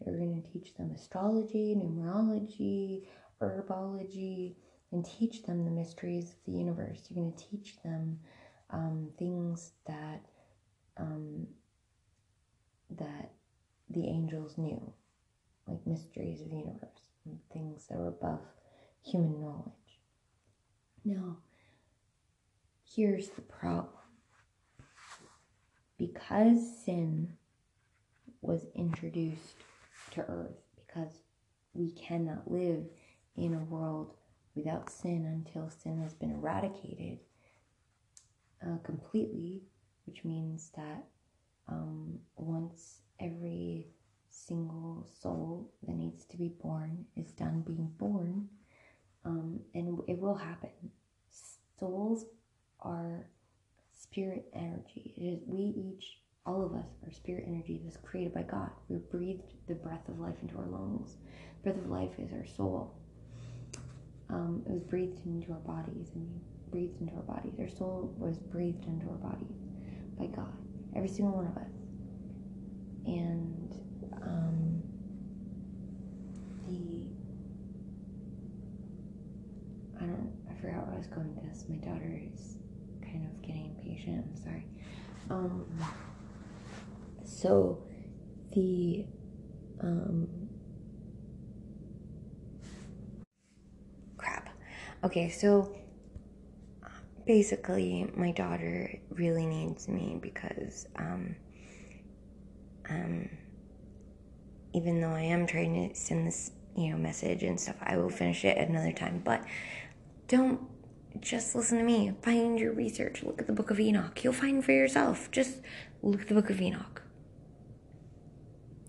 They 0.00 0.10
were 0.10 0.18
going 0.18 0.42
to 0.42 0.52
teach 0.52 0.74
them 0.74 0.92
astrology, 0.94 1.74
numerology, 1.76 3.06
herbology, 3.40 4.54
and 4.90 5.04
teach 5.04 5.42
them 5.44 5.64
the 5.64 5.70
mysteries 5.70 6.30
of 6.30 6.44
the 6.46 6.52
universe. 6.52 7.06
You're 7.08 7.22
going 7.22 7.34
to 7.34 7.50
teach 7.50 7.80
them 7.82 8.18
um, 8.70 9.10
things 9.18 9.72
that 9.86 10.24
um, 10.98 11.46
that 12.98 13.32
the 13.90 14.06
angels 14.06 14.56
knew, 14.56 14.92
like 15.66 15.86
mysteries 15.86 16.40
of 16.40 16.50
the 16.50 16.56
universe, 16.56 17.10
and 17.24 17.38
things 17.52 17.86
that 17.88 17.98
were 17.98 18.08
above 18.08 18.40
human 19.04 19.40
knowledge. 19.40 20.00
Now, 21.04 21.38
here's 22.94 23.28
the 23.30 23.42
problem. 23.42 23.88
Because 25.98 26.84
sin 26.84 27.34
was 28.40 28.66
introduced 28.74 29.56
to 30.12 30.22
earth, 30.22 30.56
because 30.76 31.12
we 31.74 31.92
cannot 31.92 32.50
live 32.50 32.84
in 33.36 33.54
a 33.54 33.64
world 33.64 34.14
without 34.54 34.90
sin 34.90 35.24
until 35.24 35.70
sin 35.70 36.02
has 36.02 36.12
been 36.14 36.32
eradicated 36.32 37.18
uh, 38.62 38.76
completely, 38.84 39.62
which 40.06 40.24
means 40.24 40.70
that 40.76 41.06
um, 41.68 42.18
once 42.36 43.00
every 43.20 43.86
single 44.28 45.06
soul 45.20 45.70
that 45.86 45.94
needs 45.94 46.24
to 46.24 46.36
be 46.36 46.48
born 46.62 47.04
is 47.16 47.32
done 47.32 47.62
being 47.66 47.92
born, 47.98 48.48
um, 49.24 49.60
and 49.74 50.00
it 50.08 50.18
will 50.18 50.34
happen. 50.34 50.70
Souls 51.78 52.26
are 52.80 53.26
spirit 53.92 54.46
energy. 54.54 55.14
It 55.16 55.20
is 55.20 55.40
we 55.46 55.74
each, 55.76 56.18
all 56.46 56.64
of 56.64 56.74
us, 56.74 56.86
are 57.06 57.12
spirit 57.12 57.44
energy 57.46 57.80
that's 57.84 57.96
created 57.96 58.34
by 58.34 58.42
God. 58.42 58.70
We 58.88 58.96
breathed 58.96 59.52
the 59.68 59.74
breath 59.74 60.08
of 60.08 60.18
life 60.18 60.36
into 60.42 60.58
our 60.58 60.66
lungs. 60.66 61.16
breath 61.62 61.76
of 61.76 61.88
life 61.88 62.12
is 62.18 62.32
our 62.32 62.46
soul. 62.46 62.94
Um, 64.30 64.62
it 64.66 64.72
was 64.72 64.82
breathed 64.82 65.24
into 65.26 65.52
our 65.52 65.58
bodies, 65.58 66.10
and 66.14 66.26
we 66.26 66.40
breathed 66.70 67.00
into 67.00 67.14
our 67.14 67.22
bodies. 67.22 67.54
Our 67.60 67.68
soul 67.68 68.14
was 68.18 68.38
breathed 68.38 68.86
into 68.86 69.06
our 69.06 69.18
bodies 69.18 69.58
by 70.18 70.26
God 70.26 70.61
every 70.94 71.08
single 71.08 71.34
one 71.34 71.46
of 71.46 71.56
us. 71.56 71.70
And 73.06 73.74
um, 74.22 74.82
the 76.66 77.08
I 80.00 80.06
don't 80.06 80.32
I 80.50 80.54
forgot 80.60 80.86
where 80.86 80.94
I 80.94 80.98
was 80.98 81.06
going 81.06 81.34
with 81.34 81.44
this. 81.44 81.64
My 81.68 81.76
daughter 81.76 82.20
is 82.32 82.56
kind 83.02 83.24
of 83.26 83.42
getting 83.42 83.74
impatient. 83.76 84.24
I'm 84.28 84.42
sorry. 84.42 84.66
Um, 85.30 85.66
so 87.24 87.82
the 88.52 89.06
um, 89.80 90.28
crap. 94.16 94.48
Okay, 95.04 95.28
so 95.28 95.74
basically, 97.26 98.10
my 98.14 98.32
daughter 98.32 98.98
really 99.10 99.46
needs 99.46 99.88
me 99.88 100.18
because, 100.20 100.86
um, 100.96 101.36
um, 102.88 103.28
even 104.72 105.00
though 105.00 105.10
I 105.10 105.22
am 105.22 105.46
trying 105.46 105.88
to 105.88 105.94
send 105.94 106.26
this, 106.26 106.52
you 106.76 106.90
know, 106.90 106.96
message 106.96 107.42
and 107.42 107.60
stuff, 107.60 107.76
I 107.80 107.96
will 107.96 108.10
finish 108.10 108.44
it 108.44 108.56
another 108.56 108.92
time. 108.92 109.22
But 109.24 109.44
don't 110.28 110.60
just 111.20 111.54
listen 111.54 111.78
to 111.78 111.84
me. 111.84 112.12
Find 112.22 112.58
your 112.58 112.72
research. 112.72 113.22
Look 113.22 113.40
at 113.40 113.46
the 113.46 113.52
Book 113.52 113.70
of 113.70 113.78
Enoch. 113.78 114.22
You'll 114.24 114.32
find 114.32 114.64
for 114.64 114.72
yourself. 114.72 115.30
Just 115.30 115.58
look 116.02 116.22
at 116.22 116.28
the 116.28 116.34
Book 116.34 116.50
of 116.50 116.60
Enoch. 116.60 117.02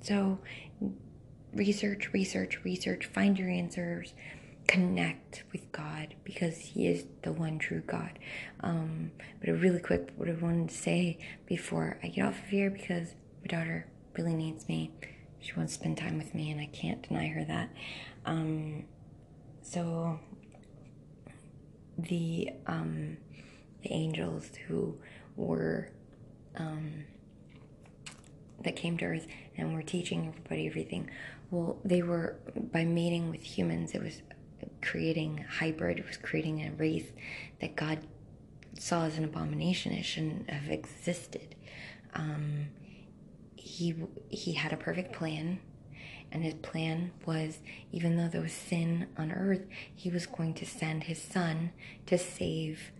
So, 0.02 0.40
research, 1.54 2.12
research, 2.14 2.64
research. 2.64 3.06
Find 3.06 3.38
your 3.38 3.50
answers 3.50 4.14
connect 4.68 5.44
with 5.52 5.72
God 5.72 6.16
because 6.24 6.58
He 6.58 6.88
is 6.88 7.06
the 7.22 7.32
one 7.32 7.60
true 7.60 7.82
God. 7.86 8.20
Um, 8.62 9.12
but 9.40 9.50
really 9.50 9.80
quick, 9.80 10.12
what 10.16 10.30
I 10.30 10.34
wanted 10.34 10.70
to 10.70 10.76
say 10.76 11.20
before 11.46 12.00
I 12.04 12.08
get 12.08 12.26
off 12.26 12.40
of 12.40 12.50
here 12.50 12.70
because 12.70 13.16
my 13.42 13.48
daughter 13.48 13.88
really 14.18 14.34
needs 14.34 14.68
me. 14.68 14.92
She 15.40 15.54
wants 15.54 15.74
to 15.74 15.80
spend 15.80 15.98
time 15.98 16.18
with 16.18 16.34
me, 16.34 16.52
and 16.52 16.62
I 16.62 16.68
can't 16.68 17.06
deny 17.08 17.28
her 17.28 17.44
that. 17.44 17.70
Um, 18.26 18.86
so 19.62 20.20
the 21.98 22.50
um, 22.66 23.18
the 23.82 23.92
angels 23.92 24.50
who 24.68 24.98
were 25.36 25.90
um, 26.56 27.06
that 28.64 28.76
came 28.76 28.98
to 28.98 29.06
Earth 29.06 29.28
and 29.58 29.74
were 29.74 29.84
teaching 29.84 30.28
everybody 30.30 30.68
everything. 30.68 31.10
Well, 31.52 31.78
they 31.84 32.02
were 32.02 32.38
by 32.72 32.86
mating 32.86 33.30
with 33.30 33.42
humans. 33.42 33.92
It 33.94 34.02
was 34.02 34.22
creating 34.84 35.46
hybrid, 35.60 36.06
was 36.06 36.18
creating 36.18 36.62
a 36.62 36.72
race 36.72 37.12
that 37.62 37.76
God 37.76 38.00
saw 38.78 39.06
as 39.06 39.18
an 39.18 39.24
abomination. 39.24 39.94
It 39.94 40.04
shouldn't 40.04 40.50
have 40.50 40.70
existed. 40.70 41.56
Um, 42.14 42.68
he 43.56 43.96
he 44.30 44.54
had 44.54 44.74
a 44.74 44.78
perfect 44.78 45.14
plan, 45.14 45.60
and 46.32 46.44
his 46.44 46.56
plan 46.56 47.12
was 47.26 47.60
even 47.92 48.18
though 48.18 48.28
there 48.28 48.42
was 48.42 48.54
sin 48.54 49.08
on 49.18 49.32
earth, 49.32 49.66
he 49.96 50.10
was 50.10 50.26
going 50.26 50.54
to 50.56 50.66
send 50.66 51.06
his 51.06 51.22
son 51.22 51.72
to 52.08 52.18
save 52.18 52.92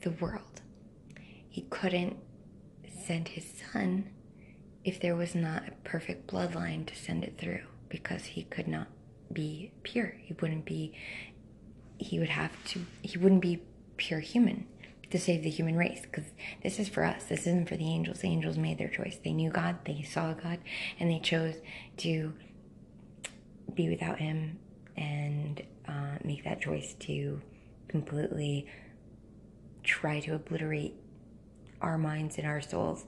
the 0.00 0.10
world. 0.10 0.62
He 1.48 1.62
couldn't 1.62 2.16
send 3.06 3.28
his 3.28 3.46
son 3.72 4.10
if 4.84 5.00
there 5.00 5.16
was 5.16 5.34
not 5.34 5.68
a 5.68 5.72
perfect 5.88 6.26
bloodline 6.26 6.86
to 6.86 6.94
send 6.94 7.24
it 7.24 7.36
through 7.38 7.64
because 7.88 8.24
he 8.24 8.44
could 8.44 8.68
not 8.68 8.88
be 9.32 9.72
pure. 9.82 10.16
He 10.22 10.34
wouldn't 10.40 10.64
be, 10.64 10.92
he 11.98 12.18
would 12.18 12.28
have 12.28 12.52
to, 12.66 12.86
he 13.02 13.18
wouldn't 13.18 13.42
be 13.42 13.62
pure 13.96 14.20
human 14.20 14.66
to 15.10 15.18
save 15.18 15.42
the 15.42 15.50
human 15.50 15.76
race 15.76 16.00
because 16.02 16.30
this 16.62 16.78
is 16.78 16.88
for 16.88 17.04
us. 17.04 17.24
This 17.24 17.40
isn't 17.40 17.68
for 17.68 17.76
the 17.76 17.88
angels. 17.88 18.20
The 18.20 18.28
angels 18.28 18.56
made 18.56 18.78
their 18.78 18.88
choice. 18.88 19.18
They 19.22 19.32
knew 19.32 19.50
God, 19.50 19.78
they 19.84 20.02
saw 20.02 20.32
God, 20.34 20.58
and 20.98 21.10
they 21.10 21.20
chose 21.20 21.56
to 21.98 22.32
be 23.74 23.88
without 23.88 24.18
Him 24.18 24.58
and 24.96 25.62
uh, 25.88 26.18
make 26.24 26.44
that 26.44 26.60
choice 26.60 26.94
to 27.00 27.40
completely 27.88 28.66
try 29.82 30.20
to 30.20 30.34
obliterate 30.34 30.94
our 31.80 31.96
minds 31.98 32.38
and 32.38 32.46
our 32.46 32.60
souls 32.60 33.04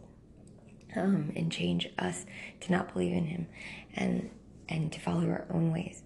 um, 0.97 1.33
and 1.37 1.51
change 1.51 1.89
us 1.99 2.25
to 2.61 2.73
not 2.73 2.93
believe 2.93 3.13
in 3.13 3.27
him 3.27 3.47
and 3.95 4.31
and 4.69 4.93
to 4.93 5.01
follow 5.01 5.29
our 5.29 5.47
own 5.51 5.73
ways 5.73 6.03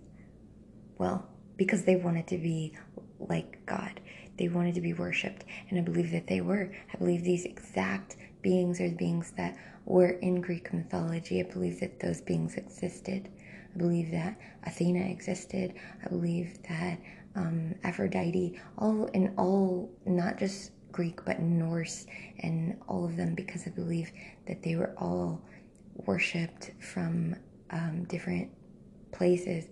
well 1.02 1.26
because 1.56 1.82
they 1.82 1.96
wanted 1.96 2.28
to 2.28 2.38
be 2.38 2.72
like 3.18 3.66
god. 3.66 4.00
They 4.38 4.48
wanted 4.48 4.74
to 4.76 4.80
be 4.80 4.94
worshipped. 4.94 5.44
And 5.68 5.78
i 5.78 5.82
believe 5.82 6.12
that 6.12 6.28
they 6.28 6.40
were. 6.40 6.72
I 6.92 6.96
believe 6.96 7.24
these 7.24 7.44
exact 7.44 8.16
beings 8.40 8.80
are 8.80 8.88
beings 8.90 9.32
that 9.36 9.56
were 9.84 10.12
in 10.28 10.40
greek 10.40 10.72
mythology. 10.72 11.40
I 11.40 11.52
believe 11.52 11.80
that 11.80 11.98
those 11.98 12.20
beings 12.20 12.54
existed. 12.54 13.28
I 13.74 13.78
believe 13.78 14.12
that 14.12 14.38
athena 14.64 15.04
existed. 15.16 15.74
I 16.04 16.08
believe 16.08 16.58
that 16.68 16.98
um, 17.34 17.74
aphrodite 17.82 18.60
all 18.78 19.06
in 19.06 19.34
all 19.36 19.90
not 20.06 20.38
just 20.38 20.70
Greek, 20.92 21.24
but 21.24 21.40
Norse 21.40 22.06
and 22.40 22.78
all 22.86 23.04
of 23.06 23.16
them 23.16 23.34
because 23.34 23.66
I 23.66 23.70
believe 23.70 24.12
that 24.46 24.62
they 24.62 24.76
were 24.76 24.94
all 24.98 25.42
worshipped 26.06 26.72
from 26.80 27.34
um, 27.70 28.04
different 28.04 28.50
places 29.10 29.66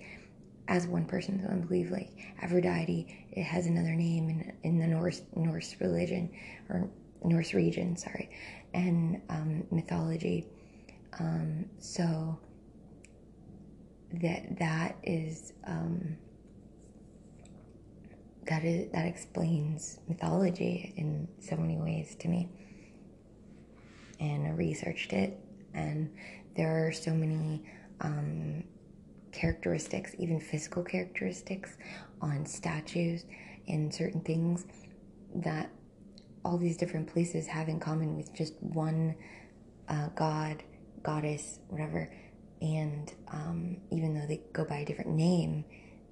as 0.71 0.87
one 0.87 1.05
person. 1.05 1.43
So 1.45 1.53
I 1.53 1.57
believe 1.57 1.91
like 1.91 2.11
Aphrodite, 2.41 3.27
it 3.33 3.43
has 3.43 3.67
another 3.67 3.95
name 3.95 4.31
in, 4.31 4.53
in 4.63 4.79
the 4.79 4.87
Norse 4.87 5.23
Norse 5.35 5.75
religion 5.81 6.31
or 6.71 6.89
Norse 7.25 7.53
region, 7.53 7.97
sorry, 7.97 8.31
and 8.73 9.21
um, 9.29 9.67
mythology. 9.71 10.47
Um, 11.19 11.67
so 11.81 12.39
that 14.23 14.59
that 14.61 14.97
is 15.03 15.53
um, 15.67 16.17
that 18.47 18.65
is 18.65 18.91
that 18.93 19.07
explains 19.07 19.99
mythology 20.09 20.95
in 20.97 21.29
so 21.41 21.57
many 21.57 21.79
ways 21.79 22.15
to 22.21 22.29
me. 22.29 22.49
And 24.21 24.47
I 24.47 24.51
researched 24.51 25.13
it, 25.13 25.37
and 25.75 26.11
there 26.57 26.87
are 26.87 26.93
so 26.93 27.11
many 27.13 27.65
um, 28.03 28.63
characteristics, 29.33 30.15
even 30.19 30.41
physical 30.41 30.83
characteristics, 30.83 31.77
on 32.21 32.45
statues 32.45 33.25
and 33.69 33.93
certain 33.93 34.21
things 34.21 34.67
that 35.35 35.71
all 36.45 36.59
these 36.59 36.77
different 36.77 37.07
places 37.07 37.47
have 37.47 37.69
in 37.69 37.79
common 37.79 38.17
with 38.17 38.35
just 38.35 38.55
one 38.61 39.15
uh, 39.89 40.09
god, 40.15 40.63
goddess, 41.03 41.61
whatever. 41.69 42.13
And 42.63 43.13
um, 43.29 43.77
even 43.91 44.15
though 44.15 44.27
they 44.27 44.41
go 44.53 44.65
by 44.65 44.79
a 44.79 44.85
different 44.85 45.11
name, 45.11 45.65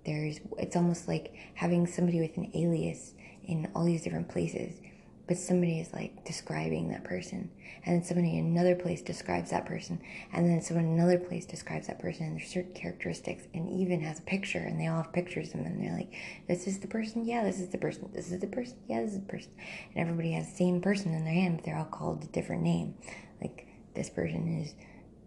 there's 0.06 0.40
it's 0.58 0.76
almost 0.76 1.08
like 1.08 1.34
having 1.54 1.86
somebody 1.86 2.20
with 2.20 2.36
an 2.36 2.50
alias 2.54 3.14
in 3.44 3.70
all 3.74 3.84
these 3.84 4.02
different 4.02 4.28
places 4.28 4.80
but 5.29 5.37
somebody 5.37 5.79
is 5.79 5.93
like 5.93 6.24
describing 6.24 6.89
that 6.89 7.05
person. 7.05 7.51
And 7.85 7.95
then 7.95 8.05
somebody 8.05 8.39
in 8.39 8.47
another 8.47 8.74
place 8.74 9.03
describes 9.03 9.51
that 9.51 9.66
person. 9.66 10.01
And 10.33 10.49
then 10.49 10.62
someone 10.62 10.87
in 10.87 10.93
another 10.99 11.18
place 11.18 11.45
describes 11.45 11.87
that 11.87 12.01
person. 12.01 12.26
And 12.26 12.41
there's 12.41 12.49
certain 12.49 12.72
characteristics 12.72 13.45
and 13.55 13.68
even 13.68 14.01
has 14.01 14.18
a 14.18 14.22
picture 14.22 14.59
and 14.59 14.81
they 14.81 14.87
all 14.87 15.03
have 15.03 15.12
pictures 15.12 15.49
of 15.49 15.62
them. 15.62 15.66
And 15.66 15.85
they're 15.85 15.97
like 15.97 16.12
this 16.49 16.66
is 16.66 16.79
the 16.79 16.89
person. 16.89 17.26
Yeah 17.26 17.45
this 17.45 17.61
is 17.61 17.68
the 17.68 17.79
person. 17.79 18.11
This 18.12 18.33
is 18.33 18.41
the 18.41 18.47
person. 18.47 18.79
Yeah 18.89 19.03
this 19.03 19.12
is 19.12 19.20
the 19.20 19.26
person. 19.26 19.51
And 19.95 20.01
everybody 20.01 20.33
has 20.33 20.51
the 20.51 20.57
same 20.57 20.81
person 20.81 21.12
in 21.12 21.24
their 21.24 21.35
hand 21.35 21.59
but 21.59 21.64
they're 21.66 21.79
all 21.79 21.85
called 21.85 22.24
a 22.24 22.29
different 22.29 22.62
name. 22.62 22.95
Like 23.41 23.68
this 23.95 24.09
person 24.09 24.62
is 24.62 24.74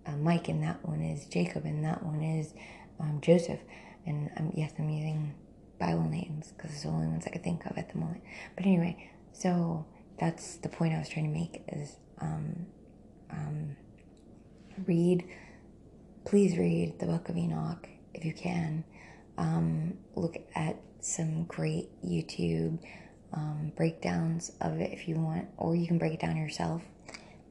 uh, 0.08 0.18
mike 0.18 0.50
and 0.50 0.64
that 0.64 0.84
one 0.84 1.00
is 1.00 1.26
jacob 1.28 1.64
and 1.64 1.86
that 1.86 2.02
one 2.04 2.24
is 2.24 2.54
um, 3.00 3.20
joseph. 3.22 3.60
And 4.06 4.32
I'm, 4.36 4.52
yes, 4.56 4.74
I'm 4.80 4.90
using 4.90 5.36
Bible 5.80 6.10
names 6.10 6.54
because 6.56 6.72
it's 6.72 6.84
the 6.84 6.90
only 6.90 7.08
ones 7.08 7.26
I 7.28 7.30
could 7.30 7.44
think 7.44 7.66
of 7.66 7.78
at 7.78 7.92
the 7.92 8.00
moment. 8.00 8.24
But 8.56 8.66
anyway, 8.66 9.12
so 9.32 9.86
that's 10.22 10.58
the 10.58 10.70
point 10.70 10.94
I 10.94 11.00
was 11.00 11.10
trying 11.10 11.34
to 11.34 11.38
make 11.38 11.64
is 11.68 11.98
um, 12.20 12.68
um, 13.32 13.76
read, 14.86 15.28
please 16.26 16.58
read 16.60 17.00
the 17.00 17.08
Book 17.08 17.28
of 17.28 17.36
Enoch 17.36 17.90
if 18.14 18.24
you 18.24 18.32
can. 18.32 18.84
Um, 19.40 19.98
look 20.16 20.38
at 20.54 20.80
some 21.00 21.46
great 21.46 21.90
YouTube 22.06 22.78
um, 23.34 23.72
breakdowns 23.76 24.52
of 24.62 24.80
it 24.80 24.94
if 24.94 25.08
you 25.08 25.16
want, 25.16 25.48
or 25.58 25.76
you 25.76 25.88
can 25.88 25.98
break 25.98 26.14
it 26.14 26.20
down 26.20 26.38
yourself. 26.38 26.84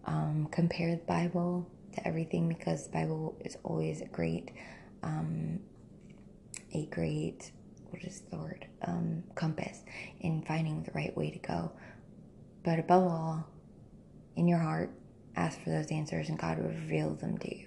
Um, 0.04 0.46
compare 0.52 0.92
the 0.92 1.02
Bible 1.02 1.68
to 1.94 2.06
everything 2.06 2.48
because 2.48 2.84
the 2.84 2.92
Bible 2.92 3.36
is 3.44 3.58
always 3.64 4.00
a 4.00 4.06
great 4.06 4.52
um, 5.02 5.58
a 6.72 6.86
great 6.86 7.50
what 7.90 8.04
is 8.04 8.22
the 8.30 8.36
word 8.36 8.66
compass 9.34 9.82
in 10.20 10.42
finding 10.42 10.84
the 10.84 10.92
right 10.92 11.16
way 11.16 11.30
to 11.30 11.38
go. 11.40 11.72
But 12.62 12.78
above 12.78 13.04
all, 13.04 13.46
in 14.36 14.48
your 14.48 14.58
heart, 14.58 14.90
ask 15.36 15.60
for 15.62 15.70
those 15.70 15.90
answers, 15.90 16.28
and 16.28 16.38
God 16.38 16.58
will 16.58 16.68
reveal 16.68 17.14
them 17.14 17.38
to 17.38 17.56
you 17.58 17.66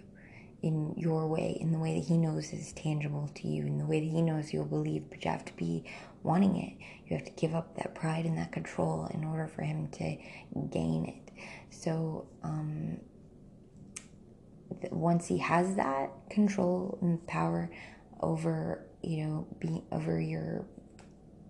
in 0.62 0.94
your 0.96 1.28
way, 1.28 1.58
in 1.60 1.72
the 1.72 1.80
way 1.80 2.00
that 2.00 2.08
He 2.08 2.18
knows 2.18 2.54
is 2.54 2.72
tangible 2.74 3.30
to 3.36 3.48
you, 3.48 3.66
in 3.66 3.78
the 3.78 3.86
way 3.86 4.00
that 4.00 4.06
He 4.10 4.22
knows 4.22 4.54
you'll 4.54 4.66
believe. 4.66 5.04
But 5.10 5.26
you 5.26 5.32
have 5.32 5.46
to 5.46 5.56
be 5.56 5.84
wanting 6.22 6.56
it. 6.58 6.78
You 7.08 7.18
have 7.18 7.26
to 7.26 7.32
give 7.32 7.54
up 7.54 7.76
that 7.78 7.94
pride 7.96 8.26
and 8.26 8.38
that 8.38 8.52
control 8.52 9.10
in 9.14 9.24
order 9.24 9.48
for 9.48 9.64
Him 9.64 9.89
to 9.89 10.18
gain 10.70 11.06
it. 11.06 11.34
So, 11.70 12.28
um, 12.44 13.00
once 14.91 15.28
He 15.28 15.38
has 15.39 15.76
that 15.76 16.12
control 16.30 16.98
and 17.02 17.26
power 17.28 17.70
over 18.22 18.86
you 19.04 19.26
know, 19.26 19.48
be 19.60 19.84
over 19.91 20.20
your 20.20 20.66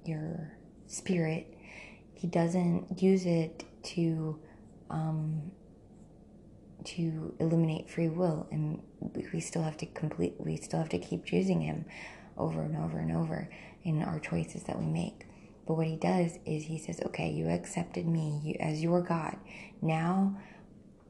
your 0.05 0.57
spirit. 0.87 1.52
He 2.23 2.29
doesn't 2.29 3.01
use 3.01 3.25
it 3.25 3.65
to 3.83 4.39
um, 4.89 5.51
to 6.85 7.35
eliminate 7.37 7.89
free 7.89 8.07
will, 8.07 8.47
and 8.49 8.81
we 9.33 9.41
still 9.41 9.61
have 9.61 9.75
to 9.79 9.85
complete. 9.87 10.35
We 10.37 10.55
still 10.55 10.79
have 10.79 10.87
to 10.91 10.99
keep 10.99 11.25
choosing 11.25 11.59
him 11.59 11.83
over 12.37 12.61
and 12.61 12.77
over 12.77 12.97
and 12.97 13.11
over 13.11 13.49
in 13.83 14.01
our 14.01 14.21
choices 14.21 14.63
that 14.63 14.79
we 14.79 14.85
make. 14.85 15.25
But 15.67 15.73
what 15.73 15.87
he 15.87 15.97
does 15.97 16.39
is 16.45 16.63
he 16.63 16.77
says, 16.77 17.01
"Okay, 17.07 17.29
you 17.29 17.49
accepted 17.49 18.07
me 18.07 18.55
as 18.57 18.81
your 18.81 19.01
God. 19.01 19.35
Now, 19.81 20.37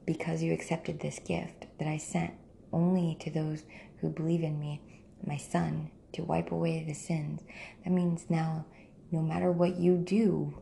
because 0.04 0.42
you 0.42 0.52
accepted 0.52 0.98
this 0.98 1.20
gift 1.20 1.66
that 1.78 1.86
I 1.86 1.98
sent 1.98 2.34
only 2.72 3.16
to 3.20 3.30
those 3.30 3.62
who 4.00 4.08
believe 4.08 4.42
in 4.42 4.58
me, 4.58 4.80
my 5.24 5.36
son, 5.36 5.92
to 6.14 6.24
wipe 6.24 6.50
away 6.50 6.82
the 6.82 6.92
sins. 6.92 7.44
That 7.84 7.92
means 7.92 8.26
now, 8.28 8.66
no 9.12 9.22
matter 9.22 9.52
what 9.52 9.76
you 9.76 9.96
do, 9.96 10.58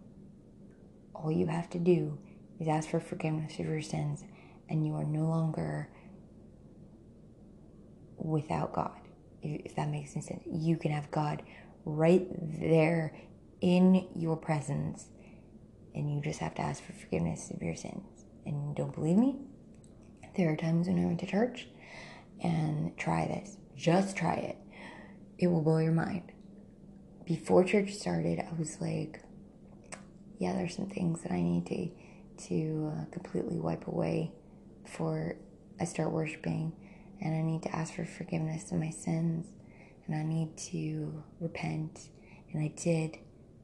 all 1.14 1.30
you 1.30 1.46
have 1.46 1.70
to 1.70 1.78
do 1.78 2.18
is 2.60 2.68
ask 2.68 2.88
for 2.88 3.00
forgiveness 3.00 3.58
of 3.58 3.66
your 3.66 3.82
sins, 3.82 4.24
and 4.68 4.86
you 4.86 4.94
are 4.94 5.04
no 5.04 5.22
longer 5.22 5.88
without 8.16 8.72
God. 8.72 8.98
If 9.42 9.74
that 9.76 9.88
makes 9.88 10.14
any 10.14 10.22
sense, 10.22 10.42
you 10.46 10.76
can 10.76 10.92
have 10.92 11.10
God 11.10 11.42
right 11.84 12.26
there 12.60 13.14
in 13.60 14.08
your 14.14 14.36
presence, 14.36 15.08
and 15.94 16.12
you 16.12 16.20
just 16.20 16.40
have 16.40 16.54
to 16.54 16.62
ask 16.62 16.82
for 16.82 16.92
forgiveness 16.92 17.50
of 17.50 17.62
your 17.62 17.76
sins. 17.76 18.24
And 18.46 18.74
don't 18.74 18.94
believe 18.94 19.16
me? 19.16 19.36
There 20.36 20.52
are 20.52 20.56
times 20.56 20.88
when 20.88 21.02
I 21.02 21.06
went 21.06 21.20
to 21.20 21.26
church 21.26 21.68
and 22.42 22.96
try 22.96 23.26
this. 23.26 23.58
Just 23.76 24.16
try 24.16 24.34
it 24.34 24.56
it 25.42 25.48
will 25.48 25.60
blow 25.60 25.78
your 25.78 25.92
mind. 25.92 26.30
Before 27.26 27.64
church 27.64 27.94
started, 27.94 28.38
I 28.38 28.52
was 28.56 28.80
like, 28.80 29.20
yeah, 30.42 30.54
there's 30.54 30.74
some 30.74 30.88
things 30.88 31.22
that 31.22 31.30
I 31.30 31.40
need 31.40 31.66
to 31.66 31.88
to 32.48 32.92
uh, 32.92 33.04
completely 33.12 33.60
wipe 33.60 33.86
away 33.86 34.32
before 34.82 35.36
I 35.80 35.84
start 35.84 36.10
worshiping, 36.10 36.72
and 37.20 37.32
I 37.32 37.42
need 37.42 37.62
to 37.62 37.72
ask 37.72 37.94
for 37.94 38.04
forgiveness 38.04 38.72
of 38.72 38.78
my 38.78 38.90
sins, 38.90 39.46
and 40.04 40.16
I 40.16 40.24
need 40.24 40.56
to 40.72 41.22
repent, 41.38 42.08
and 42.52 42.60
I 42.60 42.72
did. 42.74 43.18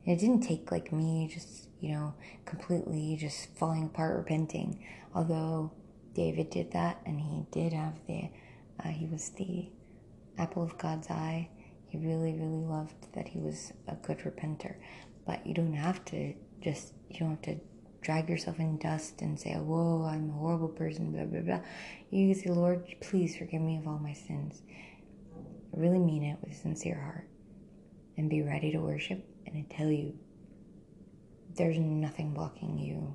And 0.06 0.16
it 0.16 0.20
didn't 0.20 0.42
take 0.42 0.70
like 0.70 0.92
me 0.92 1.28
just 1.34 1.66
you 1.80 1.90
know 1.90 2.14
completely 2.44 3.16
just 3.18 3.56
falling 3.56 3.86
apart 3.86 4.16
repenting, 4.16 4.86
although 5.12 5.72
David 6.14 6.48
did 6.48 6.70
that, 6.70 7.00
and 7.04 7.20
he 7.20 7.44
did 7.50 7.72
have 7.72 7.94
the 8.06 8.30
uh, 8.84 8.90
he 8.90 9.06
was 9.06 9.30
the 9.30 9.68
apple 10.38 10.62
of 10.62 10.78
God's 10.78 11.10
eye. 11.10 11.48
He 11.88 11.98
really, 11.98 12.34
really 12.34 12.64
loved 12.64 13.12
that 13.14 13.26
he 13.26 13.40
was 13.40 13.72
a 13.88 13.96
good 13.96 14.18
repenter. 14.18 14.76
But 15.26 15.44
you 15.44 15.54
don't 15.54 15.74
have 15.74 16.04
to 16.06 16.34
just, 16.62 16.92
you 17.10 17.20
don't 17.20 17.30
have 17.30 17.42
to 17.42 17.60
drag 18.00 18.28
yourself 18.28 18.58
in 18.58 18.78
dust 18.78 19.20
and 19.22 19.38
say, 19.38 19.54
Whoa, 19.54 20.04
I'm 20.04 20.30
a 20.30 20.32
horrible 20.32 20.68
person, 20.68 21.12
blah, 21.12 21.24
blah, 21.24 21.40
blah. 21.40 21.60
You 22.10 22.32
can 22.32 22.42
say, 22.42 22.50
Lord, 22.50 22.86
please 23.00 23.36
forgive 23.36 23.60
me 23.60 23.76
of 23.76 23.86
all 23.86 23.98
my 23.98 24.12
sins. 24.12 24.62
I 25.36 25.78
Really 25.78 25.98
mean 25.98 26.24
it 26.24 26.38
with 26.42 26.52
a 26.52 26.56
sincere 26.56 27.00
heart. 27.00 27.28
And 28.16 28.28
be 28.28 28.42
ready 28.42 28.72
to 28.72 28.78
worship. 28.78 29.24
And 29.46 29.56
I 29.56 29.74
tell 29.74 29.90
you, 29.90 30.14
there's 31.56 31.78
nothing 31.78 32.34
blocking 32.34 32.78
you. 32.78 33.14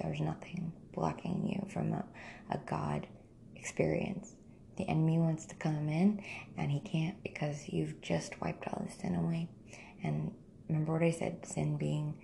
There's 0.00 0.20
nothing 0.20 0.72
blocking 0.94 1.46
you 1.46 1.68
from 1.72 1.92
a, 1.92 2.04
a 2.50 2.58
God 2.66 3.06
experience. 3.54 4.34
The 4.76 4.88
enemy 4.88 5.18
wants 5.18 5.44
to 5.46 5.54
come 5.56 5.88
in 5.88 6.22
and 6.56 6.70
he 6.72 6.80
can't 6.80 7.22
because 7.22 7.68
you've 7.68 8.00
just 8.00 8.40
wiped 8.40 8.66
all 8.68 8.84
the 8.84 8.92
sin 8.92 9.14
away. 9.14 9.48
And 10.02 10.32
remember 10.68 10.94
what 10.94 11.02
I 11.02 11.10
said 11.10 11.46
sin 11.46 11.76
being 11.76 12.14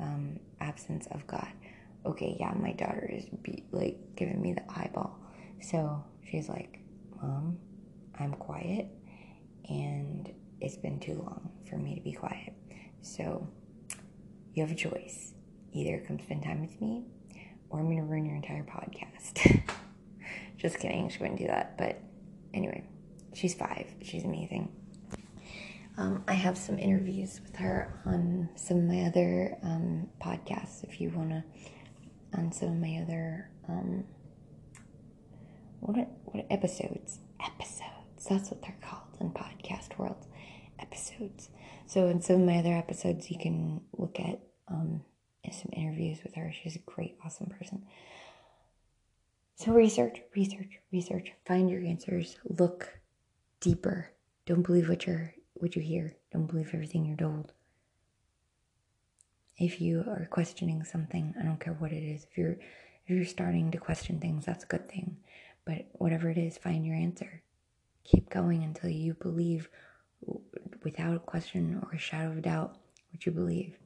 um, 0.00 0.38
absence 0.60 1.06
of 1.10 1.26
God. 1.26 1.48
Okay, 2.04 2.36
yeah, 2.38 2.52
my 2.54 2.72
daughter 2.72 3.08
is 3.12 3.24
be, 3.42 3.64
like 3.72 3.98
giving 4.16 4.40
me 4.40 4.52
the 4.52 4.62
eyeball. 4.70 5.18
So 5.60 6.04
she's 6.30 6.48
like, 6.48 6.80
Mom, 7.20 7.58
I'm 8.18 8.32
quiet 8.34 8.86
and 9.68 10.32
it's 10.60 10.76
been 10.76 11.00
too 11.00 11.14
long 11.14 11.50
for 11.68 11.76
me 11.76 11.94
to 11.94 12.00
be 12.00 12.12
quiet. 12.12 12.52
So 13.02 13.46
you 14.54 14.62
have 14.62 14.72
a 14.72 14.76
choice. 14.76 15.34
Either 15.72 16.02
come 16.06 16.18
spend 16.20 16.42
time 16.42 16.60
with 16.62 16.80
me 16.80 17.04
or 17.68 17.80
I'm 17.80 17.86
going 17.86 17.98
to 17.98 18.04
ruin 18.04 18.24
your 18.24 18.36
entire 18.36 18.64
podcast. 18.64 19.62
Just 20.58 20.78
kidding, 20.78 21.08
she 21.08 21.18
wouldn't 21.18 21.38
do 21.38 21.46
that. 21.46 21.76
But 21.76 22.00
anyway, 22.54 22.84
she's 23.34 23.54
five. 23.54 23.86
She's 24.02 24.24
amazing. 24.24 24.70
Um, 25.98 26.24
I 26.28 26.34
have 26.34 26.58
some 26.58 26.78
interviews 26.78 27.40
with 27.42 27.56
her 27.56 28.00
on 28.04 28.50
some 28.54 28.78
of 28.78 28.84
my 28.84 29.02
other 29.04 29.56
um, 29.62 30.08
podcasts 30.22 30.84
if 30.84 31.00
you 31.00 31.10
want 31.10 31.30
to, 31.30 31.44
on 32.34 32.52
some 32.52 32.68
of 32.68 32.76
my 32.76 33.00
other, 33.02 33.50
um, 33.68 34.04
what, 35.80 35.96
what 36.24 36.46
episodes? 36.50 37.20
Episodes. 37.42 38.26
That's 38.28 38.50
what 38.50 38.60
they're 38.60 38.76
called 38.82 39.16
in 39.20 39.30
podcast 39.30 39.96
world. 39.98 40.26
Episodes. 40.78 41.48
So 41.86 42.08
in 42.08 42.20
some 42.20 42.42
of 42.42 42.46
my 42.46 42.58
other 42.58 42.74
episodes, 42.74 43.30
you 43.30 43.38
can 43.38 43.80
look 43.96 44.20
at 44.20 44.40
um, 44.68 45.02
some 45.50 45.70
interviews 45.72 46.18
with 46.22 46.34
her. 46.34 46.52
She's 46.52 46.76
a 46.76 46.80
great, 46.80 47.16
awesome 47.24 47.46
person. 47.46 47.86
So 49.54 49.72
research, 49.72 50.20
research, 50.34 50.78
research. 50.92 51.32
Find 51.46 51.70
your 51.70 51.82
answers. 51.82 52.36
Look 52.44 52.98
deeper. 53.60 54.10
Don't 54.44 54.62
believe 54.62 54.88
what 54.90 55.06
you're 55.06 55.32
what 55.60 55.76
you 55.76 55.82
hear. 55.82 56.16
Don't 56.32 56.46
believe 56.46 56.70
everything 56.72 57.06
you're 57.06 57.16
told. 57.16 57.52
If 59.58 59.80
you 59.80 60.00
are 60.00 60.26
questioning 60.30 60.84
something, 60.84 61.34
I 61.40 61.44
don't 61.44 61.60
care 61.60 61.74
what 61.74 61.92
it 61.92 62.02
is. 62.02 62.26
If 62.30 62.36
you're 62.36 62.56
if 63.06 63.14
you're 63.14 63.24
starting 63.24 63.70
to 63.70 63.78
question 63.78 64.18
things, 64.18 64.44
that's 64.44 64.64
a 64.64 64.68
good 64.68 64.88
thing. 64.88 65.16
But 65.64 65.86
whatever 65.92 66.28
it 66.28 66.38
is, 66.38 66.58
find 66.58 66.84
your 66.84 66.96
answer. 66.96 67.42
Keep 68.04 68.30
going 68.30 68.64
until 68.64 68.90
you 68.90 69.14
believe 69.14 69.68
without 70.82 71.16
a 71.16 71.20
question 71.20 71.80
or 71.82 71.92
a 71.94 71.98
shadow 71.98 72.30
of 72.30 72.42
doubt 72.42 72.76
what 73.12 73.24
you 73.24 73.32
believe. 73.32 73.78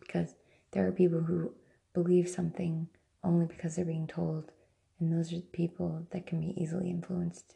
Because 0.00 0.34
there 0.72 0.86
are 0.86 0.92
people 0.92 1.20
who 1.20 1.52
believe 1.94 2.28
something 2.28 2.88
only 3.24 3.46
because 3.46 3.76
they're 3.76 3.84
being 3.84 4.06
told 4.06 4.52
and 5.00 5.12
those 5.12 5.32
are 5.32 5.36
the 5.36 5.42
people 5.42 6.06
that 6.10 6.26
can 6.26 6.40
be 6.40 6.60
easily 6.60 6.90
influenced. 6.90 7.54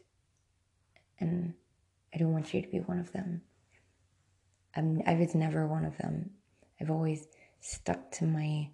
And 1.19 1.53
I 2.13 2.17
don't 2.17 2.31
want 2.31 2.53
you 2.53 2.61
to 2.61 2.67
be 2.67 2.79
one 2.79 2.99
of 2.99 3.11
them. 3.11 3.41
I'm, 4.75 5.01
I 5.05 5.13
was 5.15 5.35
never 5.35 5.67
one 5.67 5.85
of 5.85 5.97
them. 5.97 6.31
I've 6.79 6.91
always 6.91 7.27
stuck 7.61 8.11
to 8.11 8.25
my 8.25 8.69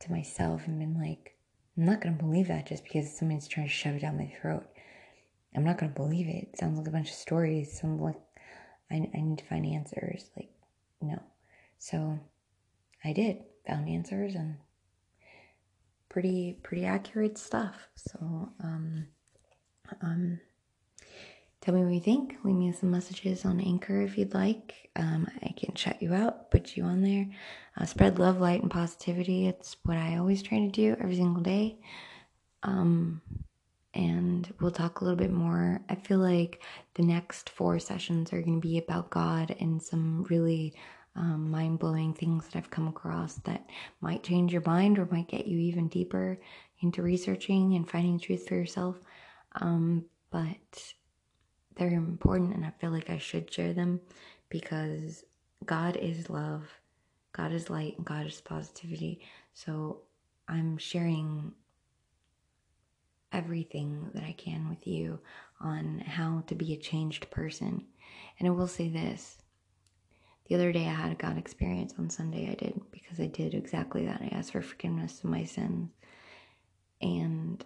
to 0.00 0.10
myself 0.10 0.66
and 0.66 0.80
been 0.80 0.98
like, 0.98 1.36
I'm 1.76 1.84
not 1.84 2.00
gonna 2.00 2.16
believe 2.16 2.48
that 2.48 2.66
just 2.66 2.84
because 2.84 3.16
somebody's 3.16 3.46
trying 3.48 3.66
to 3.66 3.72
shove 3.72 3.94
it 3.94 4.00
down 4.00 4.18
my 4.18 4.32
throat. 4.40 4.66
I'm 5.54 5.64
not 5.64 5.78
gonna 5.78 5.92
believe 5.92 6.26
it. 6.28 6.48
It 6.52 6.58
sounds 6.58 6.78
like 6.78 6.88
a 6.88 6.90
bunch 6.90 7.10
of 7.10 7.14
stories. 7.14 7.78
Sounds 7.78 8.00
like 8.00 8.20
I, 8.90 9.08
I 9.14 9.20
need 9.20 9.38
to 9.38 9.44
find 9.44 9.66
answers. 9.66 10.30
Like, 10.36 10.50
no. 11.00 11.22
So 11.78 12.18
I 13.04 13.12
did, 13.12 13.38
found 13.66 13.88
answers 13.88 14.34
and 14.34 14.56
pretty 16.08 16.58
pretty 16.62 16.84
accurate 16.84 17.38
stuff. 17.38 17.88
So 17.96 18.50
um, 18.62 19.06
um, 20.00 20.40
tell 21.62 21.74
me 21.74 21.84
what 21.84 21.94
you 21.94 22.00
think. 22.00 22.36
Leave 22.44 22.56
me 22.56 22.72
some 22.72 22.90
messages 22.90 23.44
on 23.44 23.60
Anchor 23.60 24.02
if 24.02 24.18
you'd 24.18 24.34
like. 24.34 24.90
Um, 24.96 25.28
I 25.42 25.54
can 25.56 25.74
chat 25.74 26.02
you 26.02 26.12
out, 26.12 26.50
put 26.50 26.76
you 26.76 26.82
on 26.82 27.02
there. 27.02 27.26
Uh, 27.76 27.86
spread 27.86 28.18
love, 28.18 28.40
light, 28.40 28.60
and 28.60 28.70
positivity. 28.70 29.46
It's 29.46 29.76
what 29.84 29.96
I 29.96 30.16
always 30.16 30.42
try 30.42 30.58
to 30.58 30.68
do 30.68 30.96
every 31.00 31.16
single 31.16 31.42
day. 31.42 31.78
Um, 32.64 33.22
and 33.94 34.52
we'll 34.60 34.72
talk 34.72 35.00
a 35.00 35.04
little 35.04 35.18
bit 35.18 35.32
more. 35.32 35.80
I 35.88 35.94
feel 35.94 36.18
like 36.18 36.62
the 36.94 37.02
next 37.02 37.48
four 37.50 37.78
sessions 37.78 38.32
are 38.32 38.42
going 38.42 38.60
to 38.60 38.68
be 38.68 38.78
about 38.78 39.10
God 39.10 39.54
and 39.60 39.80
some 39.80 40.24
really 40.24 40.74
um, 41.14 41.50
mind 41.50 41.78
blowing 41.78 42.12
things 42.12 42.48
that 42.48 42.56
I've 42.56 42.70
come 42.70 42.88
across 42.88 43.34
that 43.44 43.66
might 44.00 44.22
change 44.24 44.52
your 44.52 44.62
mind 44.64 44.98
or 44.98 45.06
might 45.10 45.28
get 45.28 45.46
you 45.46 45.58
even 45.58 45.88
deeper 45.88 46.40
into 46.80 47.02
researching 47.02 47.74
and 47.74 47.88
finding 47.88 48.18
truth 48.18 48.48
for 48.48 48.54
yourself. 48.54 48.96
Um, 49.56 50.06
but 50.30 50.94
they're 51.76 51.92
important, 51.92 52.54
and 52.54 52.64
I 52.64 52.72
feel 52.80 52.90
like 52.90 53.10
I 53.10 53.18
should 53.18 53.52
share 53.52 53.72
them 53.72 54.00
because 54.48 55.24
God 55.64 55.96
is 55.96 56.28
love, 56.28 56.64
God 57.32 57.52
is 57.52 57.70
light, 57.70 57.96
and 57.96 58.06
God 58.06 58.26
is 58.26 58.40
positivity. 58.40 59.20
So 59.54 60.02
I'm 60.48 60.76
sharing 60.78 61.52
everything 63.32 64.10
that 64.14 64.24
I 64.24 64.32
can 64.32 64.68
with 64.68 64.86
you 64.86 65.18
on 65.60 66.00
how 66.00 66.44
to 66.48 66.54
be 66.54 66.74
a 66.74 66.78
changed 66.78 67.30
person. 67.30 67.84
And 68.38 68.48
I 68.48 68.50
will 68.50 68.68
say 68.68 68.88
this 68.88 69.38
the 70.48 70.54
other 70.56 70.72
day 70.72 70.86
I 70.86 70.92
had 70.92 71.12
a 71.12 71.14
God 71.14 71.38
experience 71.38 71.94
on 71.98 72.10
Sunday. 72.10 72.50
I 72.50 72.54
did 72.54 72.78
because 72.90 73.20
I 73.20 73.26
did 73.26 73.54
exactly 73.54 74.04
that. 74.06 74.20
I 74.20 74.26
asked 74.36 74.52
for 74.52 74.60
forgiveness 74.60 75.22
of 75.24 75.30
my 75.30 75.44
sins 75.44 75.90
and 77.00 77.64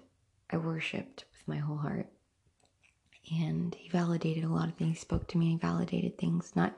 I 0.50 0.56
worshiped 0.58 1.24
with 1.32 1.48
my 1.48 1.56
whole 1.56 1.78
heart. 1.78 2.08
And 3.30 3.74
he 3.74 3.88
validated 3.88 4.44
a 4.44 4.48
lot 4.48 4.68
of 4.68 4.74
things. 4.76 4.98
He 4.98 5.00
spoke 5.00 5.26
to 5.28 5.38
me. 5.38 5.50
He 5.50 5.56
validated 5.56 6.16
things. 6.16 6.52
Not 6.54 6.76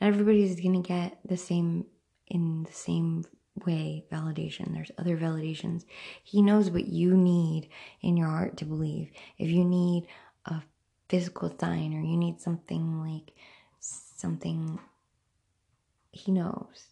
not 0.00 0.08
everybody's 0.08 0.60
gonna 0.60 0.80
get 0.80 1.18
the 1.24 1.36
same 1.36 1.84
in 2.28 2.64
the 2.64 2.72
same 2.72 3.24
way 3.66 4.04
validation. 4.10 4.72
There's 4.72 4.90
other 4.96 5.16
validations. 5.16 5.84
He 6.22 6.40
knows 6.42 6.70
what 6.70 6.86
you 6.86 7.16
need 7.16 7.68
in 8.00 8.16
your 8.16 8.28
heart 8.28 8.56
to 8.58 8.64
believe. 8.64 9.10
If 9.38 9.50
you 9.50 9.64
need 9.64 10.06
a 10.46 10.62
physical 11.08 11.54
sign 11.58 11.92
or 11.92 12.00
you 12.00 12.16
need 12.16 12.40
something 12.40 13.00
like 13.00 13.32
something 13.80 14.78
he 16.12 16.32
knows. 16.32 16.86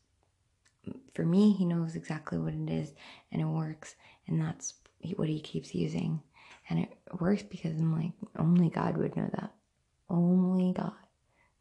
For 1.15 1.25
me, 1.25 1.53
he 1.53 1.65
knows 1.65 1.97
exactly 1.97 2.39
what 2.39 2.55
it 2.55 2.71
is 2.71 2.93
and 3.31 3.43
it 3.43 3.47
works. 3.47 3.95
And 4.27 4.41
that's 4.41 4.75
what 5.17 5.29
he 5.29 5.41
keeps 5.41 5.75
using. 5.75 6.21
And 6.69 6.81
it 6.81 6.91
works 7.19 7.43
because 7.43 7.73
I'm 7.73 7.97
like, 7.97 8.13
only 8.39 8.69
God 8.69 8.97
would 8.97 9.17
know 9.17 9.31
that. 9.33 9.53
Only 10.11 10.73
God. 10.73 10.93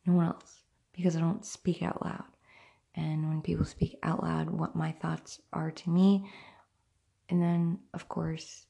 No 0.06 0.14
one 0.14 0.26
else. 0.28 0.64
Because 0.94 1.16
I 1.16 1.20
don't 1.20 1.46
speak 1.46 1.82
out 1.82 2.04
loud. 2.04 2.26
And 2.96 3.30
when 3.30 3.42
people 3.42 3.66
speak 3.66 3.98
out 4.04 4.24
loud, 4.24 4.50
what 4.50 4.76
my 4.76 4.92
thoughts 4.92 5.40
are 5.54 5.72
to 5.72 5.90
me. 5.90 6.30
And 7.30 7.42
then, 7.42 7.80
of 7.94 8.10
course, 8.10 8.66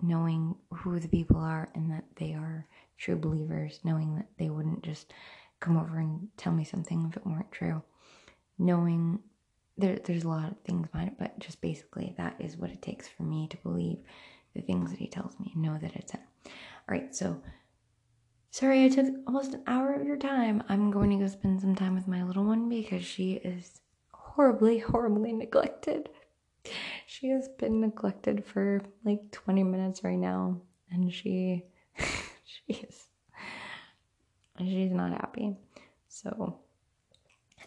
knowing 0.00 0.54
who 0.72 0.98
the 0.98 1.08
people 1.08 1.38
are 1.38 1.68
and 1.74 1.90
that 1.90 2.04
they 2.16 2.32
are 2.32 2.66
true 2.98 3.16
believers, 3.16 3.80
knowing 3.84 4.16
that 4.16 4.28
they 4.38 4.50
wouldn't 4.50 4.82
just 4.82 5.12
come 5.60 5.76
over 5.76 5.98
and 5.98 6.28
tell 6.36 6.52
me 6.52 6.64
something 6.64 7.06
if 7.08 7.16
it 7.16 7.26
weren't 7.26 7.52
true. 7.52 7.82
Knowing 8.58 9.18
there, 9.76 9.98
there's 10.04 10.24
a 10.24 10.28
lot 10.28 10.50
of 10.50 10.56
things 10.64 10.88
behind 10.88 11.08
it, 11.10 11.18
but 11.18 11.38
just 11.38 11.60
basically 11.60 12.14
that 12.16 12.36
is 12.38 12.56
what 12.56 12.70
it 12.70 12.82
takes 12.82 13.08
for 13.08 13.22
me 13.24 13.48
to 13.48 13.56
believe 13.58 13.98
the 14.54 14.62
things 14.62 14.90
that 14.90 14.98
he 14.98 15.08
tells 15.08 15.38
me 15.38 15.52
know 15.54 15.76
that 15.80 15.94
it's 15.96 16.12
him. 16.12 16.20
All 16.46 16.52
right, 16.88 17.14
so 17.14 17.40
sorry 18.50 18.84
I 18.84 18.88
took 18.88 19.06
almost 19.26 19.54
an 19.54 19.62
hour 19.66 19.92
of 19.94 20.06
your 20.06 20.16
time. 20.16 20.62
I'm 20.68 20.90
going 20.90 21.10
to 21.10 21.16
go 21.16 21.26
spend 21.26 21.60
some 21.60 21.74
time 21.74 21.94
with 21.94 22.08
my 22.08 22.22
little 22.22 22.44
one 22.44 22.68
because 22.68 23.04
she 23.04 23.32
is 23.32 23.80
horribly, 24.12 24.78
horribly 24.78 25.32
neglected. 25.32 26.08
She 27.06 27.28
has 27.28 27.48
been 27.48 27.80
neglected 27.80 28.44
for 28.44 28.82
like 29.04 29.30
20 29.32 29.62
minutes 29.64 30.02
right 30.02 30.18
now, 30.18 30.60
and 30.90 31.12
she 31.12 31.64
she 32.44 32.72
is 32.72 33.06
she's 34.58 34.92
not 34.92 35.12
happy. 35.12 35.56
So 36.08 36.58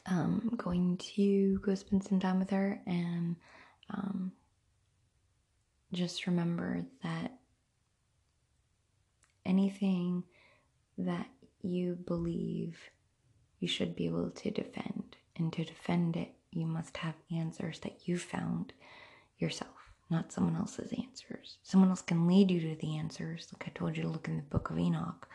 I'm 0.05 0.19
um, 0.19 0.53
going 0.57 0.97
to 1.15 1.59
go 1.59 1.75
spend 1.75 2.03
some 2.03 2.19
time 2.19 2.39
with 2.39 2.49
her 2.51 2.81
and 2.87 3.35
um, 3.89 4.31
just 5.93 6.27
remember 6.27 6.85
that 7.03 7.31
anything 9.45 10.23
that 10.97 11.27
you 11.61 11.95
believe 11.95 12.77
you 13.59 13.67
should 13.67 13.95
be 13.95 14.05
able 14.05 14.29
to 14.29 14.51
defend. 14.51 15.15
And 15.35 15.53
to 15.53 15.63
defend 15.63 16.15
it, 16.15 16.33
you 16.51 16.65
must 16.65 16.97
have 16.97 17.13
answers 17.31 17.79
that 17.81 18.07
you 18.07 18.17
found 18.17 18.73
yourself, 19.37 19.91
not 20.09 20.31
someone 20.31 20.55
else's 20.55 20.91
answers. 20.93 21.57
Someone 21.63 21.89
else 21.89 22.01
can 22.01 22.27
lead 22.27 22.49
you 22.49 22.59
to 22.61 22.75
the 22.75 22.97
answers. 22.97 23.47
Like 23.53 23.67
I 23.67 23.77
told 23.77 23.95
you 23.95 24.03
to 24.03 24.09
look 24.09 24.27
in 24.27 24.37
the 24.37 24.43
book 24.43 24.69
of 24.69 24.79
Enoch. 24.79 25.27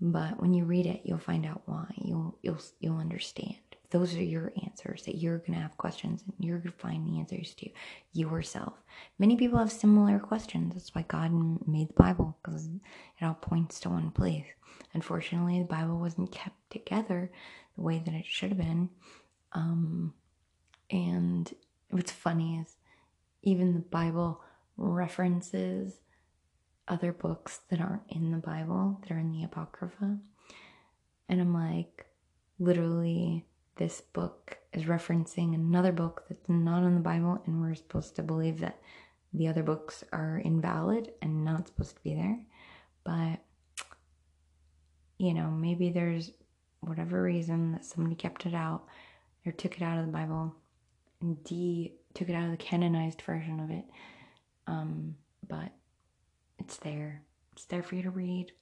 But 0.00 0.40
when 0.40 0.54
you 0.54 0.64
read 0.64 0.86
it, 0.86 1.02
you'll 1.04 1.18
find 1.18 1.44
out 1.44 1.62
why. 1.66 1.86
You'll 1.96 2.38
you'll 2.42 2.60
you'll 2.80 2.98
understand. 2.98 3.69
Those 3.90 4.14
are 4.14 4.22
your 4.22 4.52
answers 4.64 5.02
that 5.04 5.16
you're 5.16 5.38
gonna 5.38 5.60
have 5.60 5.76
questions 5.76 6.22
and 6.24 6.34
you're 6.38 6.58
gonna 6.58 6.72
find 6.78 7.06
the 7.06 7.18
answers 7.18 7.54
to 7.54 7.70
yourself. 8.12 8.74
Many 9.18 9.36
people 9.36 9.58
have 9.58 9.72
similar 9.72 10.18
questions. 10.18 10.74
That's 10.74 10.94
why 10.94 11.04
God 11.08 11.32
made 11.66 11.88
the 11.88 11.94
Bible 11.94 12.38
because 12.42 12.66
it 12.66 13.24
all 13.24 13.34
points 13.34 13.80
to 13.80 13.90
one 13.90 14.10
place. 14.12 14.46
Unfortunately, 14.94 15.58
the 15.58 15.64
Bible 15.64 15.98
wasn't 15.98 16.30
kept 16.32 16.70
together 16.70 17.30
the 17.76 17.82
way 17.82 18.00
that 18.04 18.14
it 18.14 18.26
should 18.26 18.50
have 18.50 18.58
been, 18.58 18.90
Um, 19.52 20.14
and 20.90 21.52
what's 21.90 22.12
funny 22.12 22.58
is 22.60 22.76
even 23.42 23.74
the 23.74 23.80
Bible 23.80 24.40
references 24.76 26.00
other 26.88 27.12
books 27.12 27.60
that 27.68 27.80
aren't 27.80 28.02
in 28.08 28.32
the 28.32 28.38
Bible, 28.38 28.98
that 29.02 29.10
are 29.12 29.18
in 29.18 29.32
the 29.32 29.44
Apocrypha. 29.44 30.18
And 31.28 31.40
I'm 31.40 31.54
like, 31.54 32.06
literally, 32.58 33.46
this 33.80 34.02
book 34.02 34.58
is 34.74 34.84
referencing 34.84 35.54
another 35.54 35.90
book 35.90 36.24
that's 36.28 36.48
not 36.50 36.84
in 36.84 36.94
the 36.94 37.00
Bible, 37.00 37.42
and 37.46 37.62
we're 37.62 37.74
supposed 37.74 38.14
to 38.16 38.22
believe 38.22 38.60
that 38.60 38.78
the 39.32 39.48
other 39.48 39.62
books 39.62 40.04
are 40.12 40.42
invalid 40.44 41.12
and 41.22 41.46
not 41.46 41.66
supposed 41.66 41.96
to 41.96 42.02
be 42.02 42.14
there. 42.14 42.38
But, 43.04 43.40
you 45.16 45.32
know, 45.32 45.50
maybe 45.50 45.88
there's 45.88 46.30
whatever 46.80 47.22
reason 47.22 47.72
that 47.72 47.86
somebody 47.86 48.14
kept 48.16 48.44
it 48.44 48.54
out 48.54 48.84
or 49.46 49.52
took 49.52 49.76
it 49.76 49.82
out 49.82 49.98
of 49.98 50.04
the 50.04 50.12
Bible 50.12 50.54
and 51.22 51.42
D 51.42 51.94
took 52.12 52.28
it 52.28 52.34
out 52.34 52.44
of 52.44 52.50
the 52.50 52.58
canonized 52.58 53.22
version 53.22 53.60
of 53.60 53.70
it. 53.70 53.84
Um, 54.66 55.16
but 55.48 55.72
it's 56.58 56.76
there. 56.76 57.22
It's 57.52 57.64
there 57.64 57.82
for 57.82 57.94
you 57.94 58.02
to 58.02 58.10
read. 58.10 58.52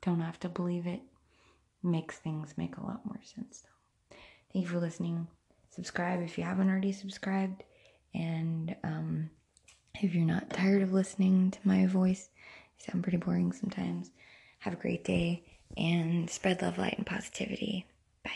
Don't 0.00 0.22
have 0.22 0.40
to 0.40 0.48
believe 0.48 0.86
it. 0.86 1.02
Makes 1.82 2.16
things 2.16 2.54
make 2.56 2.78
a 2.78 2.82
lot 2.82 3.04
more 3.04 3.20
sense 3.22 3.60
though. 3.60 3.77
Thank 4.52 4.64
you 4.64 4.70
for 4.70 4.78
listening. 4.78 5.28
Subscribe 5.70 6.22
if 6.22 6.38
you 6.38 6.44
haven't 6.44 6.70
already 6.70 6.92
subscribed. 6.92 7.64
And 8.14 8.74
um, 8.82 9.30
if 10.00 10.14
you're 10.14 10.24
not 10.24 10.50
tired 10.50 10.82
of 10.82 10.92
listening 10.92 11.50
to 11.50 11.58
my 11.64 11.86
voice, 11.86 12.30
I 12.80 12.90
sound 12.90 13.02
pretty 13.02 13.18
boring 13.18 13.52
sometimes. 13.52 14.10
Have 14.60 14.72
a 14.72 14.76
great 14.76 15.04
day 15.04 15.44
and 15.76 16.28
spread 16.30 16.62
love, 16.62 16.78
light, 16.78 16.94
and 16.96 17.06
positivity. 17.06 17.86
Bye. 18.24 18.30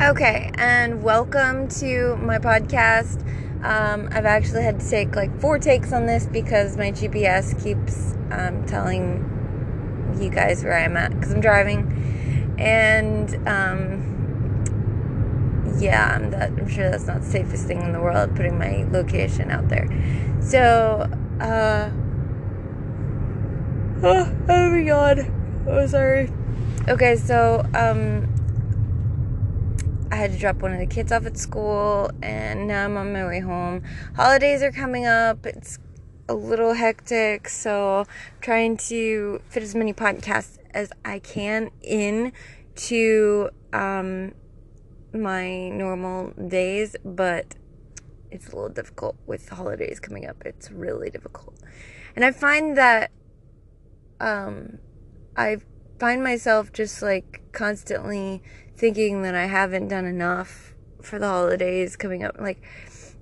Okay, 0.00 0.50
and 0.56 1.02
welcome 1.02 1.68
to 1.68 2.16
my 2.16 2.38
podcast. 2.38 3.22
Um, 3.64 4.10
I've 4.12 4.26
actually 4.26 4.62
had 4.62 4.80
to 4.80 4.90
take 4.90 5.16
like 5.16 5.40
four 5.40 5.58
takes 5.58 5.92
on 5.92 6.04
this 6.04 6.26
because 6.26 6.76
my 6.76 6.92
GPS 6.92 7.60
keeps 7.62 8.12
um, 8.30 8.66
telling 8.66 9.30
you 10.20 10.28
guys 10.28 10.62
where 10.62 10.78
I'm 10.78 10.96
at 10.96 11.14
because 11.14 11.32
I'm 11.32 11.40
driving, 11.40 12.13
and 12.58 13.34
um, 13.48 14.14
yeah, 15.78 16.16
I'm, 16.16 16.30
that, 16.30 16.50
I'm 16.50 16.68
sure 16.68 16.90
that's 16.90 17.06
not 17.06 17.22
the 17.22 17.26
safest 17.26 17.66
thing 17.66 17.82
in 17.82 17.92
the 17.92 18.00
world 18.00 18.34
putting 18.36 18.58
my 18.58 18.84
location 18.90 19.50
out 19.50 19.68
there. 19.68 19.88
So, 20.40 21.08
uh, 21.40 21.90
oh, 24.02 24.36
oh 24.48 24.70
my 24.70 24.84
god, 24.84 25.30
oh 25.66 25.86
sorry. 25.86 26.30
Okay, 26.88 27.16
so 27.16 27.64
um 27.74 28.28
I 30.14 30.16
had 30.16 30.32
to 30.32 30.38
drop 30.38 30.62
one 30.62 30.72
of 30.72 30.78
the 30.78 30.86
kids 30.86 31.10
off 31.10 31.26
at 31.26 31.36
school, 31.36 32.08
and 32.22 32.68
now 32.68 32.84
I'm 32.84 32.96
on 32.96 33.12
my 33.12 33.26
way 33.26 33.40
home. 33.40 33.82
Holidays 34.14 34.62
are 34.62 34.70
coming 34.70 35.06
up. 35.06 35.44
It's 35.44 35.80
a 36.28 36.34
little 36.34 36.74
hectic, 36.74 37.48
so 37.48 38.00
I'm 38.00 38.06
trying 38.40 38.76
to 38.76 39.42
fit 39.48 39.64
as 39.64 39.74
many 39.74 39.92
podcasts 39.92 40.58
as 40.74 40.92
I 41.04 41.20
can 41.20 41.70
in 41.80 42.32
to 42.74 43.50
um, 43.72 44.34
my 45.12 45.68
normal 45.70 46.32
days, 46.48 46.96
but 47.04 47.54
it's 48.30 48.48
a 48.48 48.54
little 48.54 48.68
difficult 48.68 49.16
with 49.26 49.48
holidays 49.48 50.00
coming 50.00 50.26
up. 50.26 50.42
It's 50.44 50.70
really 50.70 51.08
difficult. 51.08 51.54
And 52.16 52.24
I 52.24 52.32
find 52.32 52.76
that 52.76 53.10
um, 54.20 54.78
I 55.36 55.58
find 55.98 56.22
myself 56.22 56.72
just 56.72 57.02
like 57.02 57.42
constantly 57.52 58.42
thinking 58.76 59.22
that 59.22 59.34
I 59.34 59.46
haven't 59.46 59.88
done 59.88 60.04
enough 60.04 60.74
for 61.00 61.18
the 61.18 61.28
holidays 61.28 61.96
coming 61.96 62.24
up. 62.24 62.36
Like, 62.40 62.62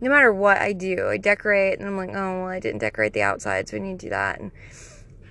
no 0.01 0.11
matter 0.11 0.33
what 0.33 0.59
I 0.59 0.73
do, 0.73 1.09
I 1.09 1.17
decorate 1.19 1.79
and 1.79 1.87
I'm 1.87 1.97
like, 1.97 2.11
oh, 2.11 2.41
well, 2.41 2.47
I 2.47 2.59
didn't 2.59 2.81
decorate 2.81 3.13
the 3.13 3.23
outside, 3.23 3.69
so 3.69 3.77
we 3.77 3.83
need 3.83 4.01
to 4.01 4.07
do 4.07 4.11
that. 4.11 4.41
And 4.41 4.53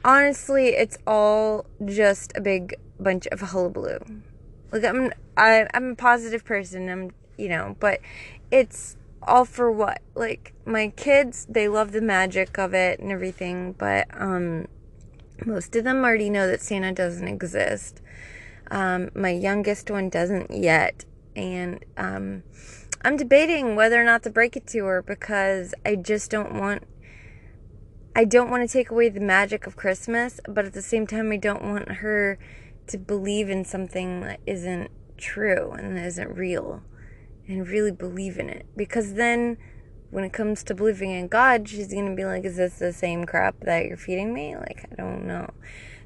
honestly, 0.04 0.70
it's 0.70 0.98
all 1.06 1.66
just 1.86 2.34
a 2.36 2.42
big 2.42 2.76
bunch 3.00 3.28
of 3.28 3.42
hullabaloo. 3.42 4.00
Like, 4.72 4.84
I'm, 4.84 5.12
I, 5.38 5.68
I'm 5.74 5.92
a 5.92 5.96
positive 5.96 6.46
person, 6.46 6.90
I'm, 6.90 7.12
you 7.38 7.50
know, 7.50 7.76
but 7.80 8.00
it's 8.52 8.96
all 9.24 9.46
for 9.46 9.72
what? 9.72 10.02
Like, 10.16 10.54
my 10.66 10.90
kids, 10.90 11.46
they 11.50 11.68
love 11.68 11.92
the 11.92 12.02
magic 12.02 12.58
of 12.58 12.74
it 12.74 13.00
and 13.00 13.12
everything, 13.12 13.74
but, 13.74 14.08
um, 14.20 14.68
most 15.46 15.76
of 15.76 15.84
them 15.84 16.04
already 16.04 16.30
know 16.30 16.48
that 16.48 16.62
Santa 16.62 16.92
doesn't 16.92 17.28
exist. 17.28 18.02
Um, 18.70 19.10
my 19.16 19.32
youngest 19.32 19.90
one 19.90 20.10
doesn't 20.10 20.52
yet. 20.52 21.06
And 21.36 21.84
um, 21.98 22.44
I'm 23.04 23.18
debating 23.18 23.76
whether 23.76 24.00
or 24.00 24.04
not 24.04 24.24
to 24.24 24.30
break 24.30 24.56
it 24.56 24.68
to 24.68 24.86
her 24.86 25.02
because 25.02 25.74
I 25.86 25.96
just 25.96 26.30
don't 26.30 26.54
want. 26.54 26.84
I 28.14 28.26
don't 28.26 28.50
want 28.50 28.68
to 28.68 28.72
take 28.72 28.92
away 28.92 29.08
the 29.08 29.22
magic 29.22 29.66
of 29.68 29.78
Christmas, 29.78 30.42
but 30.48 30.66
at 30.66 30.74
the 30.74 30.82
same 30.82 31.08
time, 31.08 31.32
I 31.32 31.38
don't 31.38 31.64
want 31.64 31.90
her 31.90 32.38
to 32.88 32.98
believe 32.98 33.50
in 33.50 33.64
something 33.64 34.22
that 34.22 34.42
isn't 34.46 34.92
true 35.18 35.72
and 35.72 35.98
isn't 35.98 36.36
real 36.36 36.84
and 37.48 37.68
really 37.68 37.92
believe 37.92 38.38
in 38.38 38.50
it. 38.50 38.66
Because 38.76 39.14
then, 39.14 39.58
when 40.10 40.26
it 40.26 40.34
comes 40.34 40.62
to 40.66 40.76
believing 40.76 41.12
in 41.12 41.30
God, 41.30 41.70
she's 41.70 41.94
going 41.94 42.10
to 42.10 42.16
be 42.16 42.26
like, 42.26 42.44
Is 42.44 42.58
this 42.58 42.80
the 42.80 42.92
same 42.92 43.24
crap 43.24 43.62
that 43.62 43.86
you're 43.86 43.96
feeding 43.96 44.34
me? 44.34 44.58
Like, 44.58 44.86
I 44.92 44.96
don't 44.96 45.26
know. 45.26 45.50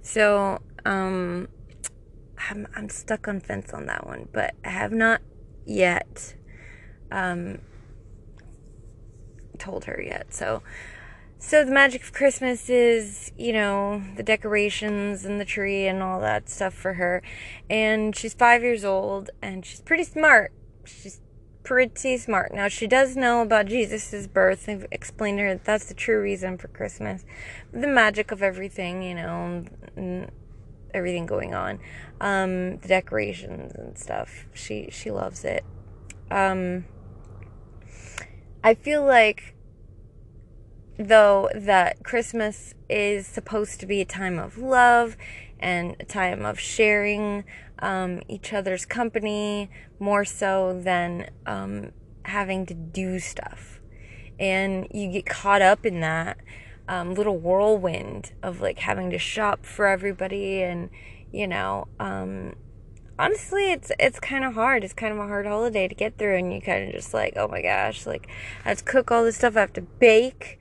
So, 0.04 0.62
um, 0.86 1.48
I'm, 2.38 2.68
I'm 2.76 2.90
stuck 2.90 3.28
on 3.28 3.40
fence 3.40 3.74
on 3.74 3.88
that 3.88 4.06
one, 4.06 4.30
but 4.32 4.54
I 4.64 4.70
have 4.70 4.92
not 4.92 5.22
yet 5.66 6.36
um, 7.12 7.62
told 9.58 9.86
her 9.86 10.00
yet. 10.00 10.32
So, 10.36 10.62
so 11.46 11.64
the 11.64 11.72
magic 11.72 12.02
of 12.02 12.12
Christmas 12.12 12.72
is, 12.72 13.32
you 13.38 13.54
know, 13.54 14.02
the 14.16 14.24
decorations 14.24 15.26
and 15.26 15.40
the 15.40 15.46
tree 15.46 15.86
and 15.86 16.02
all 16.02 16.20
that 16.20 16.50
stuff 16.50 16.74
for 16.74 16.94
her. 16.94 17.22
And 17.70 18.16
she's 18.16 18.34
five 18.34 18.64
years 18.64 18.84
old 18.84 19.30
and 19.44 19.64
she's 19.64 19.80
pretty 19.80 20.06
smart. 20.06 20.52
She's 20.86 21.22
pretty 21.62 22.18
smart. 22.18 22.52
Now 22.52 22.68
she 22.68 22.88
does 22.88 23.16
know 23.16 23.44
about 23.44 23.68
Jesus' 23.68 24.26
birth. 24.26 24.68
I've 24.68 24.88
explained 24.92 25.38
to 25.38 25.44
her 25.44 25.54
that 25.54 25.66
that's 25.66 25.86
the 25.86 25.94
true 25.94 26.20
reason 26.20 26.58
for 26.58 26.68
Christmas. 26.70 27.26
The 27.72 27.86
magic 27.86 28.32
of 28.32 28.42
everything, 28.42 29.04
you 29.04 29.14
know, 29.14 29.66
everything 30.96 31.28
going 31.28 31.54
on. 31.54 31.80
Um, 32.22 32.78
the 32.78 32.88
decorations 32.88 33.72
and 33.76 33.96
stuff. 34.00 34.48
She 34.56 34.90
she 34.92 35.12
loves 35.12 35.46
it. 35.46 35.64
Um, 36.32 36.86
I 38.64 38.74
feel 38.74 39.06
like 39.06 39.55
though 40.98 41.50
that 41.54 42.04
Christmas 42.04 42.74
is 42.90 43.28
supposed 43.28 43.80
to 43.80 43.86
be 43.86 44.02
a 44.02 44.06
time 44.06 44.40
of 44.40 44.58
love 44.58 45.18
and 45.60 45.96
a 46.00 46.06
time 46.06 46.46
of 46.46 46.60
sharing 46.60 47.44
um, 47.80 48.22
each 48.28 48.54
other's 48.54 48.86
company 48.86 49.70
more 50.00 50.26
so 50.26 50.80
than 50.84 51.30
um, 51.46 51.92
having 52.24 52.66
to 52.66 52.74
do 52.74 53.20
stuff. 53.20 53.80
And 54.40 54.88
you 54.92 55.12
get 55.12 55.26
caught 55.26 55.62
up 55.62 55.86
in 55.86 56.02
that 56.02 56.38
um, 56.88 57.14
little 57.14 57.38
whirlwind 57.38 58.34
of 58.44 58.62
like 58.62 58.80
having 58.80 59.10
to 59.12 59.18
shop 59.18 59.66
for 59.66 59.88
everybody 59.88 60.62
and 60.62 60.90
you 61.32 61.48
know 61.48 61.88
um, 62.00 62.56
honestly 63.18 63.72
it's 63.72 63.92
it's 64.00 64.20
kind 64.20 64.44
of 64.44 64.54
hard 64.54 64.84
it's 64.84 64.94
kind 64.94 65.12
of 65.14 65.20
a 65.20 65.28
hard 65.28 65.48
holiday 65.48 65.88
to 65.88 65.96
get 65.96 66.18
through 66.18 66.38
and 66.38 66.54
you 66.54 66.62
kind 66.62 66.88
of 66.88 66.94
just 66.94 67.14
like 67.14 67.34
oh 67.38 67.48
my 67.48 67.62
gosh 67.62 68.06
like 68.06 68.28
i 68.66 68.70
have 68.70 68.78
to 68.78 68.84
cook 68.84 69.12
all 69.12 69.24
this 69.24 69.38
stuff 69.38 69.56
i 69.58 69.62
have 69.62 69.74
to 69.74 69.82
bake 69.82 70.60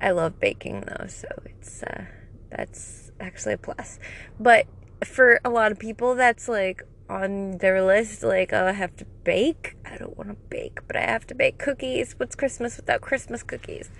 i 0.00 0.10
love 0.10 0.38
baking 0.40 0.82
though 0.82 1.06
so 1.06 1.28
it's 1.44 1.82
uh 1.82 2.04
that's 2.50 3.10
actually 3.20 3.54
a 3.54 3.58
plus 3.58 3.98
but 4.38 4.66
for 5.04 5.40
a 5.44 5.50
lot 5.50 5.72
of 5.72 5.78
people 5.78 6.14
that's 6.14 6.48
like 6.48 6.82
on 7.08 7.58
their 7.58 7.82
list 7.82 8.22
like 8.22 8.52
oh 8.52 8.66
i 8.66 8.72
have 8.72 8.94
to 8.96 9.04
bake 9.24 9.76
i 9.84 9.96
don't 9.96 10.16
want 10.16 10.28
to 10.28 10.36
bake 10.48 10.78
but 10.86 10.96
i 10.96 11.00
have 11.00 11.26
to 11.26 11.34
bake 11.34 11.58
cookies 11.58 12.14
what's 12.18 12.34
christmas 12.34 12.76
without 12.76 13.00
christmas 13.00 13.42
cookies 13.42 13.90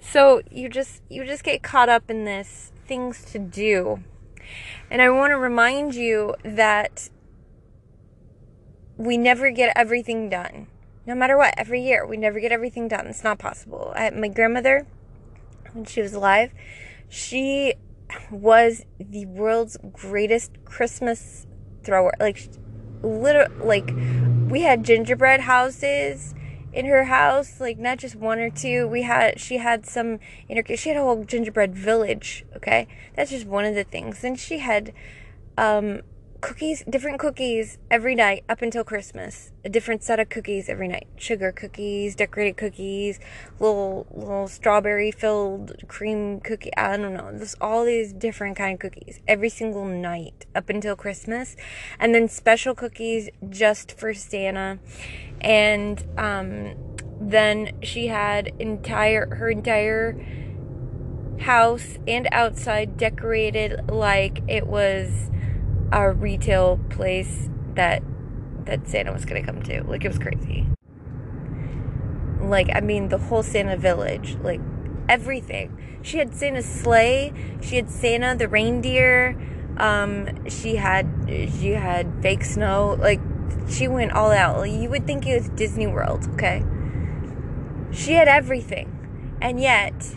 so 0.00 0.42
you 0.50 0.68
just 0.68 1.02
you 1.08 1.24
just 1.24 1.42
get 1.42 1.62
caught 1.62 1.88
up 1.88 2.10
in 2.10 2.24
this 2.24 2.72
things 2.86 3.24
to 3.32 3.38
do. 3.38 4.02
And 4.90 5.02
I 5.02 5.10
want 5.10 5.32
to 5.32 5.36
remind 5.36 5.94
you 5.94 6.34
that 6.44 7.10
we 8.96 9.16
never 9.16 9.50
get 9.50 9.72
everything 9.76 10.28
done. 10.28 10.68
No 11.06 11.14
matter 11.14 11.36
what, 11.36 11.54
every 11.56 11.82
year 11.82 12.06
we 12.06 12.16
never 12.16 12.40
get 12.40 12.52
everything 12.52 12.88
done. 12.88 13.06
It's 13.06 13.24
not 13.24 13.38
possible. 13.38 13.92
I, 13.94 14.10
my 14.10 14.28
grandmother 14.28 14.86
when 15.76 15.84
she 15.84 16.02
was 16.02 16.12
alive, 16.12 16.52
she 17.08 17.74
was 18.30 18.84
the 18.98 19.26
world's 19.26 19.76
greatest 19.92 20.52
Christmas 20.64 21.46
thrower. 21.82 22.12
Like 22.18 22.48
literally 23.02 23.54
like 23.58 23.90
we 24.50 24.62
had 24.62 24.84
gingerbread 24.84 25.40
houses 25.40 26.34
in 26.72 26.86
her 26.86 27.04
house, 27.04 27.60
like 27.60 27.78
not 27.78 27.98
just 27.98 28.16
one 28.16 28.38
or 28.38 28.50
two. 28.50 28.86
We 28.86 29.02
had 29.02 29.40
she 29.40 29.58
had 29.58 29.86
some 29.86 30.18
in 30.48 30.56
her 30.56 30.76
she 30.76 30.90
had 30.90 30.98
a 30.98 31.02
whole 31.02 31.24
gingerbread 31.24 31.74
village. 31.74 32.44
Okay, 32.56 32.86
that's 33.14 33.30
just 33.30 33.46
one 33.46 33.64
of 33.64 33.74
the 33.74 33.84
things. 33.84 34.22
And 34.24 34.38
she 34.38 34.58
had 34.58 34.92
um, 35.56 36.02
cookies, 36.40 36.82
different 36.88 37.18
cookies 37.18 37.78
every 37.90 38.14
night 38.14 38.44
up 38.48 38.62
until 38.62 38.84
Christmas. 38.84 39.52
A 39.64 39.68
different 39.68 40.02
set 40.02 40.20
of 40.20 40.28
cookies 40.28 40.68
every 40.68 40.88
night. 40.88 41.06
Sugar 41.16 41.52
cookies, 41.52 42.14
decorated 42.14 42.56
cookies, 42.56 43.18
little 43.58 44.06
little 44.10 44.48
strawberry 44.48 45.10
filled 45.10 45.72
cream 45.88 46.40
cookie. 46.40 46.70
I 46.76 46.96
don't 46.96 47.14
know. 47.14 47.30
There's 47.32 47.56
all 47.60 47.84
these 47.84 48.12
different 48.12 48.56
kind 48.56 48.74
of 48.74 48.80
cookies 48.80 49.20
every 49.26 49.48
single 49.48 49.84
night 49.84 50.46
up 50.54 50.68
until 50.68 50.96
Christmas, 50.96 51.56
and 51.98 52.14
then 52.14 52.28
special 52.28 52.74
cookies 52.74 53.28
just 53.48 53.98
for 53.98 54.14
Santa, 54.14 54.78
and 55.40 56.04
um, 56.18 56.74
then 57.20 57.72
she 57.82 58.08
had 58.08 58.48
entire 58.58 59.34
her 59.36 59.50
entire 59.50 60.16
house 61.40 61.98
and 62.06 62.28
outside 62.32 62.96
decorated 62.96 63.90
like 63.90 64.42
it 64.48 64.66
was 64.66 65.30
a 65.92 66.12
retail 66.12 66.78
place 66.90 67.48
that 67.74 68.02
that 68.64 68.88
Santa 68.88 69.12
was 69.12 69.24
gonna 69.24 69.44
come 69.44 69.62
to. 69.62 69.82
Like 69.84 70.04
it 70.04 70.08
was 70.08 70.18
crazy. 70.18 70.66
Like 72.40 72.68
I 72.74 72.80
mean 72.80 73.08
the 73.08 73.18
whole 73.18 73.42
Santa 73.42 73.76
village, 73.76 74.36
like 74.42 74.60
everything. 75.08 75.76
She 76.02 76.18
had 76.18 76.34
Santa's 76.34 76.66
sleigh, 76.66 77.32
she 77.60 77.76
had 77.76 77.90
Santa 77.90 78.36
the 78.36 78.48
reindeer, 78.48 79.36
um, 79.78 80.48
she 80.48 80.76
had 80.76 81.06
she 81.28 81.72
had 81.72 82.22
fake 82.22 82.44
snow, 82.44 82.96
like 82.98 83.20
she 83.68 83.88
went 83.88 84.12
all 84.12 84.30
out. 84.30 84.58
Like, 84.58 84.72
you 84.72 84.88
would 84.90 85.06
think 85.06 85.26
it 85.26 85.34
was 85.34 85.48
Disney 85.50 85.86
World, 85.86 86.28
okay? 86.34 86.62
She 87.92 88.12
had 88.12 88.28
everything. 88.28 88.92
And 89.40 89.60
yet 89.60 90.16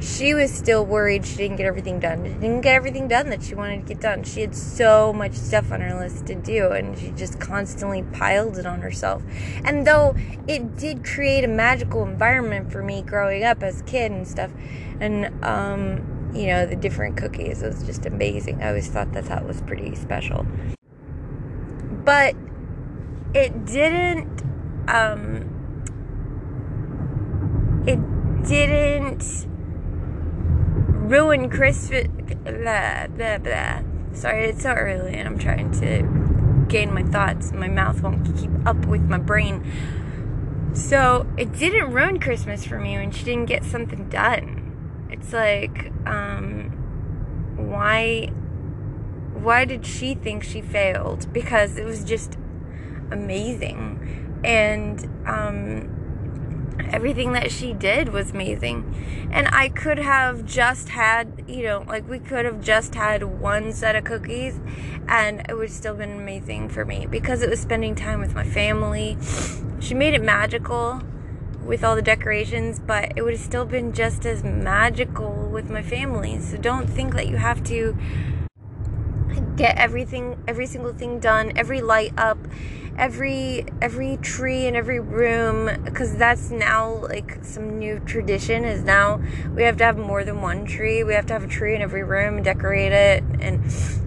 she 0.00 0.34
was 0.34 0.52
still 0.52 0.84
worried 0.84 1.26
she 1.26 1.36
didn't 1.36 1.56
get 1.56 1.66
everything 1.66 1.98
done. 1.98 2.24
She 2.24 2.32
didn't 2.32 2.60
get 2.60 2.74
everything 2.74 3.08
done 3.08 3.30
that 3.30 3.42
she 3.42 3.54
wanted 3.54 3.86
to 3.86 3.94
get 3.94 4.00
done. 4.00 4.22
She 4.22 4.40
had 4.42 4.54
so 4.54 5.12
much 5.12 5.32
stuff 5.32 5.72
on 5.72 5.80
her 5.80 5.98
list 5.98 6.26
to 6.26 6.34
do, 6.34 6.70
and 6.70 6.96
she 6.98 7.10
just 7.10 7.40
constantly 7.40 8.02
piled 8.02 8.58
it 8.58 8.66
on 8.66 8.80
herself. 8.80 9.22
And 9.64 9.86
though 9.86 10.14
it 10.46 10.76
did 10.76 11.04
create 11.04 11.44
a 11.44 11.48
magical 11.48 12.04
environment 12.04 12.70
for 12.70 12.82
me 12.82 13.02
growing 13.02 13.44
up 13.44 13.62
as 13.62 13.80
a 13.80 13.84
kid 13.84 14.12
and 14.12 14.26
stuff, 14.26 14.52
and 15.00 15.44
um, 15.44 16.30
you 16.34 16.46
know, 16.46 16.66
the 16.66 16.76
different 16.76 17.16
cookies 17.16 17.62
was 17.62 17.82
just 17.84 18.06
amazing. 18.06 18.62
I 18.62 18.68
always 18.68 18.88
thought 18.88 19.12
that 19.12 19.24
that 19.24 19.46
was 19.46 19.62
pretty 19.62 19.94
special. 19.96 20.46
But 22.04 22.36
it 23.34 23.64
didn't, 23.64 24.42
um, 24.88 25.54
it 27.86 27.98
didn't 28.46 29.47
ruin 31.08 31.48
Christmas. 31.48 32.06
Blah, 32.44 33.06
blah, 33.08 33.38
blah. 33.38 33.82
Sorry, 34.12 34.46
it's 34.50 34.62
so 34.62 34.72
early 34.72 35.14
and 35.14 35.28
I'm 35.28 35.38
trying 35.38 35.70
to 35.80 36.66
gain 36.68 36.92
my 36.92 37.02
thoughts. 37.02 37.52
My 37.52 37.68
mouth 37.68 38.02
won't 38.02 38.24
keep 38.36 38.50
up 38.66 38.86
with 38.86 39.02
my 39.02 39.18
brain. 39.18 39.64
So 40.74 41.26
it 41.36 41.52
didn't 41.52 41.92
ruin 41.92 42.20
Christmas 42.20 42.64
for 42.64 42.78
me 42.78 42.96
when 42.96 43.10
she 43.10 43.24
didn't 43.24 43.46
get 43.46 43.64
something 43.64 44.08
done. 44.08 45.08
It's 45.10 45.32
like, 45.32 45.90
um, 46.06 46.70
why, 47.56 48.26
why 49.34 49.64
did 49.64 49.86
she 49.86 50.14
think 50.14 50.44
she 50.44 50.60
failed? 50.60 51.32
Because 51.32 51.78
it 51.78 51.84
was 51.84 52.04
just 52.04 52.36
amazing. 53.10 54.40
And, 54.44 55.04
um, 55.26 55.97
everything 56.80 57.32
that 57.32 57.50
she 57.50 57.72
did 57.72 58.10
was 58.10 58.30
amazing. 58.30 59.28
And 59.30 59.48
I 59.48 59.68
could 59.68 59.98
have 59.98 60.44
just 60.44 60.90
had, 60.90 61.44
you 61.46 61.64
know, 61.64 61.84
like 61.86 62.08
we 62.08 62.18
could 62.18 62.44
have 62.44 62.62
just 62.62 62.94
had 62.94 63.22
one 63.22 63.72
set 63.72 63.96
of 63.96 64.04
cookies 64.04 64.60
and 65.06 65.42
it 65.48 65.54
would 65.54 65.70
still 65.70 65.94
been 65.94 66.12
amazing 66.12 66.68
for 66.68 66.84
me 66.84 67.06
because 67.06 67.42
it 67.42 67.50
was 67.50 67.60
spending 67.60 67.94
time 67.94 68.20
with 68.20 68.34
my 68.34 68.44
family. 68.44 69.16
She 69.80 69.94
made 69.94 70.14
it 70.14 70.22
magical 70.22 71.02
with 71.64 71.84
all 71.84 71.94
the 71.94 72.02
decorations, 72.02 72.78
but 72.78 73.12
it 73.16 73.22
would 73.22 73.34
have 73.34 73.42
still 73.42 73.66
been 73.66 73.92
just 73.92 74.24
as 74.24 74.42
magical 74.42 75.48
with 75.50 75.70
my 75.70 75.82
family. 75.82 76.40
So 76.40 76.56
don't 76.56 76.88
think 76.88 77.14
that 77.14 77.28
you 77.28 77.36
have 77.36 77.62
to 77.64 77.96
get 79.56 79.76
everything 79.76 80.42
every 80.48 80.66
single 80.66 80.92
thing 80.94 81.18
done, 81.18 81.52
every 81.56 81.82
light 81.82 82.12
up 82.16 82.38
every 82.98 83.64
every 83.80 84.16
tree 84.18 84.66
in 84.66 84.74
every 84.74 84.98
room 84.98 85.70
because 85.84 86.16
that's 86.16 86.50
now 86.50 87.06
like 87.06 87.38
some 87.42 87.78
new 87.78 88.00
tradition 88.00 88.64
is 88.64 88.82
now 88.82 89.22
we 89.54 89.62
have 89.62 89.76
to 89.76 89.84
have 89.84 89.96
more 89.96 90.24
than 90.24 90.42
one 90.42 90.66
tree. 90.66 91.04
We 91.04 91.14
have 91.14 91.26
to 91.26 91.32
have 91.32 91.44
a 91.44 91.48
tree 91.48 91.76
in 91.76 91.80
every 91.80 92.02
room 92.02 92.36
and 92.36 92.44
decorate 92.44 92.92
it 92.92 93.22
and 93.40 93.62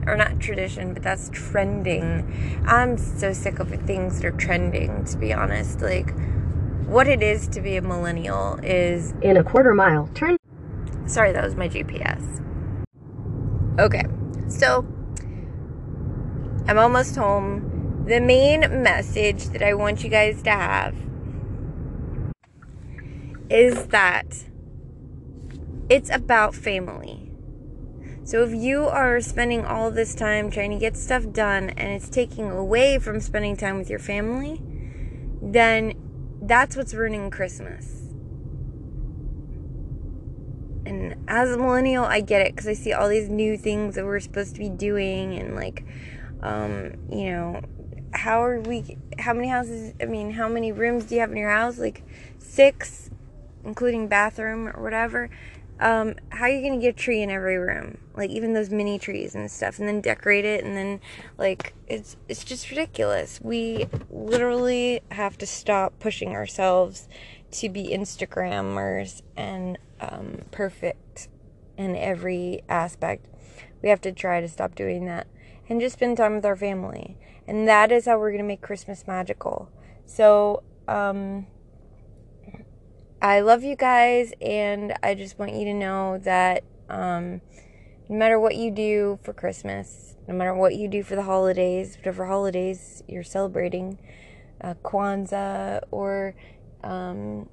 or 0.05 0.17
not 0.17 0.39
tradition 0.39 0.93
but 0.93 1.03
that's 1.03 1.29
trending. 1.29 2.63
I'm 2.67 2.97
so 2.97 3.31
sick 3.31 3.59
of 3.59 3.69
things 3.69 4.19
that 4.19 4.25
are 4.27 4.37
trending 4.37 5.05
to 5.05 5.17
be 5.17 5.31
honest. 5.33 5.81
Like 5.81 6.13
what 6.85 7.07
it 7.07 7.23
is 7.23 7.47
to 7.47 7.61
be 7.61 7.77
a 7.77 7.81
millennial 7.81 8.59
is 8.61 9.13
in 9.21 9.37
a 9.37 9.43
quarter 9.43 9.73
mile 9.73 10.09
turn 10.13 10.35
sorry 11.07 11.31
that 11.31 11.41
was 11.41 11.55
my 11.55 11.69
gps 11.69 12.41
okay 13.79 14.03
so 14.49 14.85
i'm 16.67 16.77
almost 16.77 17.15
home 17.15 17.70
the 18.05 18.19
main 18.19 18.81
message 18.81 19.45
that 19.49 19.61
I 19.61 19.73
want 19.73 20.03
you 20.03 20.09
guys 20.09 20.41
to 20.43 20.49
have 20.49 20.95
is 23.49 23.87
that 23.87 24.45
it's 25.89 26.09
about 26.09 26.55
family. 26.55 27.31
So 28.23 28.43
if 28.43 28.53
you 28.53 28.85
are 28.85 29.19
spending 29.19 29.65
all 29.65 29.91
this 29.91 30.15
time 30.15 30.49
trying 30.49 30.71
to 30.71 30.77
get 30.77 30.95
stuff 30.95 31.31
done 31.31 31.69
and 31.71 31.91
it's 31.91 32.09
taking 32.09 32.49
away 32.49 32.97
from 32.97 33.19
spending 33.19 33.57
time 33.57 33.77
with 33.77 33.89
your 33.89 33.99
family, 33.99 34.61
then 35.41 35.93
that's 36.41 36.75
what's 36.75 36.93
ruining 36.93 37.29
Christmas. 37.29 38.09
And 40.85 41.15
as 41.27 41.51
a 41.51 41.57
millennial, 41.57 42.05
I 42.05 42.21
get 42.21 42.41
it 42.41 42.55
because 42.55 42.67
I 42.67 42.73
see 42.73 42.93
all 42.93 43.09
these 43.09 43.29
new 43.29 43.57
things 43.57 43.95
that 43.95 44.05
we're 44.05 44.19
supposed 44.19 44.55
to 44.55 44.59
be 44.59 44.69
doing 44.69 45.37
and 45.37 45.55
like 45.55 45.85
um, 46.41 46.93
you 47.11 47.31
know, 47.31 47.61
how 48.13 48.43
are 48.43 48.59
we 48.59 48.97
how 49.19 49.33
many 49.33 49.47
houses 49.47 49.93
i 50.01 50.05
mean 50.05 50.31
how 50.31 50.49
many 50.49 50.71
rooms 50.71 51.05
do 51.05 51.15
you 51.15 51.21
have 51.21 51.31
in 51.31 51.37
your 51.37 51.49
house? 51.49 51.77
Like 51.77 52.03
six 52.37 53.09
including 53.63 54.07
bathroom 54.07 54.67
or 54.67 54.81
whatever. 54.81 55.29
Um, 55.79 56.15
how 56.29 56.43
are 56.45 56.49
you 56.49 56.61
gonna 56.61 56.81
get 56.81 56.89
a 56.89 56.97
tree 56.97 57.23
in 57.23 57.31
every 57.31 57.57
room? 57.57 57.97
Like 58.15 58.29
even 58.29 58.53
those 58.53 58.69
mini 58.69 58.99
trees 58.99 59.33
and 59.33 59.49
stuff 59.49 59.79
and 59.79 59.87
then 59.87 60.01
decorate 60.01 60.45
it 60.45 60.63
and 60.63 60.77
then 60.77 60.99
like 61.37 61.73
it's 61.87 62.17
it's 62.27 62.43
just 62.43 62.69
ridiculous. 62.69 63.39
We 63.41 63.87
literally 64.09 65.01
have 65.11 65.37
to 65.39 65.47
stop 65.47 65.99
pushing 65.99 66.35
ourselves 66.35 67.07
to 67.51 67.69
be 67.69 67.89
instagrammers 67.89 69.21
and 69.35 69.77
um, 69.99 70.39
perfect 70.51 71.29
in 71.77 71.95
every 71.95 72.61
aspect. 72.69 73.25
We 73.81 73.89
have 73.89 74.01
to 74.01 74.11
try 74.11 74.41
to 74.41 74.47
stop 74.47 74.75
doing 74.75 75.05
that 75.05 75.27
and 75.67 75.81
just 75.81 75.93
spend 75.93 76.17
time 76.17 76.35
with 76.35 76.45
our 76.45 76.55
family 76.55 77.17
and 77.51 77.67
that 77.67 77.91
is 77.91 78.05
how 78.05 78.17
we're 78.17 78.31
going 78.31 78.41
to 78.41 78.47
make 78.47 78.61
Christmas 78.61 79.05
magical. 79.05 79.69
So, 80.05 80.63
um, 80.87 81.47
I 83.21 83.41
love 83.41 83.61
you 83.61 83.75
guys, 83.75 84.31
and 84.41 84.93
I 85.03 85.15
just 85.15 85.37
want 85.37 85.51
you 85.51 85.65
to 85.65 85.73
know 85.73 86.17
that 86.19 86.63
um, 86.89 87.41
no 88.07 88.15
matter 88.15 88.39
what 88.39 88.55
you 88.55 88.71
do 88.71 89.19
for 89.21 89.33
Christmas, 89.33 90.15
no 90.29 90.33
matter 90.33 90.53
what 90.53 90.75
you 90.75 90.87
do 90.87 91.03
for 91.03 91.17
the 91.17 91.23
holidays, 91.23 91.97
whatever 91.97 92.25
holidays 92.25 93.03
you're 93.05 93.21
celebrating, 93.21 93.99
uh, 94.61 94.75
Kwanzaa 94.75 95.81
or 95.91 96.35
um, 96.85 97.49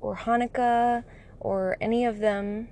or 0.00 0.16
Hanukkah 0.16 1.04
or 1.38 1.76
any 1.82 2.06
of 2.06 2.18
them, 2.18 2.68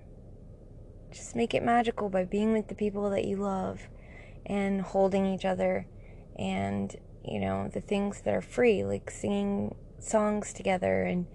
just 1.11 1.36
make 1.36 1.53
it 1.53 1.62
magical 1.62 2.09
by 2.09 2.24
being 2.24 2.55
with 2.55 2.68
the 2.68 2.74
people 2.74 3.11
that 3.11 3.26
you 3.26 3.36
love 3.36 3.88
and 4.47 4.80
holding 4.80 5.26
each 5.26 5.45
other 5.45 5.86
and 6.38 6.97
you 7.24 7.38
know 7.38 7.68
the 7.72 7.80
things 7.80 8.22
that 8.22 8.34
are 8.34 8.43
free 8.43 8.84
like 8.84 9.11
singing 9.11 9.74
songs 9.99 10.53
together 10.53 11.03
and, 11.03 11.26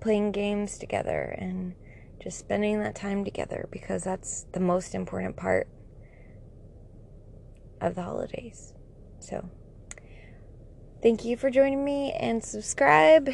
playing 0.00 0.32
games 0.32 0.78
together 0.78 1.36
and 1.38 1.74
just 2.22 2.38
spending 2.38 2.80
that 2.80 2.94
time 2.94 3.22
together 3.22 3.68
because 3.70 4.02
that's 4.02 4.46
the 4.52 4.58
most 4.58 4.94
important 4.94 5.36
part 5.36 5.68
of 7.82 7.94
the 7.94 8.02
holidays. 8.02 8.72
So 9.20 9.50
thank 11.02 11.24
you 11.24 11.36
for 11.36 11.50
joining 11.50 11.84
me 11.84 12.12
and 12.12 12.42
subscribe 12.42 13.28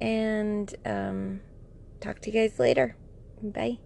and 0.00 0.72
um, 0.84 1.40
talk 2.00 2.20
to 2.20 2.30
you 2.30 2.42
guys 2.42 2.58
later. 2.58 2.94
Bye 3.42 3.78